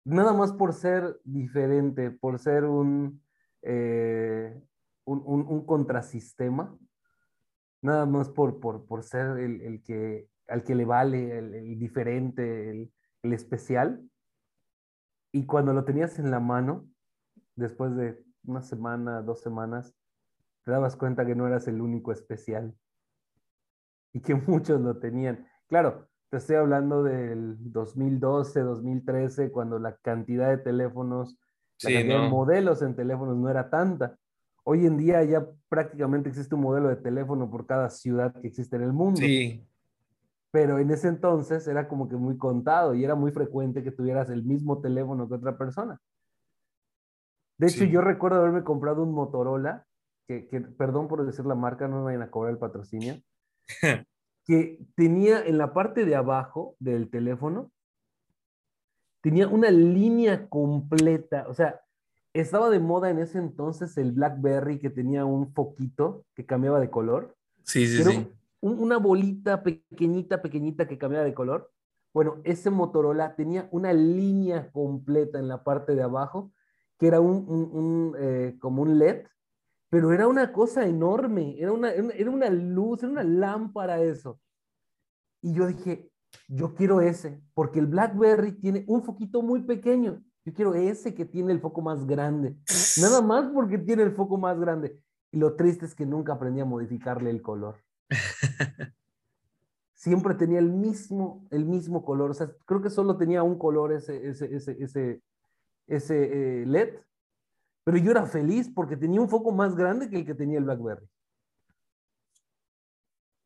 Nada 0.08 0.32
más 0.32 0.54
por 0.54 0.72
ser 0.72 1.20
diferente, 1.26 2.12
por 2.12 2.40
ser 2.40 2.64
un, 2.64 3.22
eh, 3.62 4.58
un, 5.04 5.22
un, 5.26 5.66
contrasistema, 5.66 6.78
nada 7.82 8.06
más 8.06 8.30
por, 8.30 8.62
por, 8.62 8.86
por 8.86 9.04
ser 9.04 9.38
el, 9.38 9.60
el, 9.60 9.84
que, 9.84 10.30
al 10.48 10.64
que 10.64 10.76
le 10.76 10.86
vale, 10.86 11.38
el, 11.38 11.54
el 11.54 11.78
diferente, 11.78 12.70
el, 12.70 12.94
especial. 13.34 14.10
Y 15.34 15.46
cuando 15.46 15.74
lo 15.74 15.84
tenías 15.84 16.18
en 16.20 16.32
la 16.32 16.40
mano, 16.40 16.88
después 17.58 17.94
de 17.98 18.24
una 18.46 18.62
semana, 18.62 19.22
dos 19.22 19.42
semanas, 19.42 19.94
te 20.64 20.72
dabas 20.72 20.96
cuenta 20.96 21.26
que 21.26 21.36
no 21.36 21.46
eras 21.48 21.68
el 21.68 21.82
único 21.82 22.14
especial 22.14 22.74
y 24.14 24.22
que 24.22 24.36
muchos 24.48 24.80
lo 24.80 25.00
tenían. 25.00 25.46
Claro, 25.68 26.08
te 26.30 26.38
estoy 26.38 26.58
hablando 26.58 27.04
del 27.04 27.56
2012, 27.72 28.62
2013, 28.62 29.52
cuando 29.52 29.80
la 29.80 29.96
cantidad 29.96 30.50
de 30.50 30.58
teléfonos, 30.58 31.38
la 31.82 31.90
Sí, 31.90 31.94
cantidad 31.96 32.16
de 32.16 32.22
no. 32.24 32.30
modelos 32.30 32.82
en 32.82 32.96
teléfonos 32.96 33.38
no 33.38 33.50
era 33.50 33.70
tanta. 33.70 34.18
Hoy 34.64 34.86
en 34.86 34.98
día 34.98 35.24
ya 35.24 35.48
prácticamente 35.70 36.28
existe 36.30 36.56
un 36.56 36.62
modelo 36.62 36.90
de 36.90 36.98
teléfono 36.98 37.50
por 37.50 37.66
cada 37.66 37.90
ciudad 37.90 38.34
que 38.42 38.48
existe 38.48 38.76
en 38.76 38.82
el 38.84 38.92
mundo. 38.94 39.22
Sí, 39.22 39.66
Pero 40.52 40.80
en 40.80 40.92
ese 40.92 41.08
entonces 41.08 41.68
era 41.68 41.88
como 41.88 42.10
que 42.10 42.18
muy 42.18 42.38
contado 42.38 42.94
y 42.94 43.04
era 43.06 43.16
muy 43.16 43.32
frecuente 43.32 43.84
que 43.84 43.92
tuvieras 43.92 44.30
el 44.30 44.44
mismo 44.44 44.82
teléfono 44.82 45.28
que 45.30 45.36
otra 45.36 45.58
persona. 45.58 46.00
De 47.58 47.68
hecho, 47.68 47.86
Sí. 47.86 47.90
yo 47.90 48.02
recuerdo 48.02 48.40
haberme 48.40 48.64
comprado 48.64 49.04
un 49.04 49.14
Motorola, 49.14 49.86
que, 50.28 50.48
que, 50.48 50.60
perdón 50.62 51.08
por 51.08 51.26
decir 51.26 51.46
la 51.46 51.56
marca, 51.56 51.88
no 51.88 52.00
me 52.00 52.04
vayan 52.04 52.22
a 52.24 52.30
cobrar 52.30 52.52
el 52.52 52.60
patrocinio, 52.60 53.22
que 54.48 54.80
tenía 54.96 55.46
en 55.46 55.58
la 55.58 55.74
parte 55.74 56.06
de 56.06 56.16
abajo 56.16 56.76
del 56.80 57.10
teléfono, 57.10 57.72
tenía 59.22 59.48
una 59.50 59.70
línea 59.70 60.48
completa, 60.48 61.46
o 61.50 61.54
sea, 61.54 61.82
estaba 62.34 62.70
de 62.70 62.80
moda 62.80 63.10
en 63.10 63.20
ese 63.20 63.40
entonces 63.40 63.98
el 63.98 64.14
BlackBerry 64.14 64.80
que 64.80 64.90
tenía 64.90 65.26
un 65.26 65.54
foquito 65.54 66.26
que 66.34 66.46
cambiaba 66.46 66.80
de 66.80 66.90
color. 66.90 67.36
sí, 67.64 67.88
sí, 67.88 68.02
Era 68.02 68.12
sí. 68.12 68.32
un- 68.62 68.80
una 68.80 68.98
bolita 68.98 69.64
pequeñita, 69.64 70.42
pequeñita 70.42 70.88
que 70.88 70.98
cambiaba 70.98 71.26
de 71.26 71.34
color. 71.34 71.72
Bueno, 72.14 72.38
ese 72.46 72.70
Motorola 72.70 73.36
tenía 73.36 73.68
una 73.72 73.92
línea 73.92 74.72
completa 74.72 75.40
en 75.40 75.48
la 75.48 75.64
parte 75.64 75.94
de 75.94 76.04
abajo, 76.04 76.52
que 76.98 77.08
era 77.08 77.20
un, 77.20 77.46
un- 77.50 77.72
un, 77.74 78.16
eh, 78.20 78.56
como 78.60 78.82
un 78.84 78.98
LED, 78.98 79.26
pero 79.90 80.12
era 80.12 80.28
una 80.28 80.52
cosa 80.52 80.86
enorme, 80.86 81.56
era 81.60 81.72
una, 81.72 81.92
era 81.92 82.30
una- 82.30 82.50
luz, 82.50 83.04
era 83.04 83.12
una 83.12 83.24
lámpara 83.24 84.02
eso. 84.02 84.40
Y 85.42 85.54
yo 85.54 85.68
dije, 85.68 86.12
yo 86.48 86.74
quiero 86.76 87.02
ese, 87.02 87.42
porque 87.54 87.80
el 87.80 87.88
BlackBerry 87.88 88.54
tiene 88.54 88.84
un 88.88 89.04
foquito 89.04 89.42
muy 89.42 89.64
pequeño. 89.64 90.24
Yo 90.44 90.54
quiero 90.54 90.74
ese 90.76 91.14
que 91.14 91.26
tiene 91.26 91.52
el 91.52 91.60
foco 91.60 91.82
más 91.82 92.06
grande. 92.06 92.58
Nada 93.02 93.22
más 93.22 93.50
porque 93.54 93.78
tiene 93.78 94.04
el 94.04 94.12
foco 94.14 94.38
más 94.38 94.60
grande. 94.60 95.00
Y 95.32 95.38
lo 95.38 95.56
triste 95.56 95.86
es 95.86 95.94
que 95.94 96.06
nunca 96.06 96.34
aprendí 96.34 96.62
a 96.62 96.66
modificarle 96.66 97.30
el 97.30 97.42
color. 97.42 97.76
Siempre 99.94 100.36
tenía 100.36 100.60
el 100.60 100.72
mismo, 100.72 101.46
el 101.50 101.66
mismo 101.66 102.06
color. 102.06 102.32
O 102.32 102.34
sea, 102.34 102.50
creo 102.66 102.82
que 102.82 102.90
solo 102.90 103.18
tenía 103.18 103.44
un 103.44 103.58
color 103.58 103.92
ese, 103.92 104.28
ese, 104.30 104.56
ese, 104.56 104.78
ese, 104.82 105.22
ese 105.88 106.62
eh, 106.62 106.66
LED. 106.66 106.90
Pero 107.88 108.00
yo 108.00 108.12
era 108.12 108.26
feliz 108.26 108.70
porque 108.76 108.98
tenía 108.98 109.22
un 109.22 109.30
foco 109.30 109.50
más 109.54 109.74
grande 109.74 110.10
que 110.10 110.18
el 110.18 110.26
que 110.26 110.36
tenía 110.36 110.58
el 110.58 110.66
BlackBerry. 110.66 111.08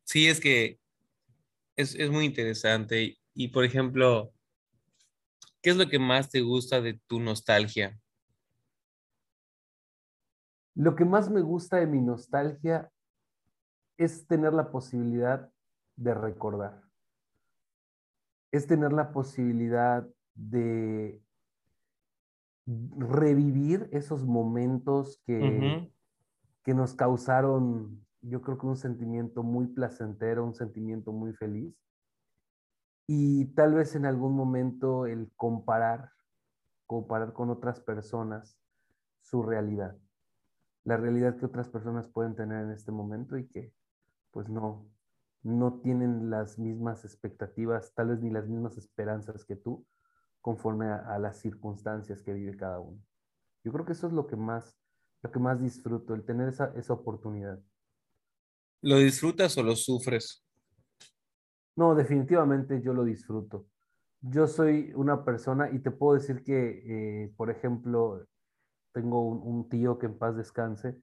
Sí, 0.03 0.27
es 0.27 0.39
que 0.39 0.79
es, 1.75 1.93
es 1.93 2.09
muy 2.09 2.25
interesante. 2.25 3.19
Y, 3.35 3.49
por 3.49 3.65
ejemplo, 3.65 4.33
¿qué 5.61 5.69
es 5.69 5.77
lo 5.77 5.87
que 5.87 5.99
más 5.99 6.31
te 6.31 6.41
gusta 6.41 6.81
de 6.81 6.99
tu 7.05 7.19
nostalgia? 7.19 8.01
Lo 10.73 10.95
que 10.95 11.05
más 11.05 11.29
me 11.29 11.41
gusta 11.41 11.77
de 11.77 11.85
mi 11.85 12.01
nostalgia 12.01 12.91
es 13.95 14.25
tener 14.25 14.53
la 14.53 14.71
posibilidad 14.71 15.51
de 15.95 16.15
recordar. 16.15 16.81
Es 18.51 18.65
tener 18.65 18.91
la 18.91 19.11
posibilidad 19.11 20.03
de 20.33 21.21
revivir 22.65 23.89
esos 23.91 24.25
momentos 24.25 25.21
que, 25.25 25.91
que 26.63 26.73
nos 26.73 26.93
causaron, 26.93 28.05
yo 28.21 28.41
creo 28.41 28.57
que 28.57 28.67
un 28.67 28.77
sentimiento 28.77 29.43
muy 29.43 29.67
placentero, 29.67 30.45
un 30.45 30.53
sentimiento 30.53 31.11
muy 31.11 31.33
feliz. 31.33 31.75
Y 33.07 33.45
tal 33.55 33.73
vez 33.73 33.95
en 33.95 34.05
algún 34.05 34.35
momento 34.35 35.05
el 35.05 35.31
comparar, 35.35 36.11
comparar 36.85 37.33
con 37.33 37.49
otras 37.49 37.79
personas 37.81 38.57
su 39.21 39.43
realidad 39.43 39.97
la 40.83 40.97
realidad 40.97 41.37
que 41.37 41.45
otras 41.45 41.69
personas 41.69 42.07
pueden 42.07 42.35
tener 42.35 42.63
en 42.63 42.71
este 42.71 42.91
momento 42.91 43.37
y 43.37 43.47
que 43.47 43.73
pues 44.31 44.49
no, 44.49 44.87
no 45.43 45.79
tienen 45.81 46.29
las 46.29 46.57
mismas 46.57 47.05
expectativas, 47.05 47.93
tal 47.93 48.09
vez 48.09 48.21
ni 48.21 48.29
las 48.29 48.47
mismas 48.47 48.77
esperanzas 48.77 49.45
que 49.45 49.55
tú, 49.55 49.85
conforme 50.41 50.87
a, 50.87 50.97
a 50.97 51.19
las 51.19 51.39
circunstancias 51.39 52.21
que 52.21 52.33
vive 52.33 52.57
cada 52.57 52.79
uno. 52.79 52.99
Yo 53.63 53.71
creo 53.71 53.85
que 53.85 53.93
eso 53.93 54.07
es 54.07 54.13
lo 54.13 54.27
que 54.27 54.35
más, 54.35 54.77
lo 55.21 55.31
que 55.31 55.39
más 55.39 55.61
disfruto, 55.61 56.13
el 56.13 56.25
tener 56.25 56.49
esa, 56.49 56.73
esa 56.75 56.93
oportunidad. 56.93 57.59
¿Lo 58.81 58.97
disfrutas 58.97 59.57
o 59.57 59.63
lo 59.63 59.75
sufres? 59.75 60.43
No, 61.75 61.95
definitivamente 61.95 62.81
yo 62.81 62.93
lo 62.93 63.03
disfruto. 63.03 63.67
Yo 64.21 64.47
soy 64.47 64.91
una 64.95 65.23
persona 65.23 65.69
y 65.71 65.79
te 65.79 65.91
puedo 65.91 66.15
decir 66.15 66.43
que, 66.43 67.23
eh, 67.23 67.33
por 67.37 67.49
ejemplo, 67.49 68.25
tengo 68.91 69.27
un, 69.27 69.41
un, 69.43 69.69
tío 69.69 69.97
que 69.97 70.07
en 70.07 70.17
paz 70.17 70.35
descanse, 70.35 70.99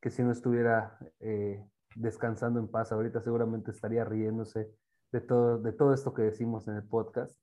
que 0.00 0.10
si 0.10 0.22
no 0.22 0.32
estuviera 0.32 0.98
eh, 1.20 1.64
descansando 1.94 2.60
en 2.60 2.68
paz 2.68 2.92
ahorita 2.92 3.20
seguramente 3.20 3.70
estaría 3.70 4.04
riéndose 4.04 4.70
de 5.12 5.20
todo, 5.20 5.58
de 5.58 5.72
todo 5.72 5.92
esto 5.92 6.14
que 6.14 6.22
decimos 6.22 6.68
en 6.68 6.76
el 6.76 6.84
podcast. 6.84 7.38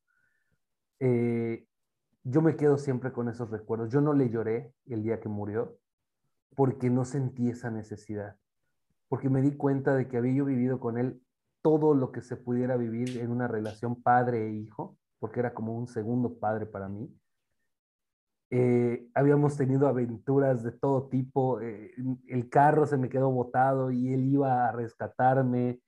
Eh, 0.99 1.65
yo 2.23 2.41
me 2.41 2.55
quedo 2.55 2.77
siempre 2.77 3.11
con 3.11 3.29
esos 3.29 3.49
recuerdos. 3.51 3.89
Yo 3.91 4.01
no 4.01 4.13
le 4.13 4.29
lloré 4.29 4.73
el 4.87 5.03
día 5.03 5.19
que 5.19 5.29
murió 5.29 5.77
porque 6.55 6.89
no 6.89 7.05
sentí 7.05 7.49
esa 7.49 7.69
necesidad, 7.69 8.37
porque 9.09 9.29
me 9.29 9.41
di 9.41 9.55
cuenta 9.55 9.93
de 9.93 10.07
que 10.07 10.17
había 10.17 10.33
yo 10.33 10.45
vivido 10.45 10.79
con 10.79 10.97
él 10.97 11.21
todo 11.61 11.93
lo 11.93 12.11
que 12.11 12.21
se 12.21 12.37
pudiera 12.37 12.77
vivir 12.77 13.17
en 13.17 13.31
una 13.31 13.47
relación 13.47 14.01
padre 14.01 14.47
e 14.47 14.51
hijo, 14.51 14.97
porque 15.19 15.39
era 15.39 15.53
como 15.53 15.77
un 15.77 15.87
segundo 15.87 16.37
padre 16.37 16.65
para 16.65 16.87
mí. 16.87 17.13
Eh, 18.51 19.09
habíamos 19.13 19.57
tenido 19.57 19.87
aventuras 19.87 20.63
de 20.63 20.71
todo 20.71 21.07
tipo. 21.09 21.59
Eh, 21.61 21.93
el 22.27 22.49
carro 22.49 22.85
se 22.85 22.97
me 22.97 23.09
quedó 23.09 23.31
botado 23.31 23.91
y 23.91 24.13
él 24.13 24.25
iba 24.25 24.67
a 24.67 24.71
rescatarme. 24.71 25.81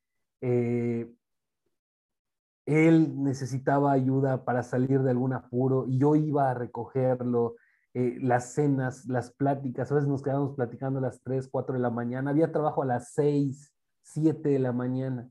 Él 2.67 3.23
necesitaba 3.23 3.93
ayuda 3.93 4.43
para 4.43 4.61
salir 4.61 5.01
de 5.01 5.11
algún 5.11 5.31
apuro 5.31 5.85
y 5.87 5.99
yo 5.99 6.15
iba 6.15 6.51
a 6.51 6.53
recogerlo. 6.53 7.55
Eh, 7.93 8.17
las 8.21 8.53
cenas, 8.53 9.05
las 9.07 9.31
pláticas, 9.31 9.89
a 9.89 9.95
veces 9.95 10.09
nos 10.09 10.21
quedábamos 10.21 10.53
platicando 10.53 10.99
a 10.99 11.01
las 11.01 11.21
3, 11.23 11.47
4 11.49 11.75
de 11.75 11.79
la 11.79 11.89
mañana. 11.89 12.29
Había 12.29 12.51
trabajo 12.51 12.83
a 12.83 12.85
las 12.85 13.13
6, 13.13 13.73
7 14.03 14.49
de 14.49 14.59
la 14.59 14.73
mañana. 14.73 15.29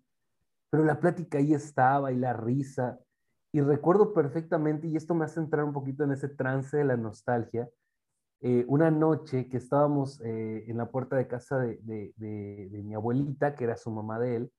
Pero 0.70 0.84
la 0.84 0.98
plática 0.98 1.36
ahí 1.36 1.52
estaba 1.52 2.10
y 2.10 2.16
la 2.16 2.32
risa. 2.32 2.98
Y 3.52 3.60
recuerdo 3.60 4.14
perfectamente, 4.14 4.88
y 4.88 4.96
esto 4.96 5.14
me 5.14 5.26
hace 5.26 5.38
entrar 5.38 5.64
un 5.64 5.74
poquito 5.74 6.04
en 6.04 6.12
ese 6.12 6.30
trance 6.30 6.76
de 6.76 6.84
la 6.84 6.96
nostalgia, 6.96 7.68
eh, 8.40 8.64
una 8.66 8.90
noche 8.90 9.48
que 9.48 9.58
estábamos 9.58 10.20
eh, 10.22 10.64
en 10.66 10.78
la 10.78 10.90
puerta 10.90 11.16
de 11.16 11.28
casa 11.28 11.58
de, 11.58 11.78
de, 11.82 12.14
de, 12.16 12.82
mi 12.82 12.94
abuelita, 12.94 13.54
que 13.54 13.64
era 13.64 13.76
su 13.76 13.90
mamá 13.90 14.18
de 14.18 14.36
él, 14.36 14.52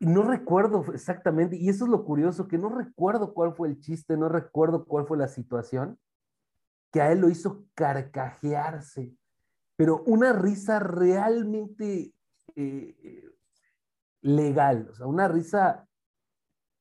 no 0.00 0.22
recuerdo 0.22 0.84
exactamente, 0.92 1.56
y 1.56 1.68
eso 1.68 1.84
es 1.84 1.90
lo 1.90 2.04
curioso, 2.04 2.48
que 2.48 2.58
no 2.58 2.68
recuerdo 2.68 3.32
cuál 3.32 3.54
fue 3.54 3.68
el 3.68 3.80
chiste, 3.80 4.16
no 4.16 4.28
recuerdo 4.28 4.84
cuál 4.84 5.06
fue 5.06 5.16
la 5.16 5.28
situación, 5.28 5.98
que 6.90 7.00
a 7.00 7.12
él 7.12 7.20
lo 7.20 7.28
hizo 7.28 7.64
carcajearse, 7.74 9.16
pero 9.76 10.02
una 10.06 10.32
risa 10.32 10.78
realmente 10.78 12.14
eh, 12.54 13.30
legal, 14.20 14.88
o 14.90 14.94
sea, 14.94 15.06
una 15.06 15.28
risa 15.28 15.88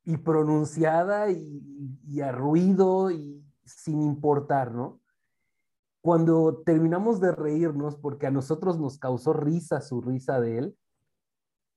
y 0.04 0.18
pronunciada 0.18 1.32
y, 1.32 2.00
y, 2.06 2.22
a 2.22 2.32
ruido 2.32 3.10
y 3.10 3.44
sin 3.64 4.02
importar, 4.02 4.74
¿no? 4.74 5.00
Cuando 6.02 6.62
terminamos 6.66 7.22
de 7.22 7.32
reírnos, 7.32 7.96
porque 7.96 8.28
a 8.28 8.32
nosotros 8.32 8.78
nos 8.80 9.00
causó 9.00 9.32
risa 9.32 9.80
su 9.80 10.02
risa 10.02 10.42
de 10.42 10.58
él, 10.58 10.78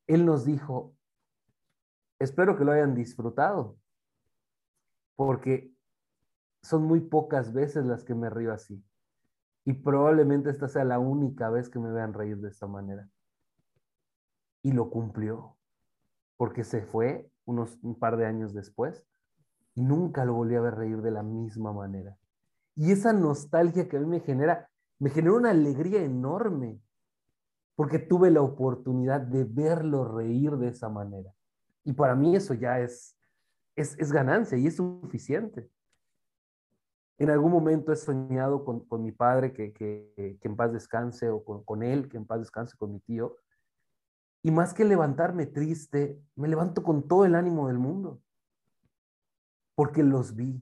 él 0.09 0.27
nos 0.27 0.45
dijo, 0.45 0.96
espero 2.19 2.57
que 2.57 2.65
lo 2.65 2.73
hayan 2.73 2.95
disfrutado, 2.95 3.77
porque 5.17 5.73
son 6.63 6.85
muy 6.85 7.01
pocas 7.01 7.53
veces 7.53 7.87
las 7.87 8.05
que 8.05 8.15
me 8.15 8.31
río 8.31 8.53
así. 8.53 8.83
Y 9.65 9.73
probablemente 9.73 10.51
esta 10.51 10.69
sea 10.69 10.85
la 10.85 10.99
única 10.99 11.51
vez 11.51 11.69
que 11.69 11.79
me 11.79 11.91
vean 11.91 12.15
reír 12.15 12.39
de 12.39 12.49
esta 12.49 12.67
manera. 12.67 13.09
Y 14.63 14.73
lo 14.73 14.91
cumplió, 14.91 15.57
porque 16.37 16.65
se 16.65 16.83
fue 16.83 17.31
unos 17.45 17.79
un 17.83 17.99
par 17.99 18.17
de 18.17 18.27
años 18.27 18.53
después 18.53 19.05
y 19.75 19.83
nunca 19.83 20.25
lo 20.25 20.35
volví 20.35 20.57
a 20.57 20.61
ver 20.61 20.75
reír 20.75 21.03
de 21.03 21.11
la 21.11 21.23
misma 21.23 21.73
manera. 21.73 22.17
Y 22.75 22.93
esa 22.93 23.13
nostalgia 23.13 23.89
que 23.89 23.97
a 23.97 24.01
mí 24.01 24.07
me 24.07 24.21
genera, 24.21 24.69
me 24.99 25.11
genera 25.11 25.35
una 25.35 25.51
alegría 25.51 26.03
enorme, 26.03 26.81
porque 27.75 27.99
tuve 27.99 28.31
la 28.31 28.43
oportunidad 28.43 29.21
de 29.21 29.45
verlo 29.45 30.05
reír 30.05 30.57
de 30.57 30.69
esa 30.69 30.89
manera. 30.89 31.36
Y 31.87 31.93
para 31.93 32.17
mí 32.17 32.35
eso 32.35 32.53
ya 32.53 32.81
es, 32.81 33.17
es, 33.77 33.97
es 33.99 34.11
ganancia 34.11 34.59
y 34.59 34.67
es 34.67 34.75
suficiente. 34.75 35.71
En 37.17 37.31
algún 37.31 37.53
momento 37.53 37.93
he 37.93 37.97
soñado 37.97 38.65
con, 38.65 38.81
con 38.87 39.05
mi 39.05 39.13
padre 39.13 39.53
que, 39.53 39.73
que, 39.73 40.37
que, 40.41 40.49
en 40.49 40.57
paz 40.57 40.73
descanse 40.73 41.31
o 41.31 41.45
con, 41.45 41.63
con 41.63 41.85
él, 41.85 42.09
que 42.09 42.17
en 42.17 42.27
paz 42.27 42.41
descanse 42.41 42.77
con 42.77 42.93
mi 42.93 42.99
tío. 42.99 43.37
Y 44.43 44.51
más 44.51 44.75
que 44.75 44.85
levantarme 44.85 45.47
triste, 45.47 46.21
me 46.35 46.49
levanto 46.49 46.83
con 46.83 47.07
todo 47.07 47.25
el 47.25 47.37
ánimo 47.37 47.69
del 47.69 47.79
mundo, 47.79 48.21
porque 49.77 50.03
los 50.03 50.35
vi. 50.35 50.61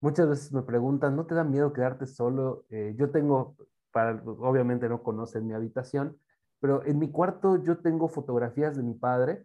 Muchas 0.00 0.28
veces 0.28 0.52
me 0.52 0.62
preguntan, 0.62 1.16
¿no 1.16 1.26
te 1.26 1.34
da 1.34 1.42
miedo 1.42 1.72
quedarte 1.72 2.06
solo? 2.06 2.66
Eh, 2.70 2.94
yo 2.96 3.10
tengo, 3.10 3.56
para, 3.90 4.22
obviamente 4.24 4.88
no 4.88 5.02
conocen 5.02 5.44
mi 5.44 5.54
habitación, 5.54 6.16
pero 6.60 6.84
en 6.84 7.00
mi 7.00 7.10
cuarto 7.10 7.56
yo 7.56 7.78
tengo 7.78 8.08
fotografías 8.08 8.76
de 8.76 8.84
mi 8.84 8.94
padre. 8.94 9.44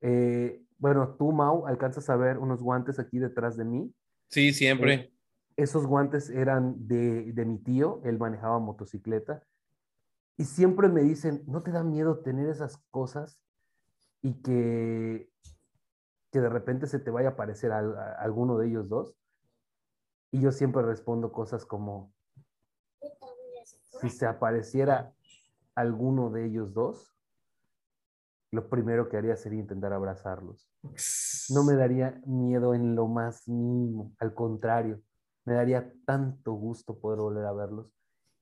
Eh, 0.00 0.62
bueno, 0.78 1.16
tú, 1.16 1.32
Mau, 1.32 1.66
alcanzas 1.66 2.08
a 2.10 2.16
ver 2.16 2.38
unos 2.38 2.62
guantes 2.62 2.98
aquí 2.98 3.18
detrás 3.18 3.56
de 3.56 3.64
mí. 3.64 3.94
Sí, 4.28 4.52
siempre. 4.52 4.94
Eh, 4.94 5.12
esos 5.56 5.86
guantes 5.86 6.28
eran 6.28 6.86
de, 6.86 7.32
de 7.32 7.44
mi 7.44 7.58
tío, 7.58 8.00
él 8.04 8.18
manejaba 8.18 8.58
motocicleta. 8.58 9.42
Y 10.36 10.44
siempre 10.44 10.88
me 10.88 11.02
dicen, 11.02 11.42
¿no 11.46 11.62
te 11.62 11.70
da 11.70 11.82
miedo 11.82 12.18
tener 12.18 12.48
esas 12.48 12.76
cosas 12.90 13.40
y 14.20 14.34
que, 14.42 15.30
que 16.30 16.40
de 16.40 16.48
repente 16.50 16.86
se 16.86 16.98
te 16.98 17.10
vaya 17.10 17.30
a 17.30 17.32
aparecer 17.32 17.72
a, 17.72 17.78
a 17.78 18.12
alguno 18.22 18.58
de 18.58 18.68
ellos 18.68 18.88
dos? 18.88 19.16
Y 20.30 20.40
yo 20.42 20.52
siempre 20.52 20.82
respondo 20.82 21.32
cosas 21.32 21.64
como, 21.64 22.12
si 24.00 24.10
se 24.10 24.26
apareciera 24.26 25.14
alguno 25.74 26.30
de 26.30 26.46
ellos 26.46 26.74
dos, 26.74 27.15
lo 28.52 28.68
primero 28.68 29.08
que 29.08 29.16
haría 29.16 29.36
sería 29.36 29.60
intentar 29.60 29.92
abrazarlos. 29.92 30.70
No 31.50 31.64
me 31.64 31.74
daría 31.74 32.20
miedo 32.26 32.74
en 32.74 32.94
lo 32.94 33.06
más 33.08 33.48
mínimo, 33.48 34.12
al 34.18 34.34
contrario, 34.34 35.00
me 35.44 35.54
daría 35.54 35.92
tanto 36.04 36.52
gusto 36.52 36.98
poder 36.98 37.20
volver 37.20 37.44
a 37.46 37.52
verlos. 37.52 37.92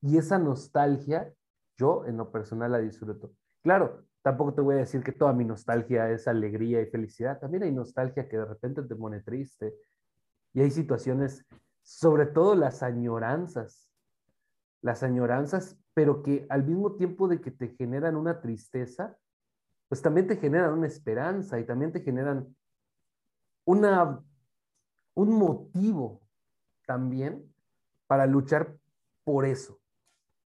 Y 0.01 0.19
esa 0.19 0.39
nostalgia, 0.39 1.33
yo 1.77 2.05
en 2.07 2.17
lo 2.17 2.31
personal 2.31 2.73
la 2.73 2.79
disfruto. 2.79 3.33
Claro, 3.63 4.05
tampoco 4.23 4.55
te 4.55 4.61
voy 4.61 4.75
a 4.75 4.79
decir 4.79 5.03
que 5.03 5.13
toda 5.13 5.33
mi 5.33 5.45
nostalgia 5.45 6.11
es 6.11 6.29
alegría 6.29 6.81
y 6.81 6.87
felicidad. 6.87 7.39
También 7.41 7.63
hay 7.63 7.73
nostalgia 7.73 8.29
que 8.29 8.39
de 8.39 8.45
repente 8.45 8.83
te 8.83 8.95
pone 8.95 9.21
triste. 9.21 9.75
Y 10.53 10.61
hay 10.61 10.71
situaciones, 10.71 11.45
sobre 11.83 12.27
todo 12.27 12.55
las 12.55 12.83
añoranzas, 12.83 13.91
las 14.81 15.03
añoranzas, 15.03 15.79
pero 15.95 16.23
que 16.23 16.47
al 16.49 16.65
mismo 16.65 16.97
tiempo 16.97 17.29
de 17.29 17.41
que 17.41 17.51
te 17.51 17.69
generan 17.69 18.17
una 18.17 18.41
tristeza, 18.41 19.17
pues 19.89 20.03
también 20.03 20.27
te 20.27 20.37
generan 20.37 20.73
una 20.73 20.87
esperanza 20.87 21.59
y 21.59 21.67
también 21.67 21.93
te 21.93 22.01
generan 22.01 22.55
una, 23.65 24.23
un 25.15 25.33
motivo 25.33 26.23
también 26.87 27.55
para 28.07 28.27
luchar 28.27 28.77
por 29.25 29.47
eso. 29.47 29.81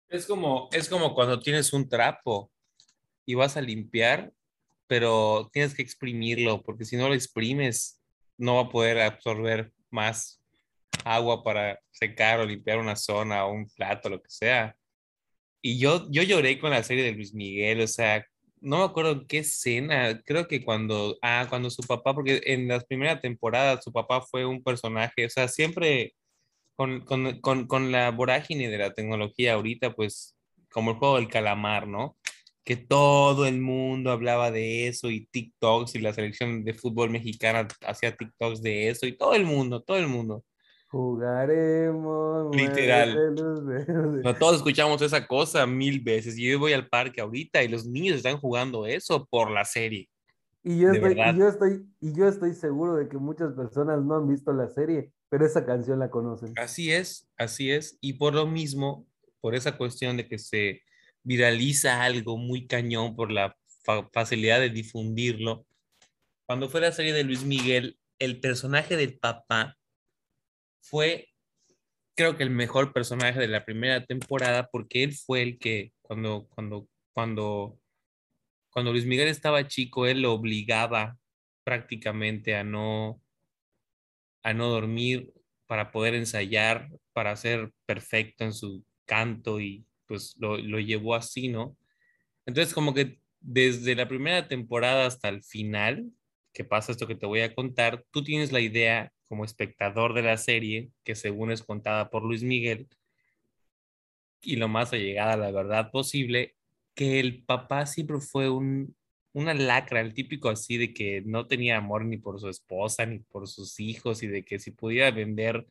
Es 0.09 0.27
como, 0.27 0.69
es 0.73 0.89
como 0.89 1.15
cuando 1.15 1.41
tienes 1.41 1.73
un 1.73 1.89
trapo 1.89 2.51
y 3.25 3.35
vas 3.35 3.57
a 3.57 3.63
limpiar, 3.63 4.33
pero 4.87 5.49
tienes 5.53 5.75
que 5.75 5.83
exprimirlo, 5.83 6.63
porque 6.63 6.85
si 6.85 6.97
no 6.97 7.09
lo 7.09 7.15
exprimes, 7.15 8.01
no 8.37 8.57
va 8.57 8.63
a 8.63 8.69
poder 8.69 9.01
absorber 9.01 9.73
más 9.91 10.43
agua 11.05 11.43
para 11.43 11.81
secar 11.91 12.41
o 12.41 12.47
limpiar 12.47 12.79
una 12.79 12.97
zona 12.97 13.47
o 13.47 13.53
un 13.53 13.69
plato, 13.69 14.09
lo 14.09 14.23
que 14.23 14.31
sea. 14.31 14.77
Y 15.63 15.79
yo, 15.79 16.11
yo 16.11 16.23
lloré 16.23 16.59
con 16.59 16.71
la 16.71 16.83
serie 16.83 17.05
de 17.05 17.13
Luis 17.13 17.35
Miguel, 17.35 17.81
o 17.81 17.87
sea, 17.87 18.27
no 18.63 18.79
me 18.79 18.85
acuerdo 18.85 19.13
en 19.13 19.27
qué 19.27 19.39
escena, 19.39 20.23
creo 20.25 20.49
que 20.49 20.65
cuando, 20.65 21.19
ah, 21.23 21.47
cuando 21.49 21.71
su 21.71 21.83
papá, 21.83 22.15
porque 22.15 22.41
en 22.47 22.69
las 22.69 22.85
primeras 22.85 23.21
temporadas 23.21 23.85
su 23.85 23.93
papá 23.93 24.23
fue 24.23 24.47
un 24.47 24.63
personaje, 24.63 25.27
o 25.27 25.31
sea, 25.31 25.49
siempre 25.49 26.15
con, 26.77 27.03
con, 27.05 27.41
con, 27.41 27.67
con 27.67 27.93
la 27.93 28.11
vorágine 28.11 28.69
de 28.69 28.79
la 28.79 28.95
tecnología 28.95 29.55
ahorita, 29.55 29.95
pues 29.95 30.37
como 30.73 30.93
el 30.93 30.99
juego 30.99 31.17
del 31.17 31.29
calamar, 31.29 31.87
¿no? 31.89 32.17
Que 32.65 32.77
todo 32.77 33.47
el 33.47 33.61
mundo 33.61 34.11
hablaba 34.13 34.51
de 34.51 34.89
eso 34.89 35.11
y 35.11 35.27
TikToks 35.27 35.95
y 35.97 36.01
la 36.01 36.15
selección 36.15 36.65
de 36.65 36.75
fútbol 36.75 37.11
mexicana 37.11 37.69
hacía 37.87 38.17
TikToks 38.17 38.63
de 38.63 38.89
eso 38.89 39.07
y 39.07 39.17
todo 39.17 39.35
el 39.35 39.45
mundo, 39.45 39.83
todo 39.83 39.99
el 39.99 40.09
mundo. 40.09 40.45
Jugaremos. 40.93 42.55
Literal. 42.55 43.35
No, 44.23 44.37
todos 44.37 44.57
escuchamos 44.57 45.01
esa 45.01 45.27
cosa 45.27 45.67
mil 45.67 46.01
veces. 46.01 46.37
Yo 46.37 46.59
voy 46.59 46.75
al 46.75 46.87
parque 46.87 47.23
ahorita 47.23 47.63
y 47.63 47.69
los 47.69 47.87
niños 47.87 48.19
están 48.19 48.37
jugando 48.37 48.85
eso 48.85 49.27
por 49.31 49.51
la 49.51 49.65
serie. 49.65 50.11
Y 50.63 50.79
yo, 50.79 50.93
estoy, 50.93 51.13
y 51.19 51.39
yo, 51.39 51.49
estoy, 51.49 51.87
y 51.99 52.15
yo 52.15 52.29
estoy 52.29 52.53
seguro 52.53 52.97
de 52.97 53.09
que 53.09 53.17
muchas 53.17 53.55
personas 53.55 54.05
no 54.05 54.17
han 54.17 54.29
visto 54.29 54.53
la 54.53 54.69
serie, 54.69 55.11
pero 55.31 55.47
esa 55.47 55.65
canción 55.65 55.99
la 55.99 56.11
conocen. 56.11 56.53
Así 56.59 56.93
es, 56.93 57.27
así 57.39 57.71
es. 57.71 57.97
Y 58.03 58.13
por 58.13 58.35
lo 58.35 58.47
mismo, 58.47 59.07
por 59.41 59.55
esa 59.55 59.79
cuestión 59.79 60.19
de 60.19 60.29
que 60.29 60.39
se 60.39 60.83
viraliza 61.23 62.03
algo 62.03 62.37
muy 62.37 62.67
cañón 62.67 63.17
por 63.17 63.33
la 63.33 63.57
facilidad 64.13 64.61
de 64.61 64.69
difundirlo, 64.69 65.65
cuando 66.45 66.69
fue 66.69 66.83
la 66.83 66.93
serie 66.93 67.15
de 67.15 67.25
Luis 67.25 67.47
Miguel, 67.47 67.99
el 68.19 68.41
personaje 68.41 68.99
del 68.99 69.19
papá 69.19 69.79
fue, 70.83 71.29
creo 72.15 72.37
que 72.37 72.43
el 72.43 72.51
mejor 72.51 72.93
personaje 72.93 73.41
de 73.41 73.49
la 73.49 73.65
primera 73.65 74.05
temporada 74.05 74.69
porque 74.71 75.03
él 75.03 75.15
fue 75.15 75.43
el 75.43 75.59
que 75.59 75.93
cuando, 76.03 76.47
cuando, 76.49 76.89
cuando, 77.13 77.79
cuando 78.71 78.93
Luis 78.93 79.07
Miguel 79.07 79.29
estaba 79.29 79.67
chico, 79.67 80.07
él 80.07 80.23
lo 80.23 80.33
obligaba 80.33 81.17
prácticamente 81.65 82.57
a 82.57 82.65
no, 82.65 83.23
a 84.43 84.53
no 84.53 84.69
dormir 84.69 85.33
para 85.67 85.91
poder 85.93 86.15
ensayar, 86.15 86.91
para 87.13 87.37
ser 87.37 87.73
perfecto 87.87 88.45
en 88.45 88.53
su 88.53 88.85
canto 89.07 89.61
y 89.61 89.87
pues 90.07 90.35
lo, 90.39 90.59
lo 90.59 90.81
llevó 90.81 91.15
así, 91.15 91.49
¿no? 91.49 91.77
Entonces 92.45 92.75
como 92.75 92.93
que 92.93 93.21
desde 93.41 93.95
la 93.95 94.09
primera 94.09 94.49
temporada 94.49 95.07
hasta 95.07 95.29
el 95.29 95.43
final, 95.43 96.11
que 96.53 96.65
pasa 96.65 96.93
esto 96.93 97.07
que 97.07 97.15
te 97.15 97.27
voy 97.27 97.41
a 97.41 97.55
contar, 97.55 98.05
tú 98.11 98.23
tienes 98.23 98.53
la 98.53 98.61
idea 98.61 99.13
como 99.33 99.47
espectador 99.47 100.13
de 100.13 100.21
la 100.21 100.37
serie, 100.37 100.91
que 101.05 101.15
según 101.15 101.53
es 101.53 101.63
contada 101.63 102.11
por 102.11 102.23
Luis 102.23 102.43
Miguel, 102.43 102.87
y 104.43 104.57
lo 104.57 104.69
más 104.69 104.93
allegada 104.93 105.33
a 105.33 105.37
la 105.39 105.51
verdad 105.51 105.91
posible, 105.91 106.55
que 106.95 107.19
el 107.19 107.43
papá 107.43 107.87
siempre 107.87 108.21
fue 108.21 108.51
un, 108.51 108.95
una 109.33 109.55
lacra, 109.55 110.03
el 110.03 110.13
típico 110.13 110.51
así 110.51 110.77
de 110.77 110.93
que 110.93 111.23
no 111.25 111.47
tenía 111.47 111.79
amor 111.79 112.05
ni 112.05 112.19
por 112.19 112.41
su 112.41 112.51
esposa 112.51 113.07
ni 113.07 113.21
por 113.21 113.49
sus 113.49 113.81
hijos 113.81 114.23
y 114.23 114.27
de 114.27 114.45
que 114.45 114.59
si 114.59 114.71
pudiera 114.71 115.11
vender 115.11 115.67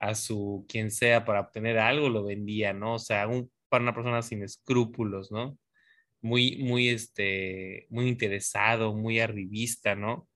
a 0.00 0.16
su 0.16 0.66
quien 0.68 0.90
sea 0.90 1.24
para 1.24 1.42
obtener 1.42 1.78
algo, 1.78 2.08
lo 2.08 2.24
vendía, 2.24 2.72
¿no? 2.72 2.94
O 2.94 2.98
sea, 2.98 3.28
un, 3.28 3.52
para 3.68 3.84
una 3.84 3.94
persona 3.94 4.22
sin 4.22 4.42
escrúpulos, 4.42 5.30
¿no? 5.30 5.56
Muy, 6.22 6.56
muy, 6.58 6.88
este, 6.88 7.86
muy 7.90 8.08
interesado, 8.08 8.94
muy 8.96 9.20
arribista, 9.20 9.94
¿no? 9.94 10.28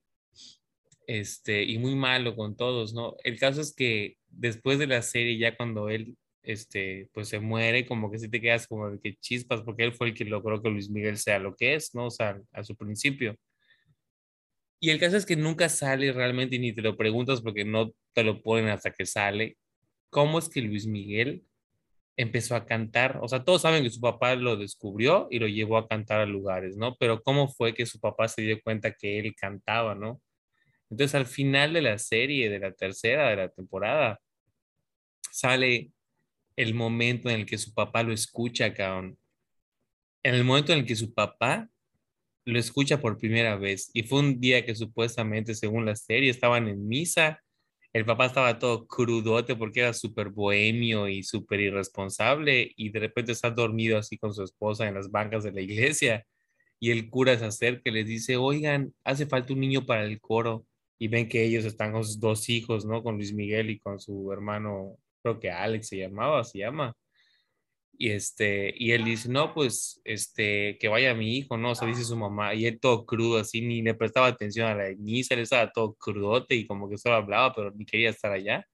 Este, 1.07 1.65
y 1.65 1.79
muy 1.79 1.95
malo 1.95 2.37
con 2.37 2.57
todos, 2.57 2.95
¿no? 2.95 3.17
El 3.25 3.39
caso 3.39 3.61
es 3.61 3.75
que 3.75 4.17
después 4.29 4.79
de 4.79 4.87
la 4.87 5.03
serie, 5.03 5.39
ya 5.39 5.57
cuando 5.57 5.89
él, 5.89 6.17
este, 6.43 7.09
pues 7.13 7.29
se 7.29 7.41
muere, 7.41 7.87
como 7.87 8.11
que 8.11 8.19
sí 8.19 8.29
te 8.29 8.41
quedas 8.41 8.67
como 8.67 8.91
de 8.91 9.01
que 9.01 9.17
chispas, 9.17 9.63
porque 9.63 9.85
él 9.85 9.95
fue 9.95 10.09
el 10.09 10.15
que 10.15 10.25
logró 10.25 10.63
que 10.63 10.71
Luis 10.71 10.91
Miguel 10.91 11.17
sea 11.19 11.39
lo 11.39 11.55
que 11.57 11.75
es, 11.75 11.95
¿no? 11.95 12.07
O 12.07 12.11
sea, 12.11 12.41
a 12.53 12.65
su 12.65 12.77
principio. 12.77 13.37
Y 14.81 14.91
el 14.91 15.01
caso 15.01 15.17
es 15.17 15.25
que 15.25 15.37
nunca 15.37 15.69
sale 15.71 16.13
realmente 16.13 16.59
ni 16.59 16.75
te 16.75 16.83
lo 16.83 16.97
preguntas 16.97 17.41
porque 17.41 17.65
no 17.65 17.93
te 18.13 18.23
lo 18.23 18.43
ponen 18.43 18.69
hasta 18.69 18.91
que 18.93 19.07
sale. 19.07 19.57
¿Cómo 20.11 20.39
es 20.39 20.49
que 20.51 20.61
Luis 20.61 20.87
Miguel 20.87 21.43
empezó 22.17 22.55
a 22.55 22.67
cantar? 22.67 23.19
O 23.23 23.29
sea, 23.29 23.45
todos 23.45 23.63
saben 23.63 23.83
que 23.83 23.91
su 23.91 24.01
papá 24.01 24.35
lo 24.35 24.57
descubrió 24.57 25.27
y 25.31 25.39
lo 25.39 25.49
llevó 25.49 25.79
a 25.79 25.89
cantar 25.89 26.21
a 26.21 26.27
lugares, 26.27 26.77
¿no? 26.77 26.97
Pero 26.97 27.23
¿cómo 27.23 27.49
fue 27.49 27.75
que 27.75 27.87
su 27.87 27.99
papá 27.99 28.29
se 28.29 28.43
dio 28.43 28.61
cuenta 28.63 28.93
que 28.93 29.19
él 29.19 29.35
cantaba, 29.35 29.95
¿no? 29.95 30.21
Entonces 30.95 31.17
al 31.17 31.27
final 31.27 31.73
de 31.73 31.83
la 31.83 31.99
serie, 31.99 32.49
de 32.49 32.61
la 32.61 32.73
tercera 32.73 33.29
de 33.29 33.35
la 33.35 33.49
temporada, 33.49 34.21
sale 35.29 35.91
el 36.55 36.73
momento 36.73 37.29
en 37.29 37.41
el 37.41 37.47
que 37.47 37.59
su 37.59 37.75
papá 37.75 38.05
lo 38.05 38.13
escucha, 38.13 38.73
cabrón. 38.73 39.19
En 40.23 40.37
el 40.37 40.45
momento 40.45 40.73
en 40.73 40.79
el 40.79 40.87
que 40.87 40.95
su 40.95 41.13
papá 41.13 41.69
lo 42.45 42.61
escucha 42.61 43.01
por 43.01 43.19
primera 43.19 43.57
vez. 43.57 43.91
Y 43.93 44.05
fue 44.05 44.21
un 44.21 44.41
día 44.41 44.65
que 44.65 44.77
supuestamente, 44.77 45.57
según 45.57 45.85
la 45.85 45.97
serie, 45.97 46.31
estaban 46.31 46.69
en 46.69 46.87
misa. 46.87 47.43
El 47.93 48.05
papá 48.05 48.27
estaba 48.27 48.61
todo 48.61 48.87
crudote 48.87 49.57
porque 49.57 49.81
era 49.81 49.95
súper 49.95 50.29
bohemio 50.29 51.09
y 51.09 51.25
súper 51.25 51.59
irresponsable. 51.59 52.73
Y 52.77 52.91
de 52.91 53.01
repente 53.01 53.33
está 53.33 53.51
dormido 53.51 53.99
así 53.99 54.17
con 54.17 54.33
su 54.33 54.45
esposa 54.45 54.87
en 54.87 54.95
las 54.95 55.11
bancas 55.11 55.43
de 55.43 55.51
la 55.51 55.61
iglesia. 55.61 56.25
Y 56.79 56.93
el 56.93 57.11
cura 57.11 57.37
se 57.37 57.47
acerca 57.47 57.91
y 57.91 57.95
les 57.95 58.07
dice, 58.07 58.37
oigan, 58.37 58.95
hace 59.03 59.27
falta 59.27 59.53
un 59.53 59.59
niño 59.59 59.85
para 59.87 60.05
el 60.05 60.21
coro 60.21 60.65
y 60.99 61.09
ven 61.09 61.29
que 61.29 61.45
ellos 61.45 61.65
están 61.65 61.93
con 61.93 62.05
sus 62.05 62.21
dos 62.21 62.49
hijos, 62.49 62.85
¿no? 62.85 63.03
Con 63.03 63.17
Luis 63.17 63.33
Miguel 63.33 63.71
y 63.71 63.79
con 63.81 63.99
su 63.99 64.31
hermano, 64.33 64.97
creo 65.23 65.39
que 65.41 65.51
Alex 65.51 65.89
se 65.89 65.99
llamaba, 65.99 66.45
se 66.45 66.59
llama. 66.61 66.95
Y 67.97 68.11
este, 68.11 68.75
y 68.77 68.91
él 68.91 69.05
dice, 69.05 69.29
no, 69.29 69.55
pues, 69.55 70.01
este, 70.05 70.77
que 70.79 70.89
vaya 70.89 71.15
mi 71.15 71.37
hijo, 71.37 71.57
¿no? 71.57 71.71
O 71.71 71.75
sea, 71.77 71.87
dice 71.87 72.03
su 72.05 72.17
mamá, 72.17 72.53
y 72.55 72.67
él 72.67 72.81
todo 72.81 73.07
crudo, 73.07 73.39
así, 73.39 73.61
ni 73.61 73.83
le 73.83 73.95
prestaba 73.95 74.27
atención 74.27 74.67
a 74.69 74.75
la 74.75 74.93
misa, 74.99 75.35
él 75.35 75.41
estaba 75.41 75.71
todo 75.71 75.95
crudote 75.95 76.57
y 76.57 76.67
como 76.67 76.89
que 76.89 76.99
solo 76.99 77.15
hablaba, 77.17 77.55
pero 77.55 77.71
ni 77.71 77.85
quería 77.87 78.11
estar 78.11 78.33
allá. 78.33 78.67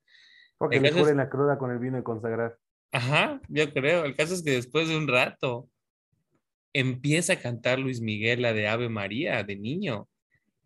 Porque 0.56 0.76
El 0.76 0.82
le 0.84 0.88
es- 0.90 0.94
curen 0.94 1.16
la 1.18 1.28
cruda 1.28 1.58
con 1.58 1.70
el 1.70 1.78
vino 1.78 1.96
de 1.98 2.02
consagrar. 2.02 2.56
Ajá, 2.92 3.40
yo 3.48 3.72
creo. 3.72 4.04
El 4.04 4.14
caso 4.16 4.34
es 4.34 4.42
que 4.42 4.50
después 4.52 4.88
de 4.88 4.96
un 4.96 5.06
rato 5.06 5.68
empieza 6.72 7.34
a 7.34 7.40
cantar 7.40 7.78
Luis 7.78 8.00
Miguel 8.00 8.42
la 8.42 8.52
de 8.52 8.68
Ave 8.68 8.88
María 8.88 9.42
de 9.42 9.56
niño. 9.56 10.08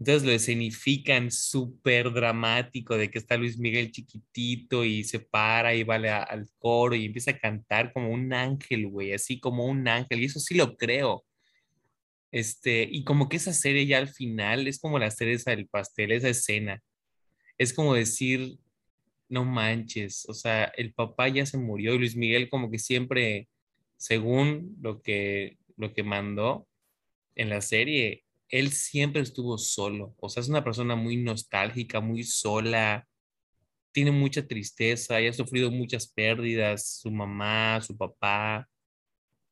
Entonces 0.05 0.24
lo 0.28 0.32
escenifican 0.32 1.30
súper 1.30 2.12
dramático 2.12 2.94
de 2.98 3.11
que 3.11 3.16
está 3.18 3.38
Luis 3.38 3.59
Miguel 3.59 3.90
chiquitito 3.90 4.84
y 4.84 5.02
se 5.02 5.18
para 5.18 5.74
y 5.74 5.82
va 5.82 5.94
a- 5.96 6.22
al 6.24 6.46
coro 6.59 6.94
y 6.94 7.07
empieza 7.07 7.30
a 7.30 7.38
cantar 7.38 7.90
como 7.90 8.11
un 8.11 8.34
ángel, 8.34 8.86
güey, 8.88 9.14
así 9.14 9.40
como 9.40 9.64
un 9.64 9.88
ángel. 9.88 10.20
Y 10.20 10.26
eso 10.26 10.40
sí 10.40 10.57
lo 10.57 10.76
creo. 10.76 11.24
Este, 12.30 12.86
y 12.90 13.05
como 13.05 13.28
que 13.30 13.36
esa 13.38 13.55
serie 13.55 13.86
ya 13.86 13.96
al 13.98 14.09
final 14.09 14.66
es 14.66 14.78
como 14.78 14.98
la 14.98 15.11
cereza 15.11 15.52
del 15.52 15.68
pastel, 15.68 16.12
esa 16.12 16.28
escena. 16.28 16.82
Es 17.59 17.72
como 17.74 17.94
decir, 17.94 18.59
no 19.28 19.44
manches, 19.44 20.26
o 20.28 20.34
sea, 20.34 20.66
el 20.76 20.94
papá 20.94 21.28
ya 21.28 21.46
se 21.46 21.59
murió 21.59 21.94
y 21.94 21.98
Luis 22.00 22.16
Miguel 22.16 22.50
como 22.50 22.70
que 22.70 22.78
siempre, 22.80 23.48
según 23.98 24.76
lo 24.82 25.02
que, 25.02 25.59
lo 25.76 25.94
que 25.94 26.02
mandó 26.05 26.68
en 27.36 27.50
la 27.50 27.61
serie, 27.62 28.23
él 28.49 28.72
siempre 28.72 29.22
estuvo 29.22 29.59
solo, 29.59 30.14
o 30.18 30.28
sea, 30.28 30.40
es 30.42 30.49
una 30.49 30.64
persona 30.64 30.97
muy 30.97 31.16
nostálgica, 31.16 32.01
muy 32.01 32.24
sola, 32.24 33.07
tiene 33.92 34.11
mucha 34.11 34.47
tristeza 34.47 35.20
y 35.20 35.28
ha 35.28 35.32
sufrido 35.32 35.70
muchas 35.70 36.09
pérdidas, 36.09 36.99
su 37.01 37.11
mamá, 37.11 37.80
su 37.80 37.97
papá, 37.97 38.68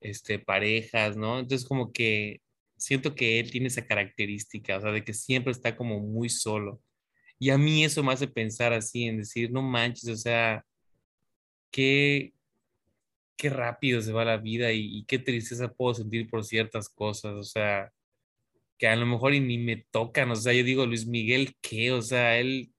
este, 0.00 0.38
parejas, 0.38 1.16
¿no? 1.16 1.38
Entonces 1.38 1.66
como 1.68 1.92
que 1.92 2.40
siento 2.76 3.14
que 3.14 3.40
él 3.40 3.50
tiene 3.50 3.68
esa 3.68 3.86
característica, 3.86 4.76
o 4.78 4.80
sea, 4.80 4.92
de 4.92 5.04
que 5.04 5.14
siempre 5.14 5.52
está 5.52 5.76
como 5.76 6.00
muy 6.00 6.28
solo. 6.28 6.82
Y 7.38 7.50
a 7.50 7.58
mí 7.58 7.84
eso 7.84 8.02
me 8.02 8.12
hace 8.12 8.28
pensar 8.28 8.72
así, 8.72 9.04
en 9.04 9.18
decir, 9.18 9.52
no 9.52 9.62
manches, 9.62 10.08
o 10.08 10.16
sea, 10.16 10.64
qué, 11.70 12.34
qué 13.36 13.50
rápido 13.50 14.00
se 14.02 14.12
va 14.12 14.24
la 14.24 14.36
vida 14.38 14.72
y, 14.72 14.98
y 14.98 15.04
qué 15.04 15.18
tristeza 15.18 15.72
puedo 15.72 15.94
sentir 15.94 16.28
por 16.30 16.44
ciertas 16.44 16.88
cosas, 16.88 17.34
o 17.34 17.42
sea, 17.44 17.92
que 18.82 18.88
a 18.88 18.96
lo 18.96 19.06
mejor 19.06 19.32
y 19.32 19.38
ni 19.38 19.58
me 19.58 19.76
tocan, 19.92 20.32
o 20.32 20.34
sea, 20.36 20.52
yo 20.52 20.64
digo, 20.64 20.86
Luis 20.86 21.06
Miguel, 21.06 21.54
¿qué? 21.60 21.92
O 21.92 22.02
sea, 22.02 22.38
él, 22.40 22.72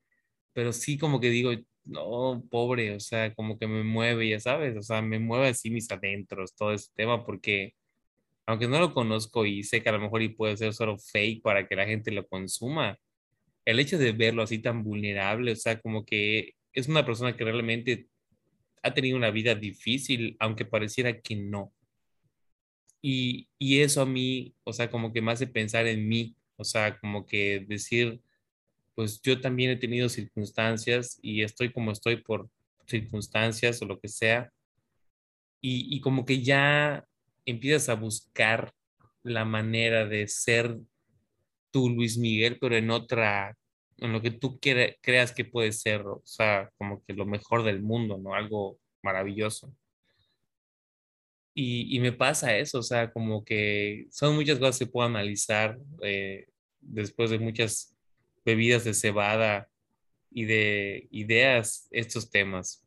pero 0.54 0.74
sí 0.74 0.98
como 0.98 1.22
que 1.22 1.30
digo, 1.30 1.52
no, 1.86 2.44
pobre, 2.52 2.94
o 2.96 3.00
sea, 3.00 3.34
como 3.36 3.58
que 3.58 3.68
me 3.68 3.84
mueve, 3.86 4.28
ya 4.30 4.40
sabes, 4.42 4.76
o 4.78 4.82
sea, 4.82 5.02
me 5.02 5.20
mueve 5.20 5.50
así 5.50 5.72
mis 5.72 5.90
adentros, 5.92 6.56
todo 6.56 6.74
ese 6.74 6.90
tema, 6.96 7.26
porque 7.26 7.76
aunque 8.48 8.68
no 8.68 8.80
lo 8.80 8.94
conozco 8.94 9.46
y 9.46 9.64
sé 9.64 9.84
que 9.84 9.90
a 9.90 9.94
lo 9.94 10.02
mejor 10.02 10.22
y 10.24 10.30
puede 10.30 10.58
ser 10.58 10.74
solo 10.74 10.98
fake 11.00 11.42
para 11.44 11.68
que 11.68 11.76
la 11.78 11.86
gente 11.86 12.12
lo 12.12 12.28
consuma, 12.28 13.00
el 13.66 13.80
hecho 13.80 13.98
de 13.98 14.12
verlo 14.14 14.44
así 14.44 14.60
tan 14.60 14.84
vulnerable, 14.84 15.54
o 15.54 15.56
sea, 15.56 15.80
como 15.82 16.06
que 16.06 16.56
es 16.74 16.90
una 16.90 17.06
persona 17.06 17.38
que 17.38 17.46
realmente 17.46 18.10
ha 18.84 18.94
tenido 18.94 19.18
una 19.18 19.32
vida 19.32 19.56
difícil, 19.56 20.38
aunque 20.40 20.66
pareciera 20.66 21.22
que 21.22 21.38
no. 21.38 21.74
Y, 23.04 23.50
y 23.60 23.82
eso 23.82 24.02
a 24.04 24.08
mí, 24.08 24.56
o 24.66 24.74
sea, 24.74 24.90
como 24.92 25.14
que 25.14 25.22
me 25.22 25.34
hace 25.34 25.48
pensar 25.48 25.88
en 25.88 26.10
mí, 26.10 26.36
o 26.58 26.66
sea, 26.66 26.98
como 27.00 27.26
que 27.28 27.66
decir, 27.68 28.22
pues 28.96 29.22
yo 29.24 29.42
también 29.42 29.72
he 29.72 29.78
tenido 29.78 30.10
circunstancias 30.10 31.20
y 31.24 31.44
estoy 31.44 31.74
como 31.74 31.92
estoy 31.92 32.18
por 32.18 32.50
circunstancias 32.88 33.82
o 33.82 33.86
lo 33.88 34.00
que 34.00 34.10
sea, 34.10 34.52
y, 35.62 35.96
y 35.96 36.02
como 36.02 36.26
que 36.26 36.42
ya 36.44 37.06
empiezas 37.46 37.90
a 37.90 37.96
buscar 37.96 38.74
la 39.24 39.46
manera 39.46 40.06
de 40.06 40.28
ser 40.28 40.78
tú, 41.72 41.90
Luis 41.90 42.18
Miguel, 42.18 42.58
pero 42.60 42.76
en 42.78 42.92
otra, 42.92 43.58
en 43.98 44.14
lo 44.14 44.22
que 44.22 44.32
tú 44.32 44.60
quiere- 44.60 44.98
creas 45.02 45.32
que 45.34 45.46
puede 45.46 45.72
ser, 45.72 46.02
o 46.08 46.22
sea, 46.26 46.72
como 46.78 47.04
que 47.06 47.14
lo 47.14 47.26
mejor 47.26 47.64
del 47.64 47.82
mundo, 47.84 48.18
¿no? 48.18 48.34
Algo 48.36 48.80
maravilloso. 49.04 49.76
Y, 51.54 51.96
y 51.96 52.00
me 52.00 52.12
pasa 52.12 52.58
eso, 52.58 52.80
o 52.80 52.84
sea, 52.84 53.12
como 53.12 53.46
que 53.46 54.08
son 54.10 54.36
muchas 54.36 54.58
cosas 54.58 54.80
que 54.80 54.88
puedo 54.88 55.08
analizar 55.08 55.78
eh, 56.02 56.48
después 56.82 57.30
de 57.30 57.38
muchas 57.38 57.96
bebidas 58.44 58.84
de 58.84 58.94
cebada 58.94 59.70
y 60.32 60.46
de 60.46 61.08
ideas, 61.12 61.88
estos 61.92 62.30
temas. 62.32 62.84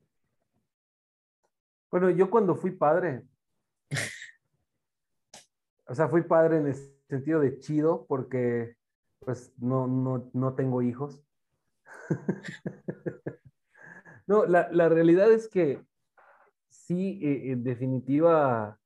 Bueno, 1.91 2.11
yo 2.11 2.29
cuando 2.29 2.57
fui 2.57 2.73
padre, 2.73 3.23
o 5.87 5.95
sea, 5.95 6.09
fui 6.09 6.23
padre 6.23 6.59
en 6.59 6.67
el 6.67 6.75
sentido 7.09 7.41
de 7.41 7.61
chido 7.61 8.05
porque 8.09 8.75
pues 9.21 9.53
no, 9.59 9.87
no, 9.87 10.29
no 10.33 10.55
tengo 10.55 10.83
hijos. 10.83 11.23
No, 14.29 14.45
la, 14.45 14.69
la 14.73 14.89
realidad 14.89 15.31
es 15.31 15.47
que 15.47 15.81
sí, 16.69 17.21
eh, 17.23 17.53
en 17.53 17.65
definitiva, 17.65 18.79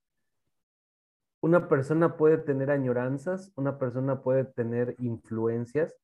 una 1.40 1.68
persona 1.68 2.16
puede 2.16 2.38
tener 2.38 2.70
añoranzas, 2.70 3.52
una 3.56 3.78
persona 3.78 4.22
puede 4.22 4.44
tener 4.44 4.96
influencias. 4.98 5.94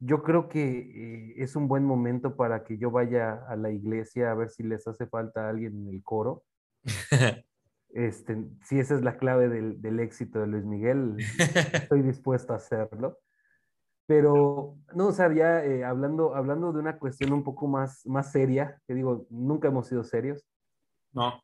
Yo 0.00 0.22
creo 0.22 0.48
que 0.48 0.60
eh, 0.62 1.34
es 1.38 1.56
un 1.56 1.68
buen 1.68 1.84
momento 1.84 2.36
para 2.36 2.64
que 2.64 2.78
yo 2.78 2.90
vaya 2.90 3.44
a 3.48 3.56
la 3.56 3.70
iglesia 3.70 4.30
a 4.30 4.34
ver 4.34 4.50
si 4.50 4.62
les 4.62 4.86
hace 4.86 5.06
falta 5.06 5.48
alguien 5.48 5.76
en 5.76 5.94
el 5.94 6.02
coro. 6.02 6.44
Este, 7.90 8.36
si 8.64 8.78
esa 8.78 8.96
es 8.96 9.02
la 9.02 9.16
clave 9.16 9.48
del, 9.48 9.80
del 9.80 9.98
éxito 10.00 10.40
de 10.40 10.46
Luis 10.46 10.66
Miguel, 10.66 11.16
estoy 11.72 12.02
dispuesto 12.02 12.52
a 12.52 12.56
hacerlo. 12.56 13.18
Pero, 14.08 14.78
no, 14.94 15.08
o 15.08 15.12
sea, 15.12 15.30
ya 15.34 15.62
eh, 15.62 15.84
hablando, 15.84 16.34
hablando 16.34 16.72
de 16.72 16.78
una 16.78 16.98
cuestión 16.98 17.30
un 17.30 17.44
poco 17.44 17.66
más, 17.66 18.06
más 18.06 18.32
seria, 18.32 18.80
que 18.86 18.94
digo, 18.94 19.26
nunca 19.28 19.68
hemos 19.68 19.86
sido 19.86 20.02
serios, 20.02 20.46
No. 21.12 21.42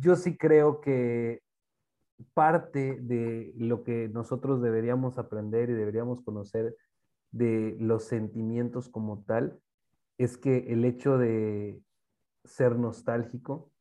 yo 0.00 0.16
sí 0.16 0.36
creo 0.36 0.80
que 0.80 1.42
parte 2.32 2.98
de 3.00 3.52
lo 3.56 3.84
que 3.84 4.08
nosotros 4.08 4.60
deberíamos 4.60 5.18
aprender 5.18 5.70
y 5.70 5.74
deberíamos 5.74 6.22
conocer 6.22 6.76
de 7.30 7.76
los 7.80 8.04
sentimientos 8.04 8.88
como 8.88 9.22
tal 9.24 9.60
es 10.18 10.36
que 10.36 10.72
el 10.72 10.84
hecho 10.84 11.18
de 11.18 11.82
ser 12.44 12.76
nostálgico, 12.76 13.72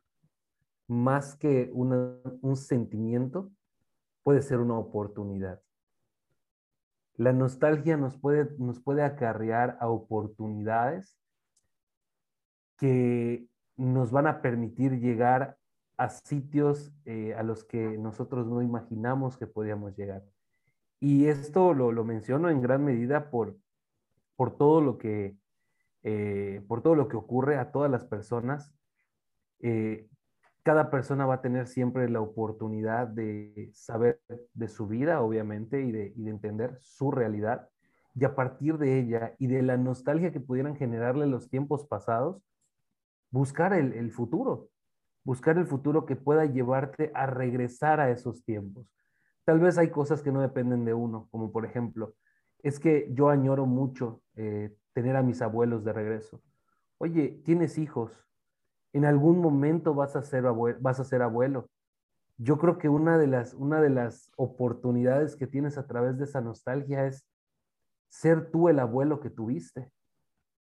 más 0.87 1.35
que 1.35 1.69
un 1.73 2.55
sentimiento, 2.55 3.51
puede 4.23 4.41
ser 4.41 4.59
una 4.59 4.77
oportunidad. 4.77 5.61
La 7.15 7.31
nostalgia 7.31 7.97
nos 7.97 8.17
puede, 8.17 8.49
nos 8.57 8.79
puede 8.81 9.03
acarrear 9.03 9.77
a 9.79 9.87
oportunidades 9.89 11.19
que 12.77 13.47
nos 13.83 14.11
van 14.11 14.27
a 14.27 14.41
permitir 14.41 14.99
llegar 14.99 15.57
a 15.97 16.09
sitios 16.09 16.91
eh, 17.05 17.35
a 17.35 17.43
los 17.43 17.63
que 17.63 17.97
nosotros 17.97 18.47
no 18.47 18.61
imaginamos 18.61 19.37
que 19.37 19.47
podíamos 19.47 19.95
llegar. 19.95 20.23
Y 20.99 21.25
esto 21.25 21.73
lo, 21.73 21.91
lo 21.91 22.03
menciono 22.03 22.49
en 22.49 22.61
gran 22.61 22.83
medida 22.83 23.29
por, 23.29 23.57
por, 24.35 24.57
todo 24.57 24.81
lo 24.81 24.97
que, 24.97 25.37
eh, 26.03 26.63
por 26.67 26.81
todo 26.81 26.95
lo 26.95 27.07
que 27.07 27.17
ocurre 27.17 27.57
a 27.57 27.71
todas 27.71 27.91
las 27.91 28.05
personas. 28.05 28.73
Eh, 29.59 30.07
cada 30.63 30.89
persona 30.89 31.25
va 31.25 31.35
a 31.35 31.41
tener 31.41 31.67
siempre 31.67 32.09
la 32.09 32.21
oportunidad 32.21 33.07
de 33.07 33.69
saber 33.73 34.21
de 34.53 34.69
su 34.69 34.87
vida, 34.87 35.21
obviamente, 35.21 35.81
y 35.81 35.91
de, 35.91 36.13
y 36.15 36.23
de 36.23 36.29
entender 36.29 36.77
su 36.79 37.11
realidad. 37.11 37.69
Y 38.15 38.23
a 38.23 38.33
partir 38.33 38.77
de 38.77 38.99
ella 38.99 39.35
y 39.39 39.47
de 39.47 39.61
la 39.61 39.75
nostalgia 39.75 40.31
que 40.31 40.39
pudieran 40.39 40.77
generarle 40.77 41.27
los 41.27 41.49
tiempos 41.49 41.85
pasados, 41.85 42.41
buscar 43.33 43.73
el, 43.73 44.11
futuro, 44.11 44.69
buscar 45.23 45.57
el 45.57 45.65
futuro 45.65 46.05
que 46.05 46.15
pueda 46.15 46.45
llevarte 46.45 47.11
a 47.15 47.25
regresar 47.25 47.99
a 47.99 48.11
esos 48.11 48.45
tiempos. 48.45 48.85
Tal 49.43 49.59
vez 49.59 49.79
hay 49.79 49.89
cosas 49.89 50.21
que 50.21 50.31
no 50.31 50.39
dependen 50.39 50.85
de 50.85 50.93
uno, 50.93 51.27
como 51.31 51.51
por 51.51 51.65
ejemplo, 51.65 52.13
es 52.59 52.79
que 52.79 53.07
yo 53.11 53.29
añoro 53.29 53.65
mucho 53.65 54.21
eh, 54.35 54.75
tener 54.93 55.15
a 55.15 55.23
mis 55.23 55.41
abuelos 55.41 55.83
de 55.83 55.93
regreso. 55.93 56.43
Oye, 56.99 57.41
tienes 57.43 57.79
hijos, 57.79 58.11
en 58.93 59.03
algún 59.03 59.39
momento 59.39 59.95
vas 59.95 60.15
a 60.15 60.21
ser 60.21 60.45
abuelo, 60.45 60.77
vas 60.79 60.99
a 60.99 61.03
ser 61.03 61.23
abuelo. 61.23 61.67
Yo 62.37 62.59
creo 62.59 62.77
que 62.77 62.87
una 62.87 63.17
de 63.17 63.25
las, 63.25 63.55
una 63.55 63.81
de 63.81 63.89
las 63.89 64.31
oportunidades 64.37 65.35
que 65.35 65.47
tienes 65.47 65.79
a 65.79 65.87
través 65.87 66.19
de 66.19 66.25
esa 66.25 66.41
nostalgia 66.41 67.07
es 67.07 67.27
ser 68.09 68.51
tú 68.51 68.69
el 68.69 68.77
abuelo 68.77 69.19
que 69.19 69.31
tuviste 69.31 69.91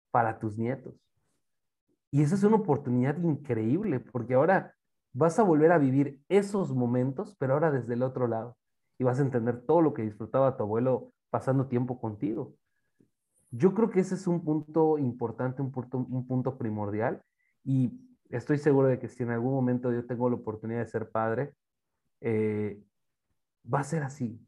para 0.10 0.40
tus 0.40 0.58
nietos. 0.58 1.05
Y 2.16 2.22
esa 2.22 2.36
es 2.36 2.44
una 2.46 2.56
oportunidad 2.56 3.22
increíble, 3.22 4.00
porque 4.00 4.36
ahora 4.36 4.74
vas 5.12 5.38
a 5.38 5.44
volver 5.44 5.74
a 5.74 5.78
vivir 5.78 6.22
esos 6.30 6.74
momentos, 6.74 7.36
pero 7.38 7.56
ahora 7.56 7.72
desde 7.72 7.94
el 7.94 8.04
otro 8.04 8.30
lado. 8.30 8.56
Y 8.98 9.04
vas 9.04 9.20
a 9.20 9.22
entender 9.22 9.66
todo 9.66 9.82
lo 9.82 9.94
que 9.94 10.04
disfrutaba 10.04 10.56
tu 10.56 10.64
abuelo 10.64 11.12
pasando 11.30 11.68
tiempo 11.68 12.00
contigo. 12.00 12.56
Yo 13.52 13.74
creo 13.74 13.90
que 13.90 14.00
ese 14.00 14.16
es 14.16 14.28
un 14.28 14.46
punto 14.46 14.98
importante, 14.98 15.62
un 15.62 15.74
punto, 15.74 15.98
un 15.98 16.26
punto 16.26 16.58
primordial. 16.58 17.22
Y 17.66 18.00
estoy 18.30 18.60
seguro 18.60 18.88
de 18.88 18.98
que 18.98 19.10
si 19.10 19.24
en 19.24 19.32
algún 19.32 19.52
momento 19.52 19.92
yo 19.92 20.06
tengo 20.06 20.30
la 20.30 20.38
oportunidad 20.38 20.80
de 20.80 20.88
ser 20.88 21.12
padre, 21.12 21.54
eh, 22.22 22.82
va 23.68 23.82
a 23.82 23.84
ser 23.84 24.04
así. 24.04 24.40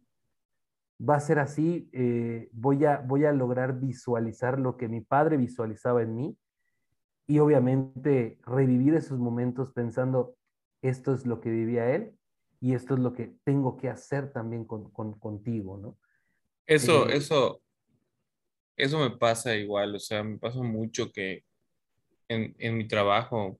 Va 0.97 1.15
a 1.17 1.19
ser 1.19 1.37
así. 1.39 1.89
Eh, 1.91 2.49
voy, 2.53 2.85
a, 2.85 2.99
voy 2.99 3.25
a 3.25 3.33
lograr 3.33 3.77
visualizar 3.77 4.57
lo 4.57 4.77
que 4.77 4.87
mi 4.87 5.01
padre 5.01 5.35
visualizaba 5.35 6.01
en 6.01 6.15
mí 6.15 6.37
y 7.27 7.39
obviamente 7.39 8.39
revivir 8.45 8.93
esos 8.95 9.19
momentos 9.19 9.71
pensando, 9.73 10.35
esto 10.81 11.13
es 11.13 11.25
lo 11.25 11.41
que 11.41 11.49
vivía 11.49 11.93
él 11.93 12.13
y 12.61 12.73
esto 12.73 12.93
es 12.93 13.01
lo 13.01 13.13
que 13.13 13.35
tengo 13.43 13.77
que 13.77 13.89
hacer 13.89 14.31
también 14.31 14.65
con, 14.65 14.89
contigo, 15.19 15.77
¿no? 15.77 15.99
Eso, 16.65 17.07
eh, 17.09 17.17
eso, 17.17 17.61
eso 18.77 18.99
me 18.99 19.17
pasa 19.17 19.55
igual, 19.55 19.95
o 19.95 19.99
sea, 19.99 20.23
me 20.23 20.37
pasa 20.37 20.61
mucho 20.61 21.11
que 21.11 21.43
en, 22.29 22.55
en 22.59 22.77
mi 22.77 22.87
trabajo, 22.87 23.59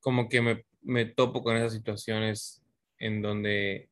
como 0.00 0.28
que 0.28 0.40
me, 0.40 0.66
me 0.82 1.06
topo 1.06 1.42
con 1.42 1.56
esas 1.56 1.72
situaciones 1.72 2.62
en 2.98 3.22
donde 3.22 3.90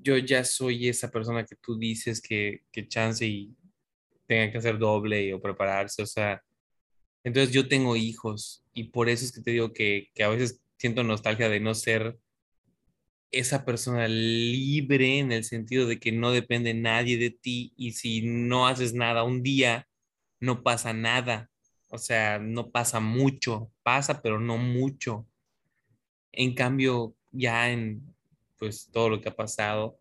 yo 0.00 0.16
ya 0.16 0.44
soy 0.44 0.88
esa 0.88 1.10
persona 1.10 1.44
que 1.44 1.56
tú 1.56 1.76
dices 1.76 2.20
que, 2.20 2.62
que 2.70 2.86
chance 2.86 3.26
y 3.26 3.54
tenga 4.28 4.52
que 4.52 4.58
hacer 4.58 4.78
doble 4.78 5.34
o 5.34 5.40
prepararse, 5.40 6.02
o 6.02 6.06
sea, 6.06 6.42
entonces 7.24 7.52
yo 7.52 7.66
tengo 7.66 7.96
hijos 7.96 8.64
y 8.72 8.84
por 8.84 9.08
eso 9.08 9.24
es 9.24 9.32
que 9.32 9.40
te 9.40 9.50
digo 9.50 9.72
que, 9.72 10.10
que 10.14 10.22
a 10.22 10.28
veces 10.28 10.62
siento 10.76 11.02
nostalgia 11.02 11.48
de 11.48 11.60
no 11.60 11.74
ser 11.74 12.18
esa 13.30 13.64
persona 13.64 14.08
libre 14.08 15.18
en 15.18 15.32
el 15.32 15.44
sentido 15.44 15.86
de 15.86 15.98
que 15.98 16.12
no 16.12 16.30
depende 16.30 16.72
nadie 16.74 17.18
de 17.18 17.30
ti 17.30 17.72
y 17.76 17.92
si 17.92 18.22
no 18.22 18.66
haces 18.66 18.94
nada 18.94 19.24
un 19.24 19.42
día, 19.42 19.88
no 20.40 20.62
pasa 20.62 20.92
nada. 20.92 21.50
O 21.90 21.98
sea, 21.98 22.38
no 22.38 22.70
pasa 22.70 23.00
mucho, 23.00 23.72
pasa, 23.82 24.22
pero 24.22 24.40
no 24.40 24.56
mucho. 24.56 25.26
En 26.32 26.54
cambio, 26.54 27.14
ya 27.32 27.70
en 27.70 28.14
pues 28.58 28.88
todo 28.90 29.08
lo 29.08 29.20
que 29.20 29.28
ha 29.28 29.36
pasado, 29.36 30.00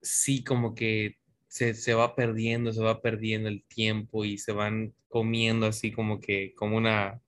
sí 0.00 0.42
como 0.42 0.74
que 0.74 1.16
se, 1.52 1.74
se, 1.74 1.92
va 1.92 2.14
perdiendo, 2.14 2.72
se 2.72 2.82
va 2.82 3.02
perdiendo 3.02 3.50
el 3.50 3.62
tiempo 3.64 4.24
y 4.24 4.38
se 4.38 4.52
van 4.52 4.94
comiendo 5.08 5.66
así 5.66 5.92
como 5.92 6.18
que, 6.18 6.54
como 6.54 6.78
una, 6.78 7.20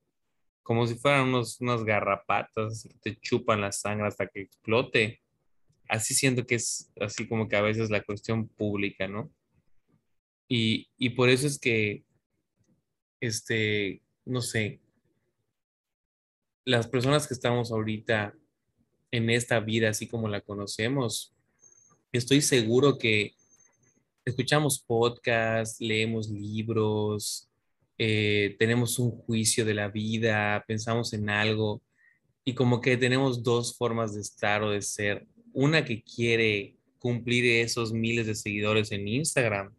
como 0.63 0.87
si 0.87 0.95
fueran 0.95 1.29
unos, 1.29 1.61
unas 1.61 1.85
garrapatas, 1.85 2.85
que 2.85 2.95
te 3.03 3.21
chupan 3.21 3.61
la 3.61 3.71
sangre 3.71 4.07
hasta 4.07 4.27
que 4.27 4.41
explote. 4.41 5.21
Así 5.91 6.15
siento 6.15 6.47
que 6.47 6.55
es 6.55 6.91
así 6.99 7.29
como 7.29 7.51
que 7.51 7.57
a 7.57 7.61
veces 7.61 7.91
la 7.91 8.03
cuestión 8.03 8.49
pública, 8.49 9.07
¿no? 9.07 9.31
Y, 10.49 10.89
y 10.97 11.11
por 11.11 11.29
eso 11.29 11.47
es 11.47 11.59
que, 11.59 12.03
este, 13.21 14.01
no 14.25 14.41
sé, 14.41 14.81
las 16.65 16.89
personas 16.89 17.29
que 17.29 17.35
estamos 17.35 17.71
ahorita 17.71 18.35
en 19.11 19.29
esta 19.29 19.61
vida, 19.61 19.91
así 19.91 20.09
como 20.09 20.29
la 20.29 20.41
conocemos, 20.41 21.35
estoy 22.11 22.41
seguro 22.41 22.97
que 22.97 23.35
escuchamos 24.25 24.81
podcasts, 24.81 25.81
leemos 25.81 26.31
libros, 26.31 27.49
eh, 27.99 28.57
tenemos 28.59 28.99
un 28.99 29.11
juicio 29.11 29.65
de 29.65 29.75
la 29.75 29.89
vida, 29.89 30.65
pensamos 30.67 31.13
en 31.13 31.31
algo 31.31 31.83
y 32.45 32.55
como 32.55 32.81
que 32.81 32.97
tenemos 32.97 33.43
dos 33.43 33.77
formas 33.77 34.15
de 34.15 34.21
estar 34.21 34.63
o 34.63 34.71
de 34.71 34.83
ser. 34.83 35.27
Una 35.53 35.85
que 35.85 36.03
quiere 36.03 36.77
cumplir 36.99 37.45
esos 37.63 37.93
miles 37.93 38.27
de 38.27 38.35
seguidores 38.35 38.91
en 38.93 39.07
Instagram 39.07 39.75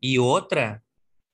y 0.00 0.18
otra 0.18 0.84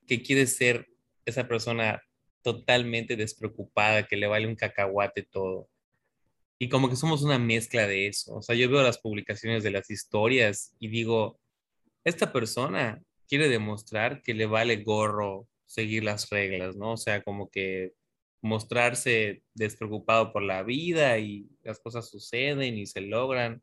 que 0.07 0.23
quiere 0.23 0.47
ser 0.47 0.87
esa 1.25 1.49
persona 1.49 2.03
totalmente 2.43 3.17
despreocupada, 3.17 4.07
que 4.07 4.17
le 4.17 4.27
vale 4.27 4.47
un 4.47 4.55
cacahuate 4.55 5.23
todo. 5.23 5.69
Y 6.59 6.69
como 6.69 6.89
que 6.89 6.97
somos 6.97 7.23
una 7.23 7.39
mezcla 7.39 7.87
de 7.87 8.07
eso. 8.07 8.37
O 8.37 8.43
sea, 8.43 8.55
yo 8.55 8.71
veo 8.71 8.83
las 8.83 8.99
publicaciones 8.99 9.63
de 9.63 9.71
las 9.71 9.91
historias 9.91 10.75
y 10.79 10.89
digo, 10.89 11.41
esta 12.05 12.33
persona 12.33 13.03
quiere 13.29 13.49
demostrar 13.49 14.23
que 14.23 14.35
le 14.35 14.47
vale 14.47 14.83
gorro 14.85 15.49
seguir 15.67 16.05
las 16.05 16.29
reglas, 16.31 16.77
¿no? 16.77 16.93
O 16.93 16.97
sea, 16.97 17.23
como 17.23 17.51
que 17.51 17.95
mostrarse 18.43 19.43
despreocupado 19.55 20.33
por 20.33 20.43
la 20.43 20.63
vida 20.63 21.19
y 21.19 21.49
las 21.63 21.81
cosas 21.81 22.11
suceden 22.11 22.77
y 22.77 22.87
se 22.87 23.01
logran. 23.01 23.63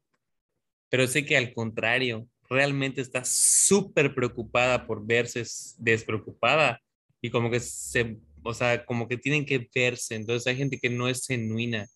Pero 0.90 1.08
sé 1.08 1.26
que 1.26 1.38
al 1.38 1.54
contrario, 1.54 2.28
realmente 2.50 3.02
está 3.02 3.24
súper 3.24 4.14
preocupada 4.14 4.86
por 4.86 5.06
verse 5.06 5.44
despreocupada 5.78 6.82
y 7.22 7.30
como 7.30 7.52
que 7.52 7.60
se, 7.60 8.18
o 8.44 8.54
sea, 8.54 8.84
como 8.86 9.08
que 9.08 9.18
tienen 9.18 9.46
que 9.46 9.70
verse. 9.74 10.16
Entonces 10.16 10.48
hay 10.48 10.58
gente 10.58 10.80
que 10.80 10.90
no 10.90 11.08
es 11.08 11.26
genuina 11.28 11.88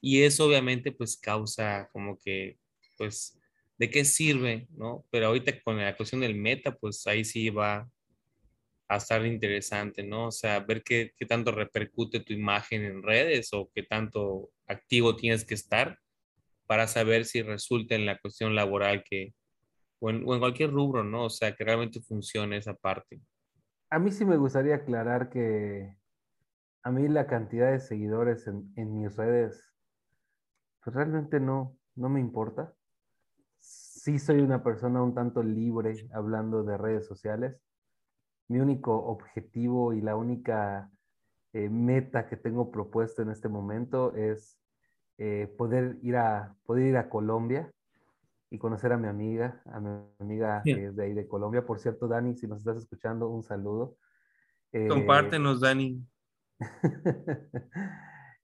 y 0.00 0.22
eso 0.22 0.46
obviamente 0.46 0.92
pues 0.92 1.16
causa 1.16 1.88
como 1.92 2.18
que, 2.18 2.58
pues, 2.96 3.37
¿de 3.78 3.90
qué 3.90 4.04
sirve? 4.04 4.66
¿No? 4.72 5.06
Pero 5.10 5.28
ahorita 5.28 5.60
con 5.62 5.78
la 5.78 5.96
cuestión 5.96 6.20
del 6.20 6.34
meta, 6.34 6.72
pues 6.74 7.06
ahí 7.06 7.24
sí 7.24 7.48
va 7.48 7.88
a 8.88 8.96
estar 8.96 9.24
interesante, 9.24 10.02
¿no? 10.02 10.28
O 10.28 10.32
sea, 10.32 10.60
ver 10.60 10.82
qué, 10.82 11.12
qué 11.16 11.26
tanto 11.26 11.52
repercute 11.52 12.20
tu 12.20 12.32
imagen 12.32 12.84
en 12.84 13.02
redes 13.02 13.50
o 13.52 13.70
qué 13.74 13.82
tanto 13.82 14.50
activo 14.66 15.14
tienes 15.14 15.44
que 15.44 15.54
estar 15.54 15.98
para 16.66 16.86
saber 16.86 17.24
si 17.24 17.42
resulta 17.42 17.94
en 17.94 18.06
la 18.06 18.18
cuestión 18.18 18.54
laboral 18.54 19.04
que, 19.08 19.34
o 20.00 20.10
en, 20.10 20.22
o 20.26 20.34
en, 20.34 20.40
cualquier 20.40 20.70
rubro, 20.70 21.04
¿no? 21.04 21.24
O 21.26 21.30
sea, 21.30 21.54
que 21.54 21.64
realmente 21.64 22.00
funcione 22.00 22.56
esa 22.56 22.74
parte. 22.74 23.20
A 23.90 23.98
mí 23.98 24.10
sí 24.10 24.24
me 24.24 24.36
gustaría 24.36 24.76
aclarar 24.76 25.30
que 25.30 25.94
a 26.82 26.90
mí 26.90 27.08
la 27.08 27.26
cantidad 27.26 27.70
de 27.70 27.80
seguidores 27.80 28.46
en, 28.46 28.72
en 28.76 28.98
mis 28.98 29.14
redes, 29.16 29.62
pues 30.82 30.96
realmente 30.96 31.40
no, 31.40 31.76
no 31.94 32.08
me 32.08 32.20
importa 32.20 32.74
sí 34.08 34.18
soy 34.18 34.40
una 34.40 34.62
persona 34.62 35.02
un 35.02 35.14
tanto 35.14 35.42
libre 35.42 36.08
hablando 36.14 36.64
de 36.64 36.78
redes 36.78 37.04
sociales. 37.04 37.60
Mi 38.48 38.58
único 38.58 38.96
objetivo 39.04 39.92
y 39.92 40.00
la 40.00 40.16
única 40.16 40.90
eh, 41.52 41.68
meta 41.68 42.26
que 42.26 42.38
tengo 42.38 42.70
propuesto 42.70 43.20
en 43.20 43.28
este 43.28 43.50
momento 43.50 44.14
es 44.14 44.58
eh, 45.18 45.54
poder, 45.58 45.98
ir 46.00 46.16
a, 46.16 46.56
poder 46.64 46.86
ir 46.86 46.96
a 46.96 47.10
Colombia 47.10 47.70
y 48.48 48.56
conocer 48.56 48.94
a 48.94 48.96
mi 48.96 49.08
amiga, 49.08 49.60
a 49.66 49.78
mi 49.78 49.90
amiga 50.20 50.62
que 50.64 50.86
es 50.86 50.96
de 50.96 51.04
ahí 51.04 51.12
de 51.12 51.28
Colombia. 51.28 51.66
Por 51.66 51.78
cierto, 51.78 52.08
Dani, 52.08 52.34
si 52.34 52.46
nos 52.46 52.60
estás 52.60 52.78
escuchando, 52.78 53.28
un 53.28 53.42
saludo. 53.42 53.98
Eh, 54.72 54.88
Compártenos, 54.88 55.60
Dani. 55.60 56.02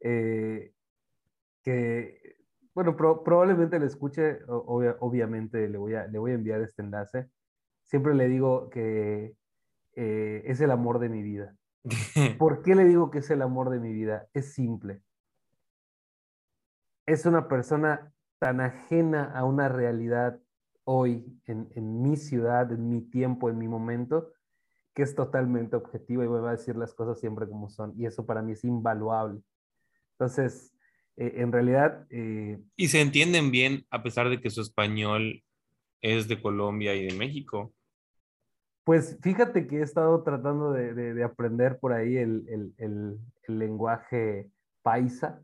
que 1.63 2.34
bueno, 2.75 2.97
probablemente 2.97 3.79
lo 3.79 3.87
escuche, 3.87 4.41
obviamente 4.49 5.69
le 5.69 5.79
voy, 5.79 5.95
a, 5.95 6.09
le 6.09 6.19
voy 6.19 6.33
a 6.33 6.35
enviar 6.35 6.61
este 6.61 6.83
enlace. 6.83 7.31
Siempre 7.85 8.15
le 8.15 8.29
digo 8.29 8.69
que 8.69 9.37
eh, 9.95 10.43
es 10.45 10.61
el 10.61 10.73
amor 10.73 10.99
de 10.99 11.09
mi 11.09 11.23
vida. 11.23 11.55
¿Por 12.39 12.63
qué 12.63 12.75
le 12.75 12.85
digo 12.85 13.13
que 13.13 13.19
es 13.19 13.31
el 13.31 13.43
amor 13.43 13.71
de 13.71 13.79
mi 13.79 13.93
vida? 13.93 14.27
Es 14.35 14.55
simple. 14.55 15.03
Es 17.07 17.27
una 17.27 17.47
persona 17.47 18.13
tan 18.41 18.61
ajena 18.61 19.31
a 19.33 19.45
una 19.45 19.69
realidad 19.69 20.41
hoy, 20.83 21.41
en, 21.47 21.71
en 21.77 22.03
mi 22.03 22.17
ciudad, 22.17 22.73
en 22.73 22.89
mi 22.89 23.03
tiempo, 23.03 23.51
en 23.51 23.59
mi 23.59 23.69
momento, 23.69 24.33
que 24.95 25.05
es 25.05 25.15
totalmente 25.15 25.77
objetiva 25.77 26.25
y 26.25 26.29
me 26.29 26.41
va 26.41 26.49
a 26.49 26.57
decir 26.57 26.75
las 26.75 26.93
cosas 26.93 27.21
siempre 27.21 27.49
como 27.49 27.71
son. 27.71 27.93
Y 27.97 28.07
eso 28.07 28.27
para 28.27 28.43
mí 28.43 28.53
es 28.53 28.65
invaluable. 28.65 29.43
Entonces, 30.13 30.74
eh, 31.17 31.35
en 31.37 31.53
realidad... 31.53 32.07
Eh, 32.11 32.59
y 32.77 32.89
se 32.89 33.01
entienden 33.01 33.51
bien 33.51 33.85
a 33.91 34.03
pesar 34.03 34.29
de 34.29 34.41
que 34.41 34.51
su 34.51 34.61
español 34.61 35.43
es 36.01 36.29
de 36.29 36.41
Colombia 36.41 36.95
y 36.95 37.07
de 37.07 37.17
México. 37.17 37.73
Pues 38.85 39.19
fíjate 39.23 39.67
que 39.67 39.79
he 39.79 39.83
estado 39.83 40.23
tratando 40.23 40.73
de, 40.73 40.93
de, 40.93 41.25
aprender 41.25 41.79
por 41.79 41.95
ahí 41.95 42.19
el, 42.19 42.47
el, 42.49 42.75
el, 42.77 43.19
el 43.49 43.59
lenguaje 43.59 44.51
paisa, 44.83 45.41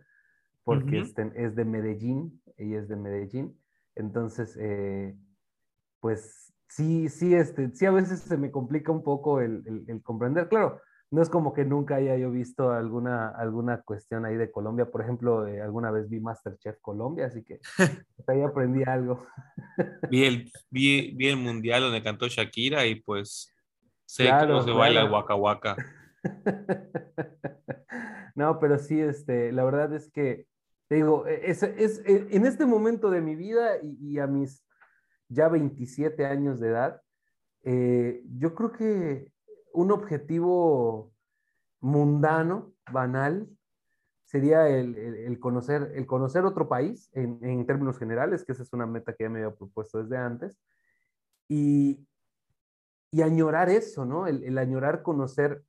porque 0.63 1.01
uh 1.01 1.05
-huh. 1.05 1.33
es 1.35 1.57
de 1.57 1.65
Medellín, 1.65 2.43
ella 2.59 2.81
es 2.81 2.89
de 2.89 2.97
Medellín. 2.97 3.59
Entonces, 3.97 4.57
eh, 4.61 5.17
pues 6.01 6.53
sí, 6.69 7.09
sí, 7.09 7.35
este, 7.35 7.71
sí 7.75 7.87
a 7.87 7.91
veces 7.91 8.21
se 8.21 8.37
me 8.37 8.51
complica 8.51 8.93
un 8.93 9.03
poco 9.03 9.41
el, 9.41 9.63
comprender. 10.03 10.49
Claro, 10.49 10.81
no 11.11 11.23
es 11.23 11.29
como 11.29 11.53
que 11.53 11.65
nunca 11.65 11.97
haya 11.97 12.17
yo 12.17 12.31
visto 12.31 12.71
alguna, 12.71 13.31
alguna 13.31 13.83
cuestión 13.83 14.25
ahí 14.25 14.37
de 14.37 14.51
Colombia. 14.51 14.91
Por 14.91 15.03
ejemplo, 15.03 15.47
eh, 15.47 15.61
alguna 15.61 15.91
vez 15.91 16.09
vi 16.09 16.21
Masterchef 16.21 16.79
Colombia, 16.81 17.27
así 17.27 17.43
que 17.43 17.61
ahí 18.29 18.43
aprendí 18.43 18.85
algo. 18.85 19.27
vi, 20.11 20.25
el, 20.25 20.53
vi, 20.71 21.13
vi, 21.17 21.29
el 21.29 21.37
mundial 21.37 21.83
donde 21.83 22.03
cantó 22.03 22.29
Shakira 22.29 22.87
y 22.87 22.97
pues 22.97 23.53
sé 24.07 24.25
claro, 24.25 24.49
cómo 24.49 24.61
se 24.61 24.65
claro. 24.67 24.79
baila 24.79 25.01
el 25.03 25.11
Waka 25.11 25.35
Waka. 25.35 25.77
no, 28.37 28.61
pero 28.61 28.79
sí, 28.79 29.01
este, 29.01 29.51
la 29.51 29.65
verdad 29.65 29.93
es 29.95 30.11
que, 30.13 30.47
te 30.87 30.97
digo, 30.97 31.27
e, 31.27 31.51
es, 31.51 31.65
es, 31.65 32.03
e, 32.07 32.29
en 32.31 32.47
este 32.47 32.67
momento 32.67 33.11
de 33.11 33.21
mi 33.21 33.35
vida 33.35 33.79
y, 33.83 34.13
y 34.13 34.19
a 34.21 34.29
mis 34.29 34.65
ya 35.29 35.49
27 35.49 36.25
años 36.25 36.61
de 36.61 36.69
edad, 36.69 37.03
eh, 37.65 38.23
yo 38.39 38.55
creo 38.55 38.73
que 38.73 39.33
un 39.73 39.93
objetivo 39.93 41.13
mundano, 41.81 42.75
banal, 42.93 43.49
sería 44.25 44.69
el, 44.69 44.97
el, 44.97 45.41
conocer, 45.41 45.93
el 45.95 46.07
conocer 46.07 46.45
otro 46.45 46.69
país 46.69 47.11
en, 47.15 47.39
en, 47.43 47.67
términos 47.67 47.99
generales, 47.99 48.45
que 48.45 48.53
esa 48.53 48.63
es 48.63 48.73
una 48.73 48.87
meta 48.87 49.13
que 49.13 49.25
ya 49.25 49.31
me 49.31 49.43
había 49.43 49.57
propuesto 49.57 50.03
desde 50.03 50.17
antes, 50.17 50.59
y, 51.49 52.07
y 53.11 53.23
añorar 53.23 53.69
eso, 53.71 54.05
¿no? 54.05 54.27
El, 54.29 54.45
el, 54.45 54.57
añorar 54.59 55.03
conocer 55.03 55.65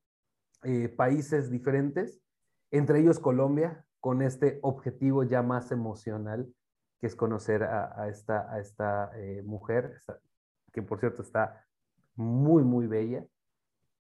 eh, 0.64 0.89
países 0.89 1.49
diferentes, 1.49 2.22
entre 2.70 2.99
ellos 2.99 3.20
Colombia, 3.20 3.84
con 3.99 4.22
este 4.22 4.60
objetivo 4.62 5.24
ya 5.24 5.41
más 5.41 5.72
emocional, 5.72 6.54
que 6.99 7.08
es 7.08 7.16
conocer 7.16 7.64
a, 7.64 8.08
esta, 8.10 8.52
a 8.54 8.60
esta 8.60 9.12
eh, 9.16 9.41
mujer, 9.43 9.99
que 10.72 10.84
por 10.84 10.99
cierto 10.99 11.24
está 11.24 11.66
muy, 12.14 12.64
muy 12.64 12.86
bella. 12.86 13.26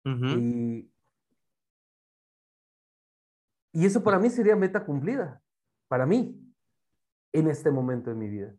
Y, 0.06 0.90
y 3.72 3.86
eso 3.86 4.02
para 4.02 4.18
mí 4.18 4.30
sería 4.30 4.54
meta 4.54 4.84
cumplida, 4.84 5.42
para 5.88 6.06
mí, 6.06 6.40
en 7.32 7.48
este 7.48 7.70
momento 7.70 8.10
de 8.10 8.16
mi 8.16 8.28
vida. 8.28 8.54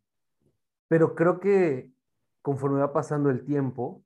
Pero 0.87 1.15
creo 1.15 1.39
que 1.39 1.91
conforme 2.41 2.79
va 2.79 2.93
pasando 2.93 3.29
el 3.29 3.45
tiempo, 3.45 4.03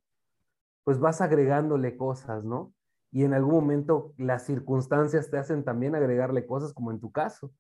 pues 0.84 1.00
vas 1.00 1.22
agregándole 1.22 1.98
cosas, 1.98 2.44
¿no? 2.44 2.74
Y 3.12 3.24
en 3.24 3.34
algún 3.34 3.56
momento 3.56 4.14
las 4.18 4.46
circunstancias 4.46 5.30
te 5.30 5.38
hacen 5.38 5.64
también 5.64 5.96
agregarle 5.96 6.46
cosas, 6.46 6.74
como 6.74 6.92
en 6.92 7.00
tu 7.00 7.12
caso, 7.12 7.54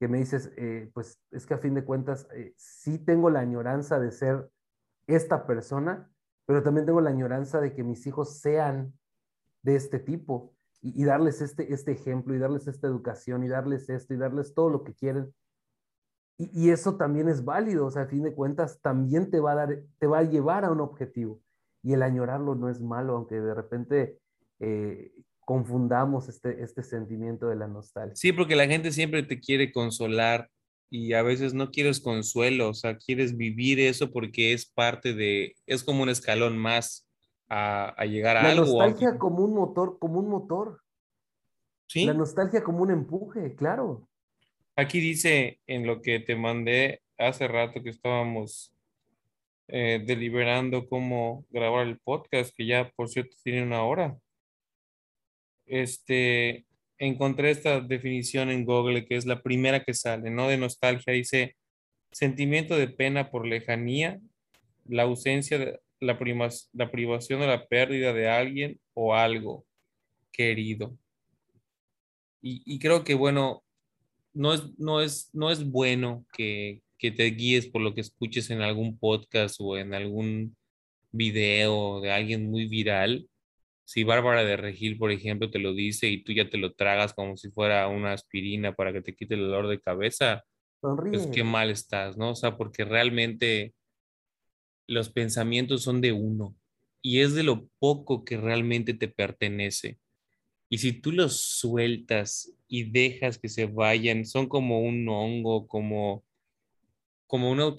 que 0.00 0.08
me 0.08 0.18
dices, 0.18 0.52
eh, 0.56 0.90
pues 0.94 1.20
es 1.30 1.44
que 1.44 1.54
a 1.54 1.58
fin 1.58 1.74
de 1.74 1.84
cuentas 1.84 2.28
eh, 2.32 2.54
sí 2.56 2.98
tengo 2.98 3.30
la 3.30 3.40
añoranza 3.40 3.98
de 3.98 4.10
ser 4.10 4.48
esta 5.06 5.46
persona, 5.46 6.10
pero 6.46 6.62
también 6.62 6.86
tengo 6.86 7.00
la 7.00 7.10
añoranza 7.10 7.60
de 7.60 7.74
que 7.74 7.82
mis 7.82 8.06
hijos 8.06 8.40
sean 8.40 8.94
de 9.62 9.76
este 9.76 9.98
tipo 9.98 10.54
y, 10.80 11.04
darles 11.04 11.40
este, 11.40 11.72
este 11.72 11.92
ejemplo 11.92 12.34
y 12.34 12.38
darles 12.38 12.68
esta 12.68 12.86
educación 12.86 13.42
y 13.44 13.48
darles 13.48 13.88
esto 13.88 14.14
y 14.14 14.16
darles 14.16 14.54
todo 14.54 14.70
lo 14.70 14.84
que 14.84 14.94
quieren. 14.94 15.34
Y, 16.38 16.70
eso 16.70 16.96
también 16.96 17.28
es 17.28 17.44
válido, 17.44 17.86
o 17.86 17.90
sea, 17.90 18.02
a 18.02 18.06
fin 18.06 18.22
de 18.22 18.32
cuentas 18.32 18.80
también 18.80 19.30
te 19.30 19.40
va 19.40 19.52
a 19.52 19.56
dar, 19.56 19.82
te 19.98 20.06
va 20.06 20.20
a 20.20 20.22
llevar 20.22 20.64
a 20.64 20.70
un 20.70 20.80
objetivo. 20.80 21.40
Y 21.82 21.94
el 21.94 22.02
añorarlo 22.02 22.54
no 22.54 22.68
es 22.68 22.80
malo, 22.80 23.16
aunque 23.16 23.40
de 23.40 23.54
repente 23.54 24.18
eh, 24.60 25.12
confundamos 25.40 26.28
este, 26.28 26.62
este 26.62 26.84
sentimiento 26.84 27.48
de 27.48 27.56
la 27.56 27.66
nostalgia. 27.66 28.14
Sí, 28.14 28.32
porque 28.32 28.54
la 28.54 28.66
gente 28.66 28.92
siempre 28.92 29.24
te 29.24 29.40
quiere 29.40 29.72
consolar 29.72 30.48
y 30.90 31.12
a 31.12 31.22
veces 31.22 31.54
no 31.54 31.70
quieres 31.70 32.00
consuelo, 32.00 32.70
o 32.70 32.74
sea, 32.74 32.96
quieres 32.96 33.36
vivir 33.36 33.80
eso 33.80 34.12
porque 34.12 34.52
es 34.52 34.66
parte 34.66 35.14
de, 35.14 35.56
es 35.66 35.82
como 35.82 36.02
un 36.02 36.08
escalón 36.08 36.56
más 36.56 37.07
a, 37.48 37.88
a 37.90 38.04
llegar 38.04 38.36
a 38.36 38.50
algo. 38.50 38.64
La 38.64 38.86
nostalgia 38.86 39.18
como 39.18 39.44
un 39.44 39.54
motor, 39.54 39.98
como 39.98 40.20
un 40.20 40.28
motor. 40.28 40.82
Sí. 41.86 42.04
La 42.04 42.14
nostalgia 42.14 42.62
como 42.62 42.82
un 42.82 42.90
empuje, 42.90 43.54
claro. 43.54 44.08
Aquí 44.76 45.00
dice 45.00 45.60
en 45.66 45.86
lo 45.86 46.02
que 46.02 46.20
te 46.20 46.36
mandé 46.36 47.02
hace 47.16 47.48
rato 47.48 47.82
que 47.82 47.90
estábamos 47.90 48.72
eh, 49.66 50.02
deliberando 50.06 50.88
cómo 50.88 51.44
grabar 51.50 51.86
el 51.86 51.98
podcast, 51.98 52.54
que 52.56 52.64
ya 52.64 52.90
por 52.96 53.08
cierto 53.08 53.36
tiene 53.42 53.62
una 53.62 53.82
hora. 53.82 54.16
Este, 55.66 56.66
encontré 56.96 57.50
esta 57.50 57.80
definición 57.80 58.48
en 58.50 58.64
Google, 58.64 59.04
que 59.04 59.16
es 59.16 59.26
la 59.26 59.42
primera 59.42 59.84
que 59.84 59.92
sale, 59.92 60.30
¿no? 60.30 60.48
De 60.48 60.56
nostalgia. 60.56 61.12
Dice, 61.12 61.56
sentimiento 62.10 62.76
de 62.76 62.88
pena 62.88 63.30
por 63.30 63.46
lejanía, 63.46 64.20
la 64.86 65.02
ausencia, 65.02 65.58
de, 65.58 65.80
la, 66.00 66.18
la 66.72 66.90
privación 66.90 67.40
de 67.40 67.46
la 67.46 67.66
pérdida 67.66 68.12
de 68.12 68.28
alguien 68.28 68.80
o 68.94 69.14
algo 69.14 69.66
querido. 70.32 70.96
Y, 72.40 72.62
y 72.64 72.78
creo 72.78 73.04
que, 73.04 73.14
bueno, 73.14 73.64
no 74.32 74.54
es, 74.54 74.78
no 74.78 75.00
es, 75.00 75.30
no 75.32 75.50
es 75.50 75.68
bueno 75.68 76.24
que, 76.32 76.82
que 76.98 77.10
te 77.10 77.24
guíes 77.24 77.66
por 77.66 77.82
lo 77.82 77.94
que 77.94 78.00
escuches 78.00 78.50
en 78.50 78.62
algún 78.62 78.98
podcast 78.98 79.56
o 79.60 79.76
en 79.76 79.94
algún 79.94 80.56
video 81.10 82.00
de 82.00 82.12
alguien 82.12 82.50
muy 82.50 82.68
viral. 82.68 83.28
Si 83.84 84.04
Bárbara 84.04 84.44
de 84.44 84.56
Regil, 84.56 84.98
por 84.98 85.10
ejemplo, 85.10 85.50
te 85.50 85.58
lo 85.58 85.72
dice 85.72 86.08
y 86.08 86.22
tú 86.22 86.32
ya 86.32 86.50
te 86.50 86.58
lo 86.58 86.74
tragas 86.74 87.14
como 87.14 87.36
si 87.36 87.50
fuera 87.50 87.88
una 87.88 88.12
aspirina 88.12 88.74
para 88.74 88.92
que 88.92 89.00
te 89.00 89.14
quite 89.14 89.34
el 89.34 89.40
dolor 89.40 89.68
de 89.68 89.80
cabeza, 89.80 90.44
pues 90.80 91.26
qué 91.28 91.42
mal 91.42 91.70
estás, 91.70 92.16
¿no? 92.16 92.30
O 92.30 92.34
sea, 92.36 92.56
porque 92.56 92.84
realmente 92.84 93.74
los 94.88 95.10
pensamientos 95.10 95.82
son 95.82 96.00
de 96.00 96.12
uno 96.12 96.56
y 97.02 97.20
es 97.20 97.34
de 97.34 97.44
lo 97.44 97.68
poco 97.78 98.24
que 98.24 98.36
realmente 98.36 98.94
te 98.94 99.06
pertenece. 99.06 99.98
Y 100.70 100.78
si 100.78 100.92
tú 100.92 101.12
los 101.12 101.40
sueltas 101.40 102.52
y 102.66 102.90
dejas 102.90 103.38
que 103.38 103.48
se 103.48 103.66
vayan, 103.66 104.24
son 104.24 104.48
como 104.48 104.80
un 104.80 105.08
hongo, 105.08 105.68
como, 105.68 106.24
como 107.26 107.50
una, 107.50 107.74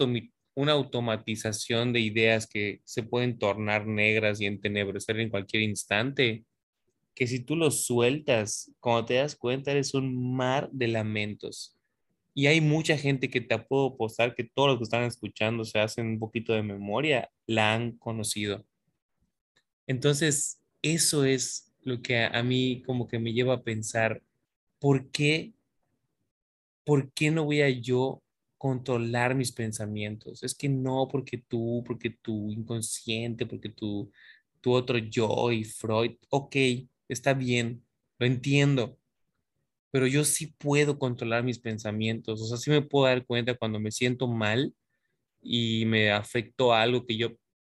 una 0.55 0.72
automatización 0.72 1.93
de 1.93 1.99
ideas 1.99 2.47
que 2.47 2.82
se 2.86 3.03
pueden 3.03 3.38
tornar 3.38 3.86
negras 3.86 4.39
y 4.39 4.45
entenebrecer 4.45 5.20
en 5.20 5.30
cualquier 5.30 5.64
instante, 5.64 6.45
que 7.14 7.28
si 7.28 7.41
tú 7.41 7.55
los 7.55 7.86
sueltas, 7.86 8.72
cuando 8.80 9.05
te 9.05 9.16
das 9.16 9.36
cuenta, 9.36 9.72
eres 9.72 9.93
un 9.93 10.36
mar 10.36 10.70
de 10.72 10.88
lamentos. 10.88 11.78
Y 12.34 12.47
hay 12.47 12.61
mucha 12.61 12.97
gente 12.97 13.30
que 13.30 13.41
te 13.41 13.57
puedo 13.59 13.97
postar 13.97 14.36
que 14.36 14.43
todos 14.43 14.69
los 14.69 14.77
que 14.77 14.84
están 14.84 15.03
escuchando 15.03 15.65
se 15.65 15.80
hacen 15.80 16.07
un 16.07 16.19
poquito 16.19 16.53
de 16.53 16.63
memoria, 16.63 17.30
la 17.47 17.73
han 17.73 17.97
conocido. 17.97 18.65
Entonces, 19.88 20.61
eso 20.82 21.25
es 21.25 21.73
lo 21.82 22.01
que 22.01 22.23
a, 22.23 22.43
mí 22.43 22.84
como 22.86 23.07
que 23.07 23.19
me 23.19 23.34
lleva 23.34 23.55
a 23.55 23.63
pensar, 23.63 24.21
¿por 24.80 25.09
qué, 25.11 25.53
¿por 26.86 27.11
qué 27.13 27.32
no 27.32 27.45
voy 27.45 27.61
a 27.61 27.69
yo 27.69 28.21
controlar 28.57 29.36
mis 29.36 29.51
pensamientos? 29.51 30.43
Es 30.43 30.53
que 30.55 30.69
no, 30.69 31.07
porque 31.11 31.38
tú, 31.39 31.84
porque 31.86 32.11
tu 32.11 32.51
inconsciente, 32.51 33.45
porque 33.45 33.69
tu, 33.69 34.11
tu 34.61 34.73
otro 34.73 34.97
yo 34.97 35.51
y 35.51 35.63
Freud, 35.63 36.17
ok, 36.30 36.55
está 37.07 37.34
bien, 37.34 37.84
lo 38.19 38.25
entiendo, 38.25 38.97
pero 39.91 40.07
yo 40.07 40.23
sí 40.23 40.53
puedo 40.57 40.99
controlar 40.99 41.43
mis 41.43 41.59
pensamientos, 41.59 42.41
o 42.41 42.45
sea, 42.45 42.57
sí 42.57 42.69
me 42.69 42.81
puedo 42.81 43.07
dar 43.07 43.25
cuenta 43.25 43.55
cuando 43.55 43.79
me 43.79 43.91
siento 43.91 44.27
mal 44.27 44.73
y 45.41 45.85
me 45.85 46.11
afectó 46.11 46.73
algo 46.73 47.05
que 47.05 47.17
yo 47.17 47.31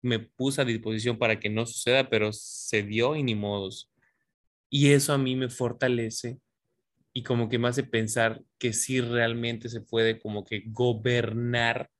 me 0.02 0.18
puse 0.18 0.62
a 0.62 0.64
disposición 0.64 1.18
para 1.18 1.38
que 1.40 1.50
no 1.50 1.66
suceda, 1.66 2.08
pero 2.08 2.32
se 2.32 2.82
dio 2.82 3.16
y 3.16 3.22
ni 3.22 3.34
modos. 3.34 3.90
Y 4.70 4.92
eso 4.92 5.12
a 5.12 5.18
mí 5.18 5.36
me 5.36 5.50
fortalece 5.50 6.38
y 7.12 7.22
como 7.22 7.48
que 7.48 7.58
me 7.58 7.68
hace 7.68 7.82
pensar 7.84 8.42
que 8.58 8.72
sí 8.72 9.00
realmente 9.00 9.68
se 9.68 9.80
puede 9.80 10.20
como 10.20 10.44
que 10.44 10.62
gobernar 10.66 11.90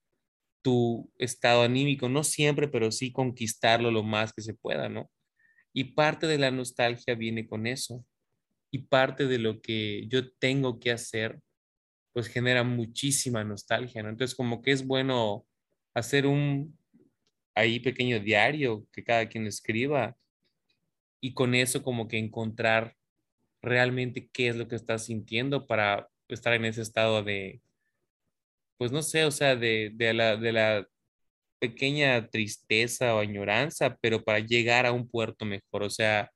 tu 0.63 1.11
estado 1.19 1.63
anímico, 1.63 2.09
no 2.09 2.25
siempre, 2.25 2.69
pero 2.69 2.93
sí 2.93 3.13
conquistarlo 3.13 3.91
lo 3.91 4.03
más 4.03 4.33
que 4.33 4.43
se 4.43 4.55
pueda, 4.55 4.89
¿no? 4.89 5.11
Y 5.73 5.95
parte 5.95 6.27
de 6.27 6.39
la 6.39 6.51
nostalgia 6.51 7.15
viene 7.15 7.47
con 7.49 7.67
eso. 7.67 8.05
Y 8.71 8.81
parte 8.81 9.27
de 9.27 9.39
lo 9.39 9.61
que 9.61 10.07
yo 10.09 10.33
tengo 10.33 10.79
que 10.79 10.93
hacer, 10.93 11.41
pues 12.13 12.29
genera 12.29 12.65
muchísima 12.65 13.45
nostalgia, 13.45 14.03
¿no? 14.03 14.11
Entonces 14.11 14.37
como 14.37 14.63
que 14.63 14.73
es 14.73 14.87
bueno 14.87 15.47
hacer 15.95 16.27
un 16.27 16.79
ahí 17.55 17.81
pequeño 17.81 18.21
diario 18.21 18.87
que 18.93 19.05
cada 19.05 19.29
quien 19.29 19.47
escriba 19.47 20.17
y 21.21 21.35
con 21.35 21.55
eso 21.55 21.83
como 21.83 22.09
que 22.09 22.19
encontrar 22.19 22.97
realmente 23.63 24.29
qué 24.33 24.49
es 24.49 24.57
lo 24.57 24.69
que 24.69 24.77
estás 24.77 25.07
sintiendo 25.07 25.67
para 25.67 26.09
estar 26.29 26.55
en 26.55 26.65
ese 26.65 26.83
estado 26.83 27.23
de, 27.23 27.61
pues 28.79 28.93
no 28.93 29.03
sé, 29.03 29.25
o 29.25 29.31
sea, 29.31 29.57
de, 29.57 29.91
de, 29.95 30.15
la, 30.15 30.37
de 30.37 30.53
la 30.53 30.87
pequeña 31.59 32.29
tristeza 32.31 33.15
o 33.15 33.21
añoranza, 33.21 33.97
pero 34.01 34.25
para 34.25 34.41
llegar 34.41 34.87
a 34.87 34.93
un 34.93 35.09
puerto 35.09 35.45
mejor. 35.45 35.83
O 35.83 35.91
sea, 35.91 36.31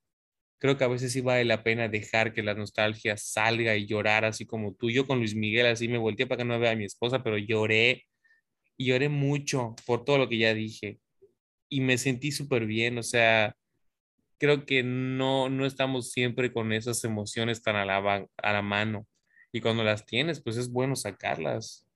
creo 0.64 0.78
que 0.78 0.84
a 0.84 0.88
veces 0.88 1.12
sí 1.12 1.20
vale 1.20 1.44
la 1.44 1.62
pena 1.62 1.88
dejar 1.88 2.32
que 2.32 2.42
la 2.42 2.54
nostalgia 2.54 3.18
salga 3.18 3.76
y 3.76 3.86
llorar 3.86 4.24
así 4.24 4.46
como 4.46 4.72
tú. 4.72 4.88
Yo 4.88 5.06
con 5.06 5.18
Luis 5.18 5.34
Miguel 5.34 5.66
así 5.66 5.88
me 5.88 5.98
volteé 5.98 6.26
para 6.26 6.38
que 6.38 6.46
no 6.46 6.58
vea 6.58 6.70
a 6.70 6.74
mi 6.74 6.86
esposa, 6.86 7.22
pero 7.22 7.36
lloré 7.36 8.06
y 8.78 8.86
lloré 8.86 9.10
mucho 9.10 9.74
por 9.86 10.06
todo 10.06 10.16
lo 10.16 10.26
que 10.26 10.38
ya 10.38 10.54
dije 10.54 11.00
y 11.68 11.82
me 11.82 11.98
sentí 11.98 12.32
súper 12.32 12.64
bien, 12.64 12.96
o 12.96 13.02
sea, 13.02 13.54
creo 14.38 14.64
que 14.64 14.82
no, 14.82 15.50
no 15.50 15.66
estamos 15.66 16.12
siempre 16.12 16.50
con 16.50 16.72
esas 16.72 17.04
emociones 17.04 17.62
tan 17.62 17.76
a 17.76 17.84
la, 17.84 18.26
a 18.38 18.52
la 18.54 18.62
mano. 18.62 19.06
Y 19.52 19.60
cuando 19.60 19.84
las 19.84 20.06
tienes, 20.06 20.42
pues 20.42 20.56
es 20.56 20.72
bueno 20.72 20.96
sacarlas. 20.96 21.86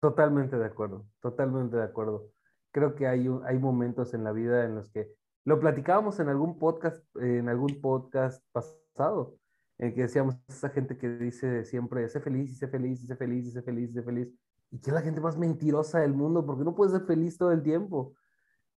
Totalmente 0.00 0.56
de 0.56 0.64
acuerdo, 0.64 1.04
totalmente 1.20 1.76
de 1.76 1.84
acuerdo. 1.84 2.32
Creo 2.72 2.94
que 2.94 3.06
hay, 3.06 3.26
hay 3.44 3.58
momentos 3.58 4.14
en 4.14 4.24
la 4.24 4.32
vida 4.32 4.64
en 4.64 4.76
los 4.76 4.90
que 4.90 5.12
lo 5.44 5.60
platicábamos 5.60 6.18
en 6.20 6.28
algún 6.28 6.58
podcast, 6.58 7.04
en 7.16 7.48
algún 7.48 7.80
podcast 7.80 8.42
pasado, 8.52 9.36
en 9.78 9.94
que 9.94 10.02
decíamos 10.02 10.36
esa 10.48 10.70
gente 10.70 10.96
que 10.96 11.08
dice 11.08 11.64
siempre, 11.64 12.08
sé 12.08 12.20
feliz, 12.20 12.58
sé 12.58 12.68
feliz, 12.68 13.06
sé 13.06 13.16
feliz, 13.16 13.52
sé 13.52 13.62
feliz, 13.62 13.92
sé 13.92 14.02
feliz. 14.02 14.28
Y 14.70 14.80
que 14.80 14.90
es 14.90 14.94
la 14.94 15.02
gente 15.02 15.20
más 15.20 15.36
mentirosa 15.36 16.00
del 16.00 16.14
mundo, 16.14 16.44
porque 16.46 16.64
no 16.64 16.74
puedes 16.74 16.92
ser 16.94 17.06
feliz 17.06 17.36
todo 17.36 17.52
el 17.52 17.62
tiempo. 17.62 18.14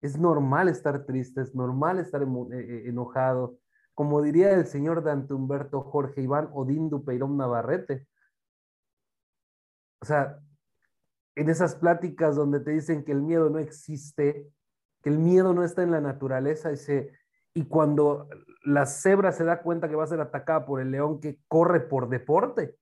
Es 0.02 0.18
normal 0.18 0.68
estar 0.68 1.06
triste, 1.06 1.40
es 1.40 1.54
normal 1.54 2.00
estar 2.00 2.22
eh, 2.22 2.26
eh, 2.52 2.82
enojado. 2.86 3.58
Como 3.94 4.20
diría 4.20 4.50
el 4.52 4.66
señor 4.66 5.02
Dante 5.04 5.34
Humberto 5.34 5.80
Jorge 5.82 6.22
Iván 6.22 6.50
Odín 6.52 6.90
Dupeirón 6.90 7.36
Navarrete. 7.36 8.06
O 10.00 10.04
sea, 10.04 10.38
en 11.36 11.48
esas 11.48 11.76
pláticas 11.76 12.36
donde 12.36 12.60
te 12.60 12.72
dicen 12.72 13.04
que 13.04 13.12
el 13.12 13.22
miedo 13.22 13.48
no 13.50 13.58
existe, 13.58 14.50
que 15.06 15.10
el 15.10 15.20
miedo 15.20 15.54
no 15.54 15.62
está 15.62 15.84
en 15.84 15.92
la 15.92 16.00
naturaleza, 16.00 16.70
dice, 16.70 17.12
y 17.54 17.66
cuando 17.66 18.28
la 18.64 18.86
cebra 18.86 19.30
se 19.30 19.44
da 19.44 19.62
cuenta 19.62 19.88
que 19.88 19.94
va 19.94 20.02
a 20.02 20.08
ser 20.08 20.20
atacada 20.20 20.66
por 20.66 20.80
el 20.80 20.90
león 20.90 21.20
que 21.20 21.38
corre 21.46 21.78
por 21.78 22.08
deporte. 22.08 22.76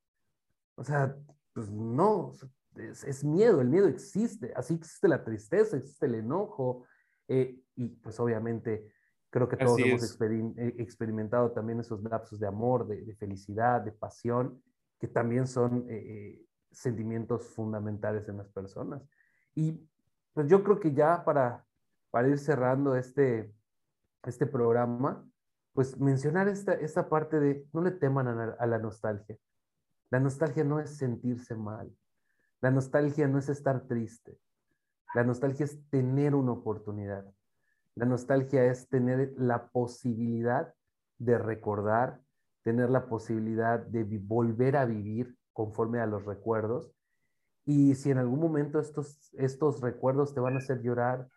O 0.74 0.84
sea, 0.84 1.18
pues 1.52 1.70
no, 1.70 2.32
es, 2.76 3.24
miedo, 3.24 3.60
el 3.60 3.68
miedo 3.68 3.88
existe, 3.88 4.54
así 4.56 4.72
existe 4.72 5.06
la 5.06 5.22
tristeza, 5.22 5.76
existe 5.76 6.06
el 6.06 6.14
enojo, 6.14 6.86
eh, 7.28 7.60
y 7.76 7.88
pues 7.88 8.18
obviamente 8.18 8.90
creo 9.28 9.46
que 9.46 9.58
todos 9.58 9.78
hemos 9.78 10.18
eh, 10.22 10.76
experimentado 10.78 11.50
también 11.50 11.80
esos 11.80 12.02
lapsos 12.04 12.40
de 12.40 12.46
amor, 12.46 12.86
de, 12.86 13.14
felicidad, 13.16 13.82
de 13.82 13.92
pasión, 13.92 14.62
que 14.98 15.08
también 15.08 15.46
son 15.46 15.84
eh, 15.90 16.42
sentimientos 16.72 17.44
fundamentales 17.48 18.26
en 18.30 18.38
las 18.38 18.48
personas. 18.48 19.02
Y 19.54 19.78
pues 20.32 20.48
yo 20.48 20.64
creo 20.64 20.80
que 20.80 20.94
ya 20.94 21.22
para, 21.22 21.66
para 22.14 22.28
ir 22.28 22.38
cerrando 22.38 22.94
este, 22.94 23.52
este 24.22 24.46
programa, 24.46 25.28
pues 25.72 25.98
mencionar 25.98 26.46
esta, 26.46 26.74
esta 26.74 27.08
parte 27.08 27.40
de 27.40 27.66
no 27.72 27.80
le 27.80 27.90
teman 27.90 28.28
a 28.56 28.66
la 28.66 28.78
nostalgia. 28.78 29.36
La 30.10 30.20
nostalgia 30.20 30.62
no 30.62 30.78
es 30.78 30.96
sentirse 30.96 31.56
mal. 31.56 31.92
La 32.60 32.70
nostalgia 32.70 33.26
no 33.26 33.38
es 33.40 33.48
estar 33.48 33.88
triste. 33.88 34.38
La 35.12 35.24
nostalgia 35.24 35.64
es 35.64 35.90
tener 35.90 36.36
una 36.36 36.52
oportunidad. 36.52 37.26
La 37.96 38.06
nostalgia 38.06 38.64
es 38.64 38.88
tener 38.88 39.34
la 39.36 39.66
posibilidad 39.70 40.72
de 41.18 41.36
recordar, 41.36 42.20
tener 42.62 42.90
la 42.90 43.06
posibilidad 43.06 43.80
de 43.80 44.04
volver 44.20 44.76
a 44.76 44.84
vivir 44.84 45.36
conforme 45.52 45.98
a 45.98 46.06
los 46.06 46.24
recuerdos. 46.24 46.94
Y 47.64 47.96
si 47.96 48.12
en 48.12 48.18
algún 48.18 48.38
momento 48.38 48.78
estos, 48.78 49.34
estos 49.34 49.80
recuerdos 49.80 50.32
te 50.32 50.38
van 50.38 50.54
a 50.54 50.58
hacer 50.58 50.80
llorar, 50.80 51.28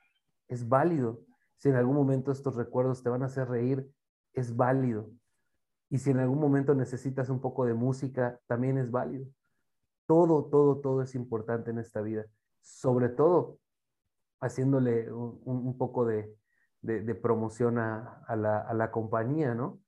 es 0.48 0.68
válido. 0.68 1.24
Si 1.58 1.70
en 1.70 1.76
algún 1.76 1.96
momento 1.96 2.32
estos 2.32 2.56
recuerdos 2.56 3.04
te 3.04 3.10
van 3.10 3.24
a 3.24 3.28
hacer 3.28 3.48
reír, 3.48 3.90
es 4.34 4.56
válido. 4.56 5.10
Y 5.90 6.00
si 6.00 6.12
en 6.12 6.20
algún 6.20 6.40
momento 6.40 6.76
necesitas 6.76 7.30
un 7.30 7.42
poco 7.42 7.66
de 7.66 7.74
música, 7.74 8.40
también 8.48 8.78
es 8.78 8.92
válido. 8.92 9.28
Todo, 10.06 10.46
todo, 10.46 10.80
todo 10.80 11.02
es 11.02 11.16
importante 11.16 11.72
en 11.72 11.80
esta 11.80 12.02
vida. 12.02 12.26
Sobre 12.62 13.10
todo 13.10 13.60
haciéndole 14.40 15.12
un 15.12 15.78
poco 15.78 16.06
de, 16.06 16.38
de, 16.82 17.16
promoción 17.16 17.80
a, 17.80 18.24
la, 18.36 18.60
a 18.60 18.74
la 18.74 18.92
compañía, 18.92 19.56
¿no? 19.56 19.82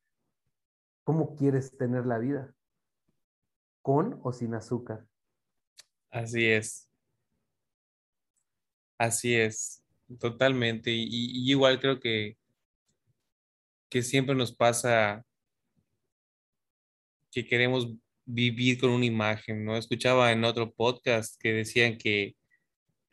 ¿Cómo 1.03 1.36
quieres 1.36 1.78
tener 1.78 2.05
la 2.05 2.18
vida? 2.18 2.53
¿Con 3.82 4.20
o 4.24 4.32
sin 4.32 4.53
azúcar? 4.55 5.05
Así 6.10 6.45
es. 6.45 6.89
Así 8.97 9.34
es, 9.34 9.82
totalmente. 10.20 10.91
Y, 10.91 11.49
igual 11.51 11.80
creo 11.80 11.99
que, 11.99 12.38
que 13.89 14.01
siempre 14.03 14.36
nos 14.36 14.53
pasa 14.55 15.24
que 17.32 17.45
queremos 17.45 17.88
vivir 18.26 18.80
con 18.80 18.91
una 18.91 19.05
imagen, 19.05 19.66
¿no? 19.66 19.78
Escuchaba 19.78 20.32
en 20.32 20.43
otro 20.43 20.72
podcast 20.72 21.39
que 21.39 21.53
decían 21.53 21.97
que 21.97 22.36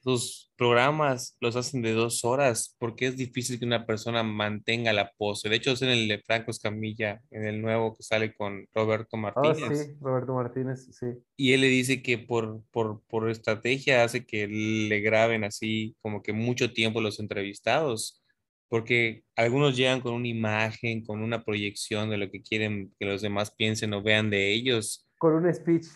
los 0.06 0.52
programas 0.56 1.36
los 1.40 1.56
hacen 1.56 1.82
de 1.82 1.92
dos 1.92 2.24
horas 2.24 2.74
porque 2.78 3.06
es 3.08 3.16
difícil 3.16 3.58
que 3.58 3.66
una 3.66 3.84
persona 3.84 4.22
mantenga 4.22 4.92
la 4.94 5.10
pose. 5.18 5.48
De 5.50 5.56
hecho, 5.56 5.72
es 5.72 5.82
en 5.82 5.90
el 5.90 6.08
de 6.08 6.20
Franco 6.20 6.50
Escamilla, 6.50 7.20
en 7.30 7.44
el 7.46 7.60
nuevo 7.60 7.94
que 7.94 8.02
sale 8.02 8.32
con 8.34 8.66
Roberto 8.74 9.16
Oh, 9.16 9.18
Martínez. 9.18 9.86
sí, 9.86 9.96
Roberto 10.00 10.32
Martínez, 10.34 10.88
sí. 10.92 11.06
Y 11.36 11.52
él 11.52 11.60
le 11.60 11.66
dice 11.68 12.02
que 12.02 12.16
por, 12.18 12.62
por, 12.70 13.02
por 13.08 13.28
estrategia 13.28 14.04
hace 14.04 14.24
que 14.24 14.46
le 14.48 15.00
graben 15.00 15.44
así 15.44 15.96
como 16.00 16.22
que 16.22 16.32
mucho 16.32 16.72
tiempo 16.72 17.00
los 17.02 17.20
entrevistados, 17.20 18.22
porque 18.68 19.24
algunos 19.36 19.76
llegan 19.76 20.00
con 20.00 20.14
una 20.14 20.28
imagen, 20.28 21.04
con 21.04 21.22
una 21.22 21.44
proyección 21.44 22.10
de 22.10 22.16
lo 22.18 22.30
que 22.30 22.42
quieren 22.42 22.94
que 22.98 23.06
los 23.06 23.22
demás 23.22 23.50
piensen 23.54 23.92
o 23.92 24.02
vean 24.02 24.30
de 24.30 24.52
ellos. 24.52 25.06
Con 25.18 25.34
un 25.34 25.52
speech. 25.52 25.86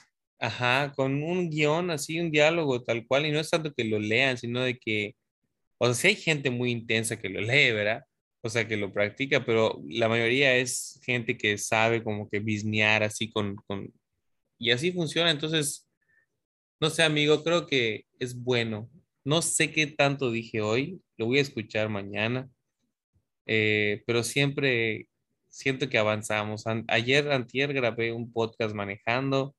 Ajá, 0.40 0.92
con 0.96 1.22
un 1.22 1.50
guion 1.50 1.90
así, 1.90 2.18
un 2.18 2.30
diálogo 2.30 2.82
tal 2.82 3.06
cual, 3.06 3.26
y 3.26 3.30
no 3.30 3.40
es 3.40 3.50
tanto 3.50 3.74
que 3.74 3.84
lo 3.84 3.98
lean, 3.98 4.38
sino 4.38 4.62
de 4.62 4.78
que, 4.78 5.14
o 5.78 5.86
sea, 5.86 5.94
sí 5.94 6.08
hay 6.08 6.16
gente 6.16 6.50
muy 6.50 6.70
intensa 6.72 7.18
que 7.20 7.28
lo 7.28 7.40
lee, 7.40 7.72
¿verdad? 7.72 8.04
O 8.42 8.50
sea, 8.50 8.66
que 8.68 8.76
lo 8.78 8.92
practica, 8.92 9.44
pero 9.44 9.82
la 9.88 10.08
mayoría 10.08 10.56
es 10.56 11.00
gente 11.04 11.36
que 11.38 11.58
sabe 11.58 12.02
como 12.04 12.28
que 12.30 12.40
bisnear 12.40 13.02
así 13.02 13.30
con, 13.30 13.56
con, 13.66 13.92
y 14.58 14.70
así 14.72 14.92
funciona. 14.92 15.30
Entonces, 15.30 15.88
no 16.80 16.90
sé, 16.90 17.02
amigo, 17.04 17.44
creo 17.44 17.66
que 17.66 18.06
es 18.18 18.34
bueno. 18.42 18.90
No 19.24 19.42
sé 19.42 19.72
qué 19.72 19.86
tanto 19.88 20.30
dije 20.32 20.62
hoy, 20.62 21.02
lo 21.18 21.26
voy 21.26 21.38
a 21.38 21.42
escuchar 21.42 21.88
mañana, 21.90 22.50
eh, 23.46 24.02
pero 24.06 24.22
siempre 24.24 25.08
siento 25.48 25.88
que 25.90 25.98
avanzamos. 25.98 26.64
ayer, 26.88 27.30
antier, 27.32 27.72
grabé 27.74 28.12
un 28.12 28.32
podcast 28.32 28.74
manejando 28.74 29.54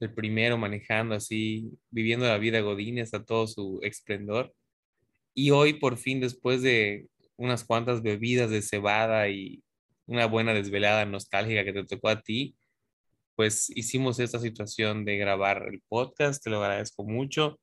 el 0.00 0.14
primero 0.14 0.56
manejando 0.58 1.14
así, 1.14 1.70
viviendo 1.90 2.26
la 2.26 2.38
vida 2.38 2.60
Godínez 2.60 3.14
a 3.14 3.24
todo 3.24 3.46
su 3.46 3.80
esplendor. 3.82 4.54
Y 5.34 5.50
hoy 5.50 5.74
por 5.74 5.96
fin, 5.98 6.20
después 6.20 6.62
de 6.62 7.08
unas 7.36 7.64
cuantas 7.64 8.02
bebidas 8.02 8.50
de 8.50 8.62
cebada 8.62 9.28
y 9.28 9.62
una 10.06 10.26
buena 10.26 10.54
desvelada 10.54 11.04
nostálgica 11.06 11.64
que 11.64 11.72
te 11.72 11.84
tocó 11.84 12.08
a 12.08 12.20
ti, 12.22 12.56
pues 13.36 13.70
hicimos 13.76 14.18
esta 14.20 14.38
situación 14.38 15.04
de 15.04 15.16
grabar 15.18 15.68
el 15.72 15.82
podcast, 15.88 16.42
te 16.42 16.50
lo 16.50 16.62
agradezco 16.62 17.04
mucho. 17.04 17.58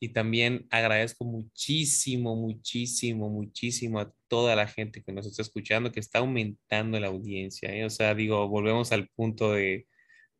Y 0.00 0.08
también 0.08 0.66
agradezco 0.70 1.24
muchísimo, 1.24 2.34
muchísimo, 2.34 3.28
muchísimo 3.30 4.00
a 4.00 4.12
toda 4.26 4.56
la 4.56 4.66
gente 4.66 5.00
que 5.00 5.12
nos 5.12 5.26
está 5.26 5.42
escuchando, 5.42 5.92
que 5.92 6.00
está 6.00 6.18
aumentando 6.18 6.98
la 6.98 7.06
audiencia. 7.06 7.72
¿eh? 7.72 7.84
O 7.84 7.90
sea, 7.90 8.14
digo, 8.16 8.48
volvemos 8.48 8.90
al 8.90 9.08
punto 9.14 9.52
de, 9.52 9.86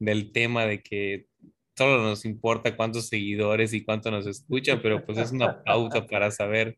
del 0.04 0.32
tema 0.32 0.66
de 0.66 0.82
que 0.82 1.28
solo 1.76 2.02
nos 2.02 2.24
importa 2.24 2.76
cuántos 2.76 3.08
seguidores 3.08 3.72
y 3.72 3.84
cuánto 3.84 4.10
nos 4.10 4.26
escuchan, 4.26 4.80
pero 4.82 5.04
pues 5.04 5.18
es 5.18 5.30
una 5.30 5.62
pauta 5.62 6.06
para 6.06 6.30
saber 6.30 6.76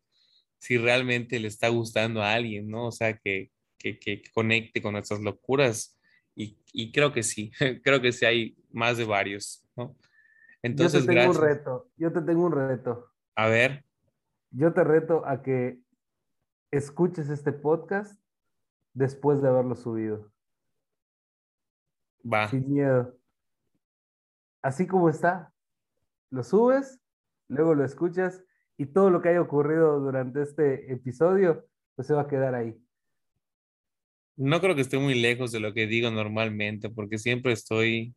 si 0.59 0.77
realmente 0.77 1.39
le 1.39 1.47
está 1.47 1.69
gustando 1.69 2.21
a 2.21 2.33
alguien, 2.33 2.69
¿no? 2.69 2.87
O 2.87 2.91
sea, 2.91 3.17
que, 3.17 3.51
que, 3.79 3.99
que 3.99 4.21
conecte 4.33 4.81
con 4.81 4.93
nuestras 4.93 5.21
locuras. 5.21 5.97
Y, 6.35 6.57
y, 6.71 6.91
creo 6.91 7.13
que 7.13 7.23
sí, 7.23 7.51
creo 7.83 8.01
que 8.01 8.11
sí 8.11 8.25
hay 8.25 8.57
más 8.71 8.97
de 8.97 9.05
varios, 9.05 9.65
¿no? 9.75 9.95
Entonces, 10.61 11.01
yo 11.01 11.07
te 11.07 11.13
tengo 11.15 11.31
un 11.31 11.41
reto, 11.41 11.89
yo 11.97 12.13
te 12.13 12.21
tengo 12.21 12.45
un 12.45 12.51
reto. 12.51 13.09
A 13.35 13.47
ver. 13.47 13.85
Yo 14.51 14.73
te 14.73 14.83
reto 14.83 15.25
a 15.25 15.41
que 15.41 15.79
escuches 16.71 17.29
este 17.29 17.51
podcast 17.51 18.19
después 18.93 19.41
de 19.41 19.49
haberlo 19.49 19.75
subido. 19.75 20.31
Va. 22.25 22.47
Sin 22.47 22.69
miedo 22.71 23.15
así 24.65 24.87
como 24.87 25.09
está, 25.09 25.53
lo 26.31 26.43
subes, 26.43 26.99
luego 27.49 27.75
lo 27.75 27.85
escuchas 27.85 28.43
y 28.77 28.87
todo 28.87 29.11
lo 29.11 29.21
que 29.21 29.29
haya 29.29 29.41
ocurrido 29.41 29.99
durante 29.99 30.41
este 30.41 30.91
episodio, 30.91 31.67
pues 31.93 32.07
se 32.07 32.15
va 32.15 32.23
a 32.23 32.27
quedar 32.27 32.55
ahí. 32.55 32.75
No 34.35 34.59
creo 34.59 34.73
que 34.73 34.81
esté 34.81 34.97
muy 34.97 35.13
lejos 35.21 35.51
de 35.51 35.59
lo 35.59 35.71
que 35.75 35.85
digo 35.85 36.09
normalmente, 36.09 36.89
porque 36.89 37.19
siempre 37.19 37.53
estoy 37.53 38.15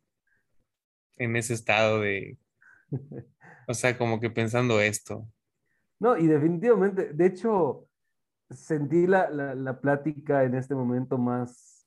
en 1.17 1.35
ese 1.35 1.53
estado 1.53 2.01
de, 2.01 2.39
o 3.67 3.73
sea, 3.75 3.95
como 3.95 4.19
que 4.19 4.31
pensando 4.31 4.81
esto. 4.81 5.29
No, 5.99 6.17
y 6.17 6.25
definitivamente, 6.25 7.13
de 7.13 7.25
hecho, 7.27 7.87
sentí 8.49 9.05
la, 9.05 9.29
la, 9.29 9.79
plática 9.79 10.45
en 10.45 10.55
este 10.55 10.73
momento 10.73 11.19
más, 11.19 11.78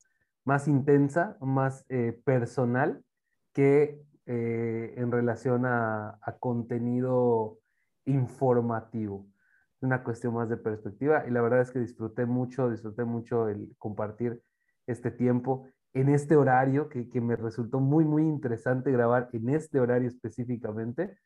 más 0.44 0.68
intensa, 0.68 1.36
más 1.40 1.84
eh, 1.88 2.20
personal, 2.24 3.04
que 3.52 4.00
eh, 4.26 4.94
en 4.96 5.10
relación 5.10 5.66
a, 5.66 6.18
contenido 6.40 7.58
informativo. 8.04 9.26
Una 9.80 10.04
cuestión 10.04 10.34
más 10.34 10.48
de 10.48 10.56
perspectiva 10.56 11.24
y 11.26 11.30
la 11.30 11.42
verdad 11.42 11.60
es 11.60 11.70
que 11.72 11.80
disfruté 11.80 12.24
mucho, 12.24 12.70
disfruté 12.70 13.04
mucho 13.04 13.48
el 13.48 13.74
compartir 13.78 14.40
este 14.86 15.10
tiempo 15.10 15.66
en 15.92 16.08
este 16.08 16.36
horario 16.36 16.88
que, 16.88 17.20
me 17.20 17.36
resultó 17.36 17.80
muy, 17.80 18.04
muy 18.04 18.22
interesante 18.22 18.92
grabar 18.92 19.28
en 19.32 19.50
este 19.50 19.80
horario 19.80 20.08
específicamente. 20.08 21.18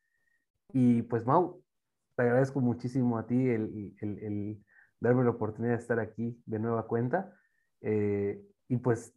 Y 0.73 1.03
pues 1.03 1.27
Mau, 1.27 1.63
te 2.17 2.23
agradezco 2.23 2.61
muchísimo 2.61 3.19
a 3.19 3.27
ti 3.27 3.49
el, 3.49 4.65
darme 5.01 5.25
la 5.25 5.31
oportunidad 5.31 5.75
de 5.75 5.81
estar 5.81 6.01
aquí 6.01 6.43
de 6.47 6.59
nueva 6.59 6.87
cuenta. 6.87 7.33
Eh, 7.83 8.43
y 8.69 8.79
pues 8.79 9.15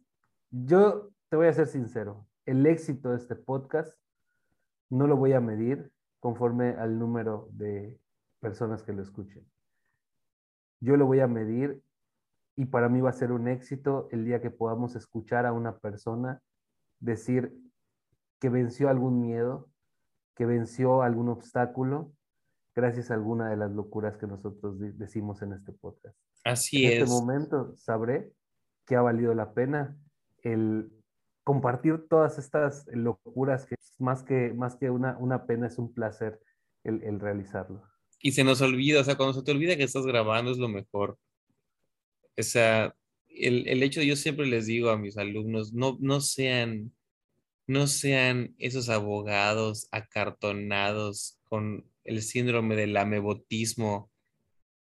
yo 0.50 1.10
te 1.28 1.36
voy 1.36 1.46
a 1.46 1.52
ser 1.52 1.66
sincero, 1.66 2.26
el 2.46 2.66
éxito 2.66 3.10
de 3.10 3.16
este 3.16 3.36
podcast 3.36 3.96
no 4.88 5.06
lo 5.06 5.16
voy 5.16 5.32
a 5.32 5.40
medir 5.40 5.92
conforme 6.18 6.70
al 6.70 6.98
número 6.98 7.48
de 7.52 7.98
personas 8.40 8.82
que 8.82 8.92
lo 8.92 9.02
escuchen. 9.02 9.46
Yo 10.80 10.96
lo 10.96 11.06
voy 11.06 11.20
a 11.20 11.28
medir 11.28 11.82
y 12.56 12.66
para 12.66 12.88
mí 12.88 13.00
va 13.00 13.10
a 13.10 13.14
ser 13.14 13.32
un 13.32 13.48
éxito 13.48 14.08
el 14.10 14.24
día 14.24 14.40
que 14.40 14.50
podamos 14.50 14.96
escuchar 14.96 15.46
a 15.46 15.52
una 15.52 15.78
persona 15.78 16.42
decir 16.98 17.54
que 18.40 18.48
venció 18.48 18.88
algún 18.88 19.20
miedo, 19.20 19.70
que 20.34 20.46
venció 20.46 21.02
algún 21.02 21.28
obstáculo 21.28 22.12
gracias 22.74 23.10
a 23.10 23.14
alguna 23.14 23.50
de 23.50 23.56
las 23.56 23.70
locuras 23.70 24.16
que 24.16 24.26
nosotros 24.26 24.78
decimos 24.98 25.42
en 25.42 25.52
este 25.52 25.72
podcast. 25.72 26.16
Así 26.44 26.86
en 26.86 26.92
es. 26.92 26.98
este 27.02 27.10
momento 27.10 27.76
sabré 27.76 28.32
que 28.86 28.96
ha 28.96 29.02
valido 29.02 29.34
la 29.34 29.52
pena 29.52 29.96
el 30.42 30.90
compartir 31.44 32.06
todas 32.08 32.38
estas 32.38 32.86
locuras 32.92 33.66
que 33.66 33.74
es 33.74 33.94
más 33.98 34.22
que, 34.22 34.52
más 34.54 34.76
que 34.76 34.90
una, 34.90 35.16
una 35.18 35.46
pena, 35.46 35.66
es 35.66 35.78
un 35.78 35.92
placer 35.92 36.40
el, 36.84 37.02
el 37.02 37.20
realizarlo. 37.20 37.82
Y 38.20 38.32
se 38.32 38.44
nos 38.44 38.60
olvida, 38.60 39.00
o 39.00 39.04
sea, 39.04 39.16
cuando 39.16 39.38
se 39.38 39.42
te 39.42 39.50
olvida 39.50 39.76
que 39.76 39.84
estás 39.84 40.06
grabando 40.06 40.50
es 40.50 40.58
lo 40.58 40.68
mejor. 40.68 41.18
O 42.36 42.42
sea, 42.42 42.94
el, 43.28 43.66
el 43.68 43.82
hecho, 43.82 44.02
yo 44.02 44.16
siempre 44.16 44.46
les 44.46 44.66
digo 44.66 44.90
a 44.90 44.98
mis 44.98 45.16
alumnos, 45.16 45.72
no, 45.72 45.96
no 46.00 46.20
sean, 46.20 46.92
no 47.66 47.86
sean 47.86 48.54
esos 48.58 48.88
abogados 48.88 49.88
acartonados 49.90 51.38
con 51.44 51.84
el 52.04 52.22
síndrome 52.22 52.76
del 52.76 52.96
amebotismo 52.96 54.10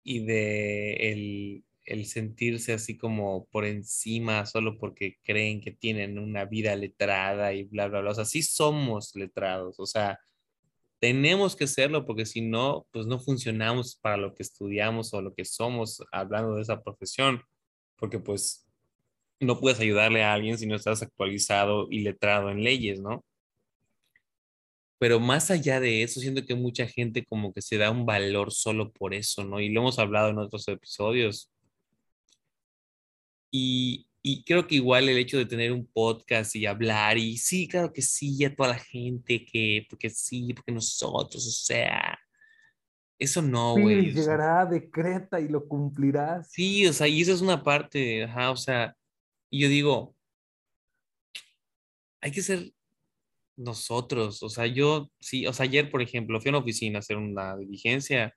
y 0.02 0.24
de 0.24 0.92
el, 1.12 1.64
el 1.84 2.06
sentirse 2.06 2.72
así 2.72 2.96
como 2.96 3.46
por 3.46 3.64
encima 3.64 4.46
solo 4.46 4.78
porque 4.78 5.18
creen 5.22 5.60
que 5.60 5.72
tienen 5.72 6.18
una 6.18 6.44
vida 6.44 6.76
letrada 6.76 7.52
y 7.52 7.64
bla, 7.64 7.88
bla, 7.88 8.00
bla. 8.00 8.10
O 8.12 8.14
sea, 8.14 8.24
sí 8.24 8.42
somos 8.42 9.14
letrados, 9.14 9.78
o 9.78 9.86
sea, 9.86 10.18
tenemos 11.00 11.56
que 11.56 11.66
serlo 11.66 12.06
porque 12.06 12.26
si 12.26 12.40
no, 12.40 12.86
pues 12.90 13.06
no 13.06 13.18
funcionamos 13.20 13.96
para 13.96 14.16
lo 14.16 14.34
que 14.34 14.42
estudiamos 14.42 15.12
o 15.14 15.20
lo 15.22 15.34
que 15.34 15.44
somos 15.44 16.02
hablando 16.12 16.54
de 16.56 16.62
esa 16.62 16.82
profesión, 16.82 17.42
porque 17.96 18.18
pues 18.18 18.66
no 19.40 19.60
puedes 19.60 19.80
ayudarle 19.80 20.22
a 20.22 20.32
alguien 20.32 20.58
si 20.58 20.66
no 20.66 20.76
estás 20.76 21.02
actualizado 21.02 21.88
y 21.90 22.00
letrado 22.00 22.50
en 22.50 22.62
leyes, 22.62 23.00
¿no? 23.00 23.24
Pero 24.98 25.20
más 25.20 25.50
allá 25.50 25.80
de 25.80 26.02
eso, 26.02 26.20
siento 26.20 26.46
que 26.46 26.54
mucha 26.54 26.86
gente 26.86 27.24
como 27.26 27.52
que 27.52 27.60
se 27.60 27.76
da 27.76 27.90
un 27.90 28.06
valor 28.06 28.52
solo 28.52 28.92
por 28.92 29.12
eso, 29.12 29.44
¿no? 29.44 29.60
Y 29.60 29.68
lo 29.68 29.80
hemos 29.80 29.98
hablado 29.98 30.30
en 30.30 30.38
otros 30.38 30.66
episodios. 30.68 31.50
Y, 33.56 34.08
y 34.20 34.42
creo 34.42 34.66
que 34.66 34.74
igual 34.74 35.08
el 35.08 35.16
hecho 35.16 35.38
de 35.38 35.46
tener 35.46 35.70
un 35.70 35.86
podcast 35.86 36.56
y 36.56 36.66
hablar, 36.66 37.18
y 37.18 37.36
sí, 37.36 37.68
claro 37.68 37.92
que 37.92 38.02
sí, 38.02 38.44
a 38.44 38.52
toda 38.52 38.70
la 38.70 38.78
gente 38.80 39.44
que, 39.44 39.86
porque 39.88 40.10
sí, 40.10 40.52
porque 40.52 40.72
nosotros, 40.72 41.46
o 41.46 41.50
sea, 41.52 42.18
eso 43.16 43.40
no, 43.42 43.74
güey. 43.74 44.12
Sea, 44.12 44.22
llegará, 44.22 44.66
decreta 44.66 45.40
y 45.40 45.46
lo 45.46 45.68
cumplirás. 45.68 46.50
Sí, 46.50 46.84
o 46.84 46.92
sea, 46.92 47.06
y 47.06 47.20
eso 47.20 47.32
es 47.32 47.42
una 47.42 47.62
parte, 47.62 48.24
ajá, 48.24 48.50
o 48.50 48.56
sea, 48.56 48.96
y 49.50 49.60
yo 49.60 49.68
digo, 49.68 50.16
hay 52.20 52.32
que 52.32 52.42
ser 52.42 52.72
nosotros, 53.56 54.42
o 54.42 54.48
sea, 54.48 54.66
yo, 54.66 55.12
sí, 55.20 55.46
o 55.46 55.52
sea, 55.52 55.62
ayer, 55.62 55.92
por 55.92 56.02
ejemplo, 56.02 56.40
fui 56.40 56.48
a 56.48 56.54
una 56.54 56.58
oficina 56.58 56.98
a 56.98 57.00
hacer 57.00 57.18
una 57.18 57.56
diligencia 57.56 58.34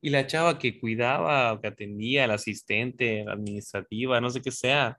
y 0.00 0.10
la 0.10 0.26
chava 0.26 0.58
que 0.58 0.78
cuidaba 0.78 1.52
o 1.52 1.60
que 1.60 1.68
atendía, 1.68 2.26
la 2.26 2.34
asistente, 2.34 3.24
la 3.24 3.32
administrativa, 3.32 4.20
no 4.20 4.30
sé 4.30 4.42
qué 4.42 4.50
sea, 4.50 4.98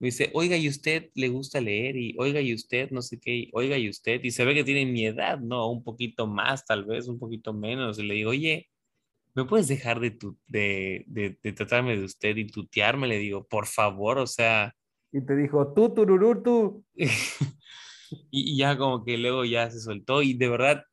me 0.00 0.06
dice, 0.06 0.30
oiga, 0.32 0.56
¿y 0.56 0.66
usted 0.66 1.10
le 1.14 1.28
gusta 1.28 1.60
leer? 1.60 1.96
Y 1.96 2.16
oiga, 2.18 2.40
¿y 2.40 2.54
usted? 2.54 2.90
No 2.90 3.02
sé 3.02 3.20
qué, 3.20 3.34
y, 3.36 3.50
oiga, 3.52 3.76
¿y 3.76 3.88
usted? 3.88 4.20
Y 4.24 4.30
se 4.30 4.46
ve 4.46 4.54
que 4.54 4.64
tiene 4.64 4.90
mi 4.90 5.04
edad, 5.04 5.38
¿no? 5.38 5.70
Un 5.70 5.84
poquito 5.84 6.26
más, 6.26 6.64
tal 6.64 6.86
vez, 6.86 7.06
un 7.06 7.18
poquito 7.18 7.52
menos. 7.52 7.98
Y 7.98 8.04
le 8.04 8.14
digo, 8.14 8.30
oye, 8.30 8.70
¿me 9.34 9.44
puedes 9.44 9.68
dejar 9.68 10.00
de, 10.00 10.10
tu, 10.12 10.38
de, 10.46 11.04
de, 11.06 11.38
de 11.42 11.52
tratarme 11.52 11.98
de 11.98 12.04
usted 12.04 12.34
y 12.36 12.46
tutearme? 12.46 13.08
Le 13.08 13.18
digo, 13.18 13.46
por 13.46 13.66
favor, 13.66 14.18
o 14.18 14.26
sea, 14.26 14.74
Y 15.12 15.20
te 15.20 15.36
dijo, 15.36 15.74
tú, 15.74 15.92
tururú, 15.92 16.42
tú. 16.42 16.84
y, 16.94 17.10
y 18.30 18.56
ya 18.56 18.78
como 18.78 19.04
que 19.04 19.18
luego 19.18 19.44
ya 19.44 19.70
se 19.70 19.80
soltó 19.80 20.22
y 20.22 20.32
de 20.34 20.48
verdad, 20.48 20.84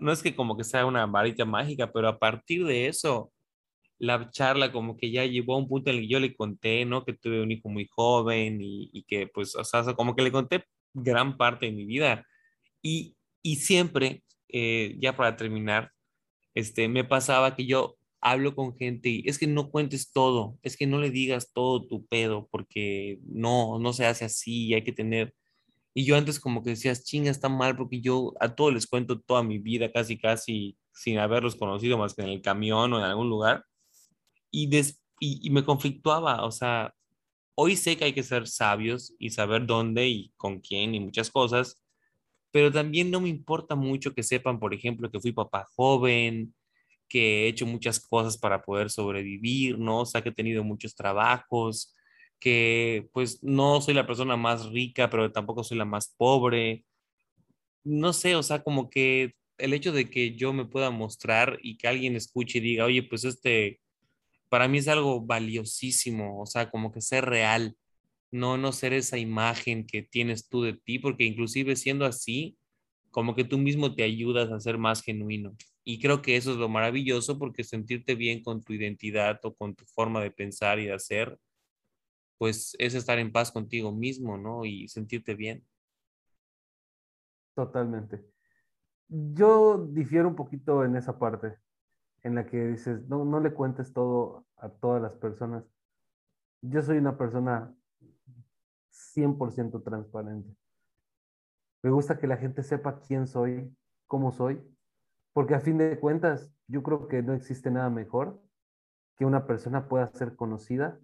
no 0.00 0.12
es 0.12 0.22
que 0.22 0.34
como 0.34 0.56
que 0.56 0.64
sea 0.64 0.86
una 0.86 1.06
varita 1.06 1.44
mágica, 1.44 1.92
pero 1.92 2.08
a 2.08 2.18
partir 2.18 2.64
de 2.66 2.88
eso, 2.88 3.32
la 3.98 4.30
charla 4.30 4.72
como 4.72 4.96
que 4.96 5.10
ya 5.10 5.24
llevó 5.24 5.54
a 5.54 5.58
un 5.58 5.68
punto 5.68 5.90
en 5.90 5.96
el 5.96 6.02
que 6.02 6.08
yo 6.08 6.20
le 6.20 6.34
conté, 6.34 6.84
¿no? 6.84 7.04
Que 7.04 7.14
tuve 7.14 7.42
un 7.42 7.52
hijo 7.52 7.68
muy 7.68 7.86
joven 7.90 8.60
y, 8.60 8.90
y 8.92 9.04
que 9.04 9.26
pues, 9.28 9.54
o 9.56 9.64
sea, 9.64 9.82
como 9.94 10.14
que 10.14 10.22
le 10.22 10.32
conté 10.32 10.64
gran 10.92 11.36
parte 11.36 11.66
de 11.66 11.72
mi 11.72 11.84
vida. 11.84 12.26
Y, 12.82 13.16
y 13.42 13.56
siempre, 13.56 14.22
eh, 14.48 14.96
ya 15.00 15.16
para 15.16 15.36
terminar, 15.36 15.90
este, 16.54 16.88
me 16.88 17.04
pasaba 17.04 17.56
que 17.56 17.66
yo 17.66 17.96
hablo 18.20 18.54
con 18.54 18.76
gente 18.76 19.08
y 19.10 19.24
es 19.26 19.38
que 19.38 19.46
no 19.46 19.70
cuentes 19.70 20.12
todo, 20.12 20.58
es 20.62 20.76
que 20.76 20.86
no 20.86 20.98
le 20.98 21.10
digas 21.10 21.52
todo 21.52 21.86
tu 21.86 22.06
pedo, 22.06 22.48
porque 22.50 23.18
no, 23.26 23.78
no 23.78 23.92
se 23.92 24.06
hace 24.06 24.24
así, 24.24 24.68
y 24.68 24.74
hay 24.74 24.84
que 24.84 24.92
tener... 24.92 25.34
Y 25.94 26.04
yo 26.04 26.16
antes 26.16 26.40
como 26.40 26.62
que 26.62 26.70
decías, 26.70 27.04
chinga, 27.04 27.30
está 27.30 27.48
mal, 27.48 27.76
porque 27.76 28.00
yo 28.00 28.34
a 28.40 28.54
todos 28.54 28.74
les 28.74 28.86
cuento 28.86 29.20
toda 29.20 29.42
mi 29.44 29.58
vida, 29.58 29.92
casi, 29.92 30.18
casi, 30.18 30.76
sin 30.92 31.18
haberlos 31.18 31.56
conocido 31.56 31.98
más 31.98 32.14
que 32.14 32.22
en 32.22 32.28
el 32.30 32.42
camión 32.42 32.92
o 32.92 32.98
en 32.98 33.04
algún 33.04 33.28
lugar. 33.30 33.64
Y, 34.50 34.68
des- 34.68 35.02
y, 35.20 35.50
me 35.50 35.64
conflictuaba, 35.64 36.44
o 36.44 36.50
sea, 36.52 36.94
hoy 37.56 37.76
sé 37.76 37.96
que 37.96 38.04
hay 38.06 38.12
que 38.14 38.22
ser 38.24 38.48
sabios 38.48 39.14
y 39.18 39.30
saber 39.30 39.66
dónde 39.66 40.08
y 40.08 40.32
con 40.36 40.60
quién 40.60 40.94
y 40.94 41.00
muchas 41.00 41.30
cosas, 41.30 41.82
pero 42.52 42.70
también 42.72 43.10
no 43.10 43.20
me 43.20 43.28
importa 43.28 43.74
mucho 43.74 44.14
que 44.14 44.22
sepan, 44.22 44.60
por 44.60 44.74
ejemplo, 44.74 45.10
que 45.10 45.20
fui 45.20 45.32
papá 45.32 45.66
joven, 45.76 46.54
que 47.08 47.44
he 47.46 47.48
hecho 47.48 47.66
muchas 47.66 48.00
cosas 48.00 48.38
para 48.38 48.62
poder 48.62 48.90
sobrevivir, 48.90 49.78
¿no? 49.78 50.00
O 50.02 50.06
sea, 50.06 50.22
que 50.22 50.30
he 50.30 50.32
tenido 50.32 50.64
muchos 50.64 50.94
trabajos, 50.94 51.94
que 52.44 53.08
pues 53.14 53.42
no 53.42 53.80
soy 53.80 53.94
la 53.94 54.06
persona 54.06 54.36
más 54.36 54.66
rica, 54.66 55.08
pero 55.08 55.32
tampoco 55.32 55.64
soy 55.64 55.78
la 55.78 55.86
más 55.86 56.14
pobre. 56.14 56.84
No 57.84 58.12
sé, 58.12 58.36
o 58.36 58.42
sea, 58.42 58.62
como 58.62 58.90
que 58.90 59.32
el 59.56 59.72
hecho 59.72 59.92
de 59.92 60.10
que 60.10 60.36
yo 60.36 60.52
me 60.52 60.66
pueda 60.66 60.90
mostrar 60.90 61.58
y 61.62 61.78
que 61.78 61.88
alguien 61.88 62.16
escuche 62.16 62.58
y 62.58 62.60
diga, 62.60 62.84
oye, 62.84 63.02
pues 63.02 63.24
este, 63.24 63.80
para 64.50 64.68
mí 64.68 64.76
es 64.76 64.88
algo 64.88 65.22
valiosísimo, 65.22 66.42
o 66.42 66.44
sea, 66.44 66.70
como 66.70 66.92
que 66.92 67.00
ser 67.00 67.24
real, 67.24 67.78
no, 68.30 68.58
no 68.58 68.72
ser 68.72 68.92
esa 68.92 69.16
imagen 69.16 69.86
que 69.86 70.02
tienes 70.02 70.46
tú 70.46 70.62
de 70.64 70.74
ti, 70.74 70.98
porque 70.98 71.24
inclusive 71.24 71.76
siendo 71.76 72.04
así, 72.04 72.58
como 73.10 73.34
que 73.34 73.44
tú 73.44 73.56
mismo 73.56 73.94
te 73.94 74.02
ayudas 74.02 74.52
a 74.52 74.60
ser 74.60 74.76
más 74.76 75.02
genuino. 75.02 75.56
Y 75.82 75.98
creo 75.98 76.20
que 76.20 76.36
eso 76.36 76.52
es 76.52 76.58
lo 76.58 76.68
maravilloso 76.68 77.38
porque 77.38 77.64
sentirte 77.64 78.16
bien 78.16 78.42
con 78.42 78.62
tu 78.62 78.74
identidad 78.74 79.40
o 79.44 79.54
con 79.54 79.74
tu 79.74 79.86
forma 79.86 80.20
de 80.22 80.30
pensar 80.30 80.78
y 80.78 80.86
de 80.86 80.92
hacer, 80.92 81.38
pues 82.38 82.74
es 82.78 82.94
estar 82.94 83.18
en 83.18 83.32
paz 83.32 83.52
contigo 83.52 83.92
mismo, 83.92 84.36
¿no? 84.36 84.64
Y 84.64 84.88
sentirte 84.88 85.34
bien. 85.34 85.64
Totalmente. 87.54 88.24
Yo 89.08 89.86
difiero 89.90 90.28
un 90.28 90.34
poquito 90.34 90.84
en 90.84 90.96
esa 90.96 91.18
parte, 91.18 91.56
en 92.22 92.34
la 92.34 92.46
que 92.46 92.66
dices, 92.66 93.06
no, 93.08 93.24
no 93.24 93.40
le 93.40 93.52
cuentes 93.52 93.92
todo 93.92 94.46
a 94.56 94.68
todas 94.68 95.00
las 95.00 95.14
personas. 95.14 95.64
Yo 96.62 96.82
soy 96.82 96.98
una 96.98 97.16
persona 97.16 97.74
100% 98.90 99.82
transparente. 99.82 100.56
Me 101.82 101.90
gusta 101.90 102.18
que 102.18 102.26
la 102.26 102.38
gente 102.38 102.62
sepa 102.62 102.98
quién 103.00 103.26
soy, 103.26 103.76
cómo 104.06 104.32
soy, 104.32 104.60
porque 105.32 105.54
a 105.54 105.60
fin 105.60 105.76
de 105.76 105.98
cuentas 106.00 106.50
yo 106.66 106.82
creo 106.82 107.08
que 107.08 107.22
no 107.22 107.34
existe 107.34 107.70
nada 107.70 107.90
mejor 107.90 108.40
que 109.16 109.26
una 109.26 109.46
persona 109.46 109.86
pueda 109.88 110.08
ser 110.08 110.34
conocida 110.34 110.98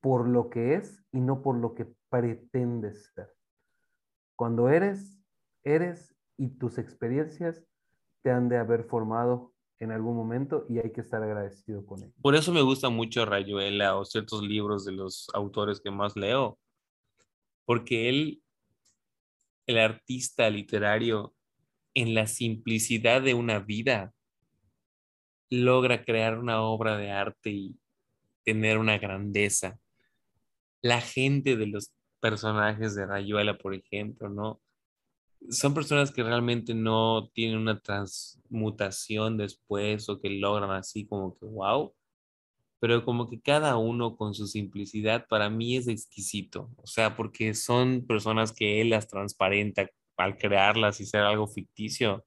por 0.00 0.28
lo 0.28 0.50
que 0.50 0.74
es 0.74 1.04
y 1.12 1.20
no 1.20 1.42
por 1.42 1.56
lo 1.56 1.74
que 1.74 1.86
pretendes 2.10 3.12
ser. 3.14 3.34
Cuando 4.36 4.68
eres, 4.68 5.20
eres 5.64 6.14
y 6.36 6.48
tus 6.58 6.78
experiencias 6.78 7.64
te 8.22 8.30
han 8.30 8.48
de 8.48 8.58
haber 8.58 8.84
formado 8.84 9.52
en 9.80 9.92
algún 9.92 10.16
momento 10.16 10.66
y 10.68 10.78
hay 10.78 10.92
que 10.92 11.00
estar 11.00 11.22
agradecido 11.22 11.84
con 11.86 12.02
ello. 12.02 12.12
Por 12.20 12.34
eso 12.34 12.52
me 12.52 12.62
gusta 12.62 12.88
mucho 12.88 13.24
Rayuela 13.24 13.96
o 13.96 14.04
ciertos 14.04 14.42
libros 14.42 14.84
de 14.84 14.92
los 14.92 15.28
autores 15.34 15.80
que 15.80 15.90
más 15.90 16.16
leo, 16.16 16.58
porque 17.64 18.08
él, 18.08 18.42
el 19.66 19.78
artista 19.78 20.50
literario, 20.50 21.34
en 21.94 22.14
la 22.14 22.26
simplicidad 22.26 23.22
de 23.22 23.34
una 23.34 23.58
vida, 23.58 24.12
logra 25.50 26.04
crear 26.04 26.38
una 26.38 26.62
obra 26.62 26.96
de 26.96 27.10
arte 27.10 27.50
y 27.50 27.80
tener 28.44 28.78
una 28.78 28.98
grandeza. 28.98 29.78
La 30.82 31.00
gente 31.00 31.56
de 31.56 31.66
los 31.66 31.92
personajes 32.20 32.94
de 32.94 33.06
Rayuela, 33.06 33.58
por 33.58 33.74
ejemplo, 33.74 34.28
¿no? 34.28 34.60
Son 35.50 35.74
personas 35.74 36.10
que 36.10 36.22
realmente 36.22 36.74
no 36.74 37.30
tienen 37.32 37.58
una 37.58 37.80
transmutación 37.80 39.36
después 39.36 40.08
o 40.08 40.20
que 40.20 40.30
logran 40.30 40.70
así 40.72 41.06
como 41.06 41.36
que, 41.38 41.46
wow, 41.46 41.94
pero 42.80 43.04
como 43.04 43.28
que 43.28 43.40
cada 43.40 43.76
uno 43.76 44.16
con 44.16 44.34
su 44.34 44.46
simplicidad 44.46 45.26
para 45.28 45.50
mí 45.50 45.76
es 45.76 45.88
exquisito, 45.88 46.70
o 46.76 46.86
sea, 46.86 47.16
porque 47.16 47.54
son 47.54 48.04
personas 48.06 48.52
que 48.52 48.80
él 48.80 48.90
las 48.90 49.08
transparenta 49.08 49.88
al 50.16 50.36
crearlas 50.36 51.00
y 51.00 51.06
ser 51.06 51.22
algo 51.22 51.46
ficticio. 51.46 52.24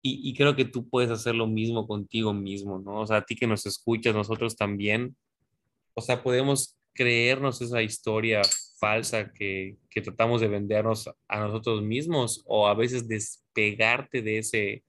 Y, 0.00 0.30
y 0.30 0.34
creo 0.34 0.54
que 0.54 0.64
tú 0.64 0.88
puedes 0.88 1.10
hacer 1.10 1.34
lo 1.34 1.46
mismo 1.48 1.86
contigo 1.88 2.32
mismo, 2.32 2.78
¿no? 2.78 3.00
O 3.00 3.06
sea, 3.06 3.18
a 3.18 3.24
ti 3.24 3.34
que 3.34 3.48
nos 3.48 3.66
escuchas, 3.66 4.14
nosotros 4.14 4.56
también, 4.56 5.16
o 5.94 6.00
sea, 6.00 6.22
podemos 6.22 6.77
creernos 6.98 7.62
esa 7.62 7.80
historia 7.80 8.42
falsa 8.80 9.32
que, 9.32 9.76
que 9.88 10.02
tratamos 10.02 10.40
de 10.40 10.48
vendernos 10.48 11.08
a 11.28 11.38
nosotros 11.38 11.80
mismos 11.80 12.42
o 12.44 12.66
a 12.66 12.74
veces 12.74 13.06
despegarte 13.06 14.20
de 14.20 14.38
ese 14.38 14.84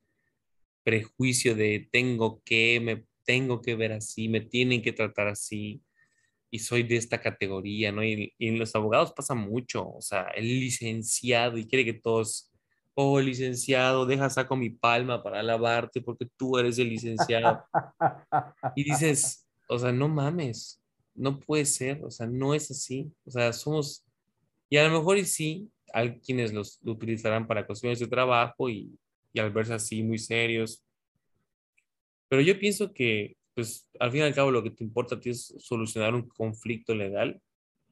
prejuicio 0.83 1.53
de 1.53 1.87
tengo 1.91 2.41
que, 2.43 2.79
me 2.79 3.05
tengo 3.25 3.61
que 3.61 3.75
ver 3.75 3.91
así, 3.91 4.27
me 4.27 4.41
tienen 4.41 4.81
que 4.81 4.91
tratar 4.91 5.27
así 5.27 5.83
y 6.49 6.57
soy 6.57 6.81
de 6.81 6.95
esta 6.95 7.21
categoría, 7.21 7.91
¿no? 7.91 8.03
Y, 8.03 8.33
y 8.39 8.47
en 8.47 8.57
los 8.57 8.73
abogados 8.73 9.13
pasa 9.13 9.35
mucho, 9.35 9.87
o 9.87 10.01
sea, 10.01 10.23
el 10.35 10.47
licenciado 10.47 11.59
y 11.59 11.67
quiere 11.67 11.85
que 11.85 11.93
todos, 11.93 12.51
oh, 12.95 13.19
licenciado, 13.19 14.07
deja 14.07 14.31
saco 14.31 14.55
mi 14.55 14.71
palma 14.71 15.21
para 15.21 15.41
alabarte 15.41 16.01
porque 16.01 16.25
tú 16.35 16.57
eres 16.57 16.79
el 16.79 16.89
licenciado. 16.89 17.63
Y 18.75 18.83
dices, 18.83 19.47
o 19.67 19.77
sea, 19.77 19.91
no 19.91 20.07
mames, 20.07 20.78
no 21.19 21.39
puede 21.39 21.65
ser, 21.65 22.03
o 22.03 22.11
sea, 22.11 22.27
no 22.27 22.53
es 22.53 22.71
así, 22.71 23.11
o 23.25 23.31
sea, 23.31 23.51
somos, 23.51 24.05
y 24.69 24.77
a 24.77 24.87
lo 24.87 24.97
mejor 24.97 25.17
y 25.17 25.25
sí, 25.25 25.69
hay 25.93 26.19
quienes 26.19 26.53
los 26.53 26.79
lo 26.81 26.93
utilizarán 26.93 27.45
para 27.45 27.65
cuestiones 27.65 27.99
de 27.99 28.07
trabajo 28.07 28.69
y, 28.69 28.97
y 29.33 29.39
al 29.39 29.51
verse 29.51 29.73
así 29.73 30.01
muy 30.01 30.17
serios. 30.17 30.83
Pero 32.29 32.41
yo 32.41 32.57
pienso 32.59 32.93
que, 32.93 33.35
pues, 33.53 33.89
al 33.99 34.11
fin 34.11 34.21
y 34.21 34.23
al 34.23 34.35
cabo 34.35 34.51
lo 34.51 34.63
que 34.63 34.71
te 34.71 34.83
importa 34.83 35.15
a 35.15 35.19
ti 35.19 35.31
es 35.31 35.53
solucionar 35.57 36.13
un 36.13 36.27
conflicto 36.29 36.95
legal. 36.95 37.41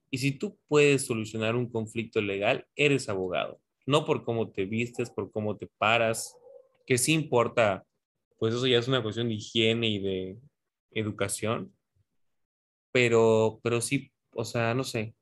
Y 0.10 0.20
si 0.20 0.32
tú 0.32 0.58
puedes 0.68 1.06
solucionar 1.06 1.56
un 1.56 1.70
conflicto 1.70 2.22
legal, 2.22 2.66
eres 2.76 3.10
abogado. 3.10 3.60
No 3.86 4.06
por 4.06 4.24
cómo 4.24 4.52
te 4.52 4.66
vistes, 4.66 5.10
por 5.10 5.32
cómo 5.32 5.58
te 5.58 5.68
paras, 5.78 6.36
que 6.86 6.98
sí 6.98 7.14
importa, 7.14 7.84
pues 8.40 8.54
eso 8.54 8.68
ya 8.68 8.78
es 8.78 8.88
una 8.88 9.04
cuestión 9.04 9.28
de 9.28 9.34
higiene 9.34 9.90
y 9.90 10.00
de 10.00 10.38
educación. 10.92 11.74
Pero, 12.98 13.60
pero 13.62 13.80
sí, 13.80 14.12
o 14.34 14.44
sea, 14.44 14.74
no 14.74 14.84
sé, 14.84 15.14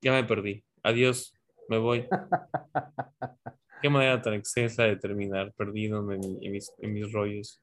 ya 0.00 0.12
me 0.12 0.22
perdí. 0.22 0.64
Adiós, 0.84 1.34
me 1.68 1.76
voy. 1.78 2.06
Qué 3.82 3.90
manera 3.90 4.22
tan 4.22 4.34
excesa 4.34 4.84
de 4.84 4.94
terminar, 4.96 5.52
perdido 5.56 5.98
en, 6.12 6.20
mi- 6.20 6.38
en 6.46 6.52
mis, 6.52 6.72
en 6.78 6.92
mis 6.94 7.12
rollos. 7.12 7.60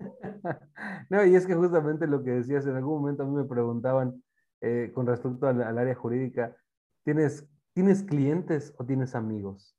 No, 1.08 1.24
y 1.24 1.34
es 1.34 1.46
que 1.46 1.54
justamente 1.54 2.06
lo 2.06 2.22
que 2.22 2.32
decías, 2.32 2.66
en 2.66 2.76
algún 2.76 3.00
momento 3.00 3.22
a 3.22 3.26
mí 3.26 3.32
me 3.34 3.44
preguntaban 3.44 4.22
eh, 4.60 4.90
con 4.94 5.06
respecto 5.06 5.46
al, 5.46 5.62
al 5.62 5.78
área 5.78 5.94
jurídica, 5.94 6.54
¿tienes, 7.04 7.48
¿tienes 7.72 8.02
clientes 8.02 8.74
o 8.76 8.84
tienes 8.84 9.14
amigos? 9.14 9.78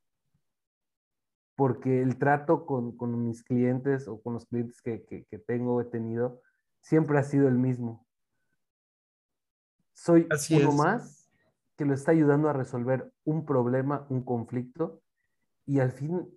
Porque 1.55 2.01
el 2.01 2.17
trato 2.17 2.65
con, 2.65 2.97
con 2.97 3.23
mis 3.27 3.43
clientes 3.43 4.07
o 4.07 4.19
con 4.19 4.33
los 4.33 4.47
clientes 4.47 4.81
que, 4.81 5.03
que, 5.05 5.25
que 5.25 5.37
tengo, 5.37 5.79
he 5.79 5.85
tenido, 5.85 6.41
siempre 6.81 7.19
ha 7.19 7.23
sido 7.23 7.47
el 7.47 7.59
mismo. 7.59 8.04
Soy 9.95 10.27
Así 10.29 10.55
uno 10.55 10.69
es. 10.69 10.75
más 10.75 11.31
que 11.77 11.85
lo 11.85 11.93
está 11.93 12.11
ayudando 12.11 12.49
a 12.49 12.53
resolver 12.53 13.11
un 13.23 13.45
problema, 13.45 14.05
un 14.09 14.23
conflicto, 14.23 15.01
y 15.65 15.79
al 15.79 15.91
fin 15.91 16.29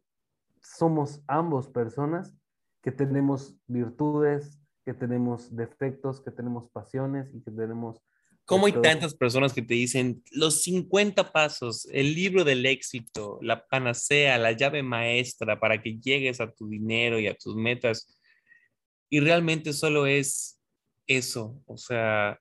somos 0.62 1.22
ambos 1.26 1.68
personas 1.68 2.34
que 2.82 2.92
tenemos 2.92 3.56
virtudes, 3.66 4.60
que 4.84 4.94
tenemos 4.94 5.54
defectos, 5.54 6.22
que 6.22 6.30
tenemos 6.30 6.70
pasiones 6.70 7.28
y 7.34 7.42
que 7.42 7.50
tenemos... 7.50 8.00
¿Cómo 8.44 8.64
hay 8.64 8.72
tantas 8.72 9.14
personas 9.14 9.52
que 9.52 9.60
te 9.60 9.74
dicen 9.74 10.22
los 10.30 10.62
50 10.62 11.32
pasos, 11.32 11.86
el 11.92 12.14
libro 12.14 12.44
del 12.44 12.64
éxito, 12.64 13.38
la 13.42 13.66
panacea, 13.66 14.38
la 14.38 14.52
llave 14.52 14.82
maestra 14.82 15.60
para 15.60 15.82
que 15.82 15.98
llegues 15.98 16.40
a 16.40 16.50
tu 16.50 16.66
dinero 16.68 17.18
y 17.18 17.26
a 17.26 17.34
tus 17.34 17.54
metas? 17.56 18.18
Y 19.10 19.20
realmente 19.20 19.74
solo 19.74 20.06
es 20.06 20.58
eso, 21.06 21.62
o 21.66 21.76
sea, 21.76 22.38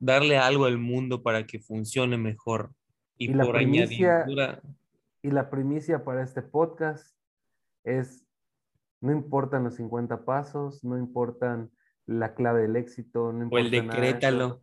darle 0.00 0.36
algo 0.38 0.64
al 0.64 0.78
mundo 0.78 1.22
para 1.22 1.46
que 1.46 1.60
funcione 1.60 2.16
mejor. 2.18 2.72
Y, 3.16 3.30
Y 3.30 3.34
la 3.34 3.44
por 3.44 3.54
primicia- 3.56 4.16
añadidura, 4.24 4.60
Y 5.22 5.30
la 5.30 5.50
primicia 5.50 6.02
para 6.04 6.22
este 6.24 6.40
podcast 6.42 7.14
es, 7.84 8.26
no 9.02 9.12
importan 9.12 9.64
los 9.64 9.74
50 9.76 10.24
pasos, 10.24 10.82
no 10.82 10.96
importan 10.98 11.70
la 12.06 12.34
clave 12.34 12.62
del 12.62 12.76
éxito, 12.76 13.30
no 13.32 13.46
o 13.48 13.58
el 13.58 13.66
importa 13.66 13.86
nada 13.86 14.00
de 14.00 14.06
eso. 14.08 14.14
decrétalo. 14.16 14.62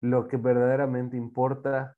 Lo 0.00 0.28
que 0.28 0.36
verdaderamente 0.36 1.16
importa 1.16 1.96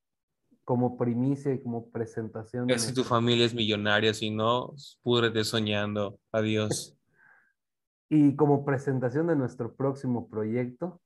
como 0.64 0.96
primicia 0.96 1.52
y 1.52 1.62
como 1.62 1.90
presentación. 1.90 2.66
Ya 2.68 2.78
si 2.78 2.92
tu 2.94 3.04
familia 3.04 3.44
es 3.46 3.54
millonaria, 3.54 4.12
si 4.14 4.30
no, 4.30 4.72
púdrete 5.02 5.44
soñando. 5.44 6.18
Adiós. 6.32 6.92
Y 8.08 8.36
como 8.36 8.64
presentación 8.64 9.26
de 9.26 9.34
nuestro 9.34 9.74
próximo 9.74 10.28
proyecto, 10.28 11.00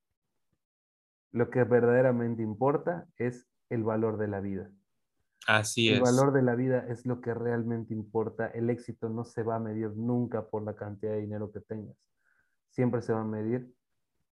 lo 1.33 1.51
que 1.51 1.65
verdaderamente 1.65 2.43
importa 2.43 3.07
es 3.17 3.49
el 3.69 3.85
valor 3.85 4.19
de 4.19 4.29
la 4.29 4.41
vida. 4.41 4.71
Así 5.47 5.89
El 5.89 5.97
es. 5.97 6.01
valor 6.03 6.33
de 6.33 6.43
la 6.43 6.55
vida 6.55 6.87
es 6.89 7.07
lo 7.07 7.21
que 7.21 7.35
realmente 7.35 7.95
importa. 7.95 8.47
El 8.49 8.69
éxito 8.71 9.09
no 9.09 9.25
se 9.25 9.43
va 9.43 9.57
a 9.57 9.61
medir 9.61 9.91
nunca 9.97 10.49
por 10.49 10.63
la 10.63 10.77
cantidad 10.77 11.13
de 11.13 11.21
dinero 11.21 11.51
que 11.51 11.61
tengas. 11.61 11.97
Siempre 12.69 13.03
se 13.03 13.13
va 13.13 13.21
a 13.21 13.25
medir 13.25 13.73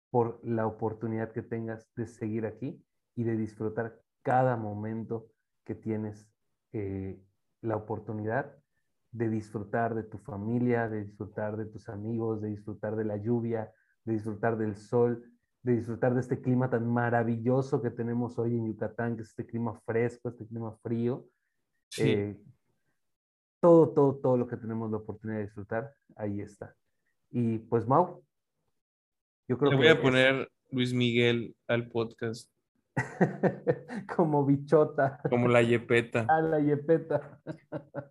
por 0.09 0.39
la 0.43 0.67
oportunidad 0.67 1.31
que 1.31 1.41
tengas 1.41 1.87
de 1.95 2.07
seguir 2.07 2.45
aquí 2.45 2.83
y 3.15 3.23
de 3.23 3.35
disfrutar 3.35 3.99
cada 4.21 4.55
momento 4.55 5.27
que 5.65 5.75
tienes 5.75 6.27
eh, 6.71 7.19
la 7.61 7.75
oportunidad 7.75 8.55
de 9.11 9.29
disfrutar 9.29 9.93
de 9.93 10.03
tu 10.03 10.17
familia, 10.17 10.89
de 10.89 11.03
disfrutar 11.03 11.55
de 11.55 11.65
tus 11.65 11.87
amigos, 11.87 12.41
de 12.41 12.49
disfrutar 12.49 12.95
de 12.95 13.05
la 13.05 13.17
lluvia, 13.17 13.71
de 14.05 14.13
disfrutar 14.13 14.57
del 14.57 14.75
sol, 14.75 15.23
de 15.63 15.77
disfrutar 15.77 16.13
de 16.13 16.19
este 16.19 16.41
clima 16.41 16.69
tan 16.69 16.85
maravilloso 16.87 17.81
que 17.81 17.89
tenemos 17.89 18.37
hoy 18.37 18.55
en 18.57 18.67
Yucatán, 18.67 19.15
que 19.15 19.21
es 19.23 19.29
este 19.29 19.45
clima 19.45 19.79
fresco, 19.85 20.29
este 20.29 20.45
clima 20.45 20.75
frío. 20.83 21.25
Sí. 21.89 22.03
Eh, 22.11 22.37
todo, 23.61 23.89
todo, 23.89 24.15
todo 24.15 24.37
lo 24.37 24.47
que 24.47 24.57
tenemos 24.57 24.91
la 24.91 24.97
oportunidad 24.97 25.39
de 25.39 25.45
disfrutar, 25.45 25.93
ahí 26.17 26.41
está. 26.41 26.75
Y 27.31 27.59
pues, 27.59 27.87
Mau, 27.87 28.23
yo 29.47 29.57
creo 29.57 29.71
Le 29.71 29.77
que 29.77 29.81
voy 29.83 29.87
a 29.87 29.93
es- 29.93 29.99
poner 29.99 30.51
Luis 30.71 30.93
Miguel 30.93 31.55
al 31.67 31.87
podcast, 31.89 32.51
como 34.17 34.45
bichota 34.45 35.19
como 35.29 35.47
la 35.47 35.61
Yepeta. 35.61 36.25
a 36.29 36.41
la 36.41 36.59
yepeta. 36.59 37.39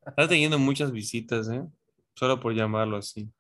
Está 0.07 0.29
teniendo 0.29 0.59
muchas 0.59 0.91
visitas, 0.91 1.49
¿eh? 1.51 1.65
Solo 2.15 2.41
por 2.41 2.53
llamarlo 2.55 2.97
así. 2.97 3.31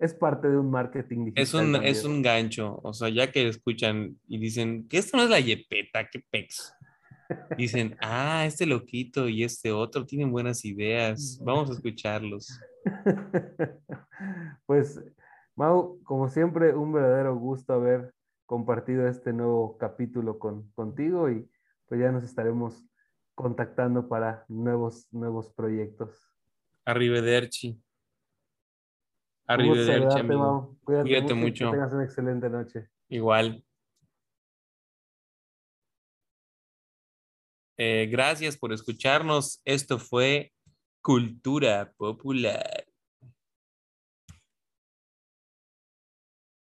Es 0.00 0.14
parte 0.14 0.48
de 0.48 0.58
un 0.58 0.70
marketing 0.70 1.26
digital. 1.26 1.42
Es 1.42 1.54
un, 1.54 1.72
también. 1.72 1.84
es 1.84 2.04
un 2.04 2.22
gancho, 2.22 2.80
o 2.82 2.92
sea, 2.92 3.08
ya 3.08 3.30
que 3.30 3.48
escuchan 3.48 4.18
y 4.26 4.38
dicen 4.38 4.88
que 4.88 4.98
esto 4.98 5.16
no 5.16 5.24
es 5.24 5.30
la 5.30 5.40
Yepeta, 5.40 6.08
qué 6.10 6.22
pex. 6.30 6.74
Dicen, 7.56 7.96
ah, 8.00 8.44
este 8.46 8.66
loquito 8.66 9.28
y 9.28 9.44
este 9.44 9.72
otro 9.72 10.04
tienen 10.04 10.30
buenas 10.30 10.64
ideas, 10.64 11.40
vamos 11.42 11.70
a 11.70 11.72
escucharlos. 11.74 12.60
pues, 14.66 15.00
Mau, 15.56 16.00
como 16.02 16.28
siempre, 16.28 16.74
un 16.74 16.92
verdadero 16.92 17.36
gusto 17.36 17.74
haber 17.74 18.12
compartido 18.44 19.06
este 19.06 19.32
nuevo 19.32 19.78
capítulo 19.78 20.38
con, 20.38 20.68
contigo 20.72 21.30
y 21.30 21.48
pues 21.86 22.00
ya 22.00 22.10
nos 22.10 22.24
estaremos 22.24 22.84
contactando 23.34 24.08
para 24.08 24.44
nuevos, 24.48 25.06
nuevos 25.12 25.52
proyectos. 25.52 26.20
Arrivederci. 26.84 27.80
Arrivederci, 29.46 30.20
amigo. 30.20 30.76
Cuídate, 30.84 31.08
Cuídate 31.08 31.34
mucho. 31.34 31.36
mucho. 31.36 31.64
Que 31.66 31.76
tengas 31.76 31.92
una 31.92 32.04
excelente 32.04 32.50
noche. 32.50 32.88
Igual. 33.08 33.64
Eh, 37.76 38.08
gracias 38.10 38.56
por 38.56 38.72
escucharnos. 38.72 39.60
Esto 39.64 39.98
fue 39.98 40.52
Cultura 41.02 41.92
Popular. 41.96 42.73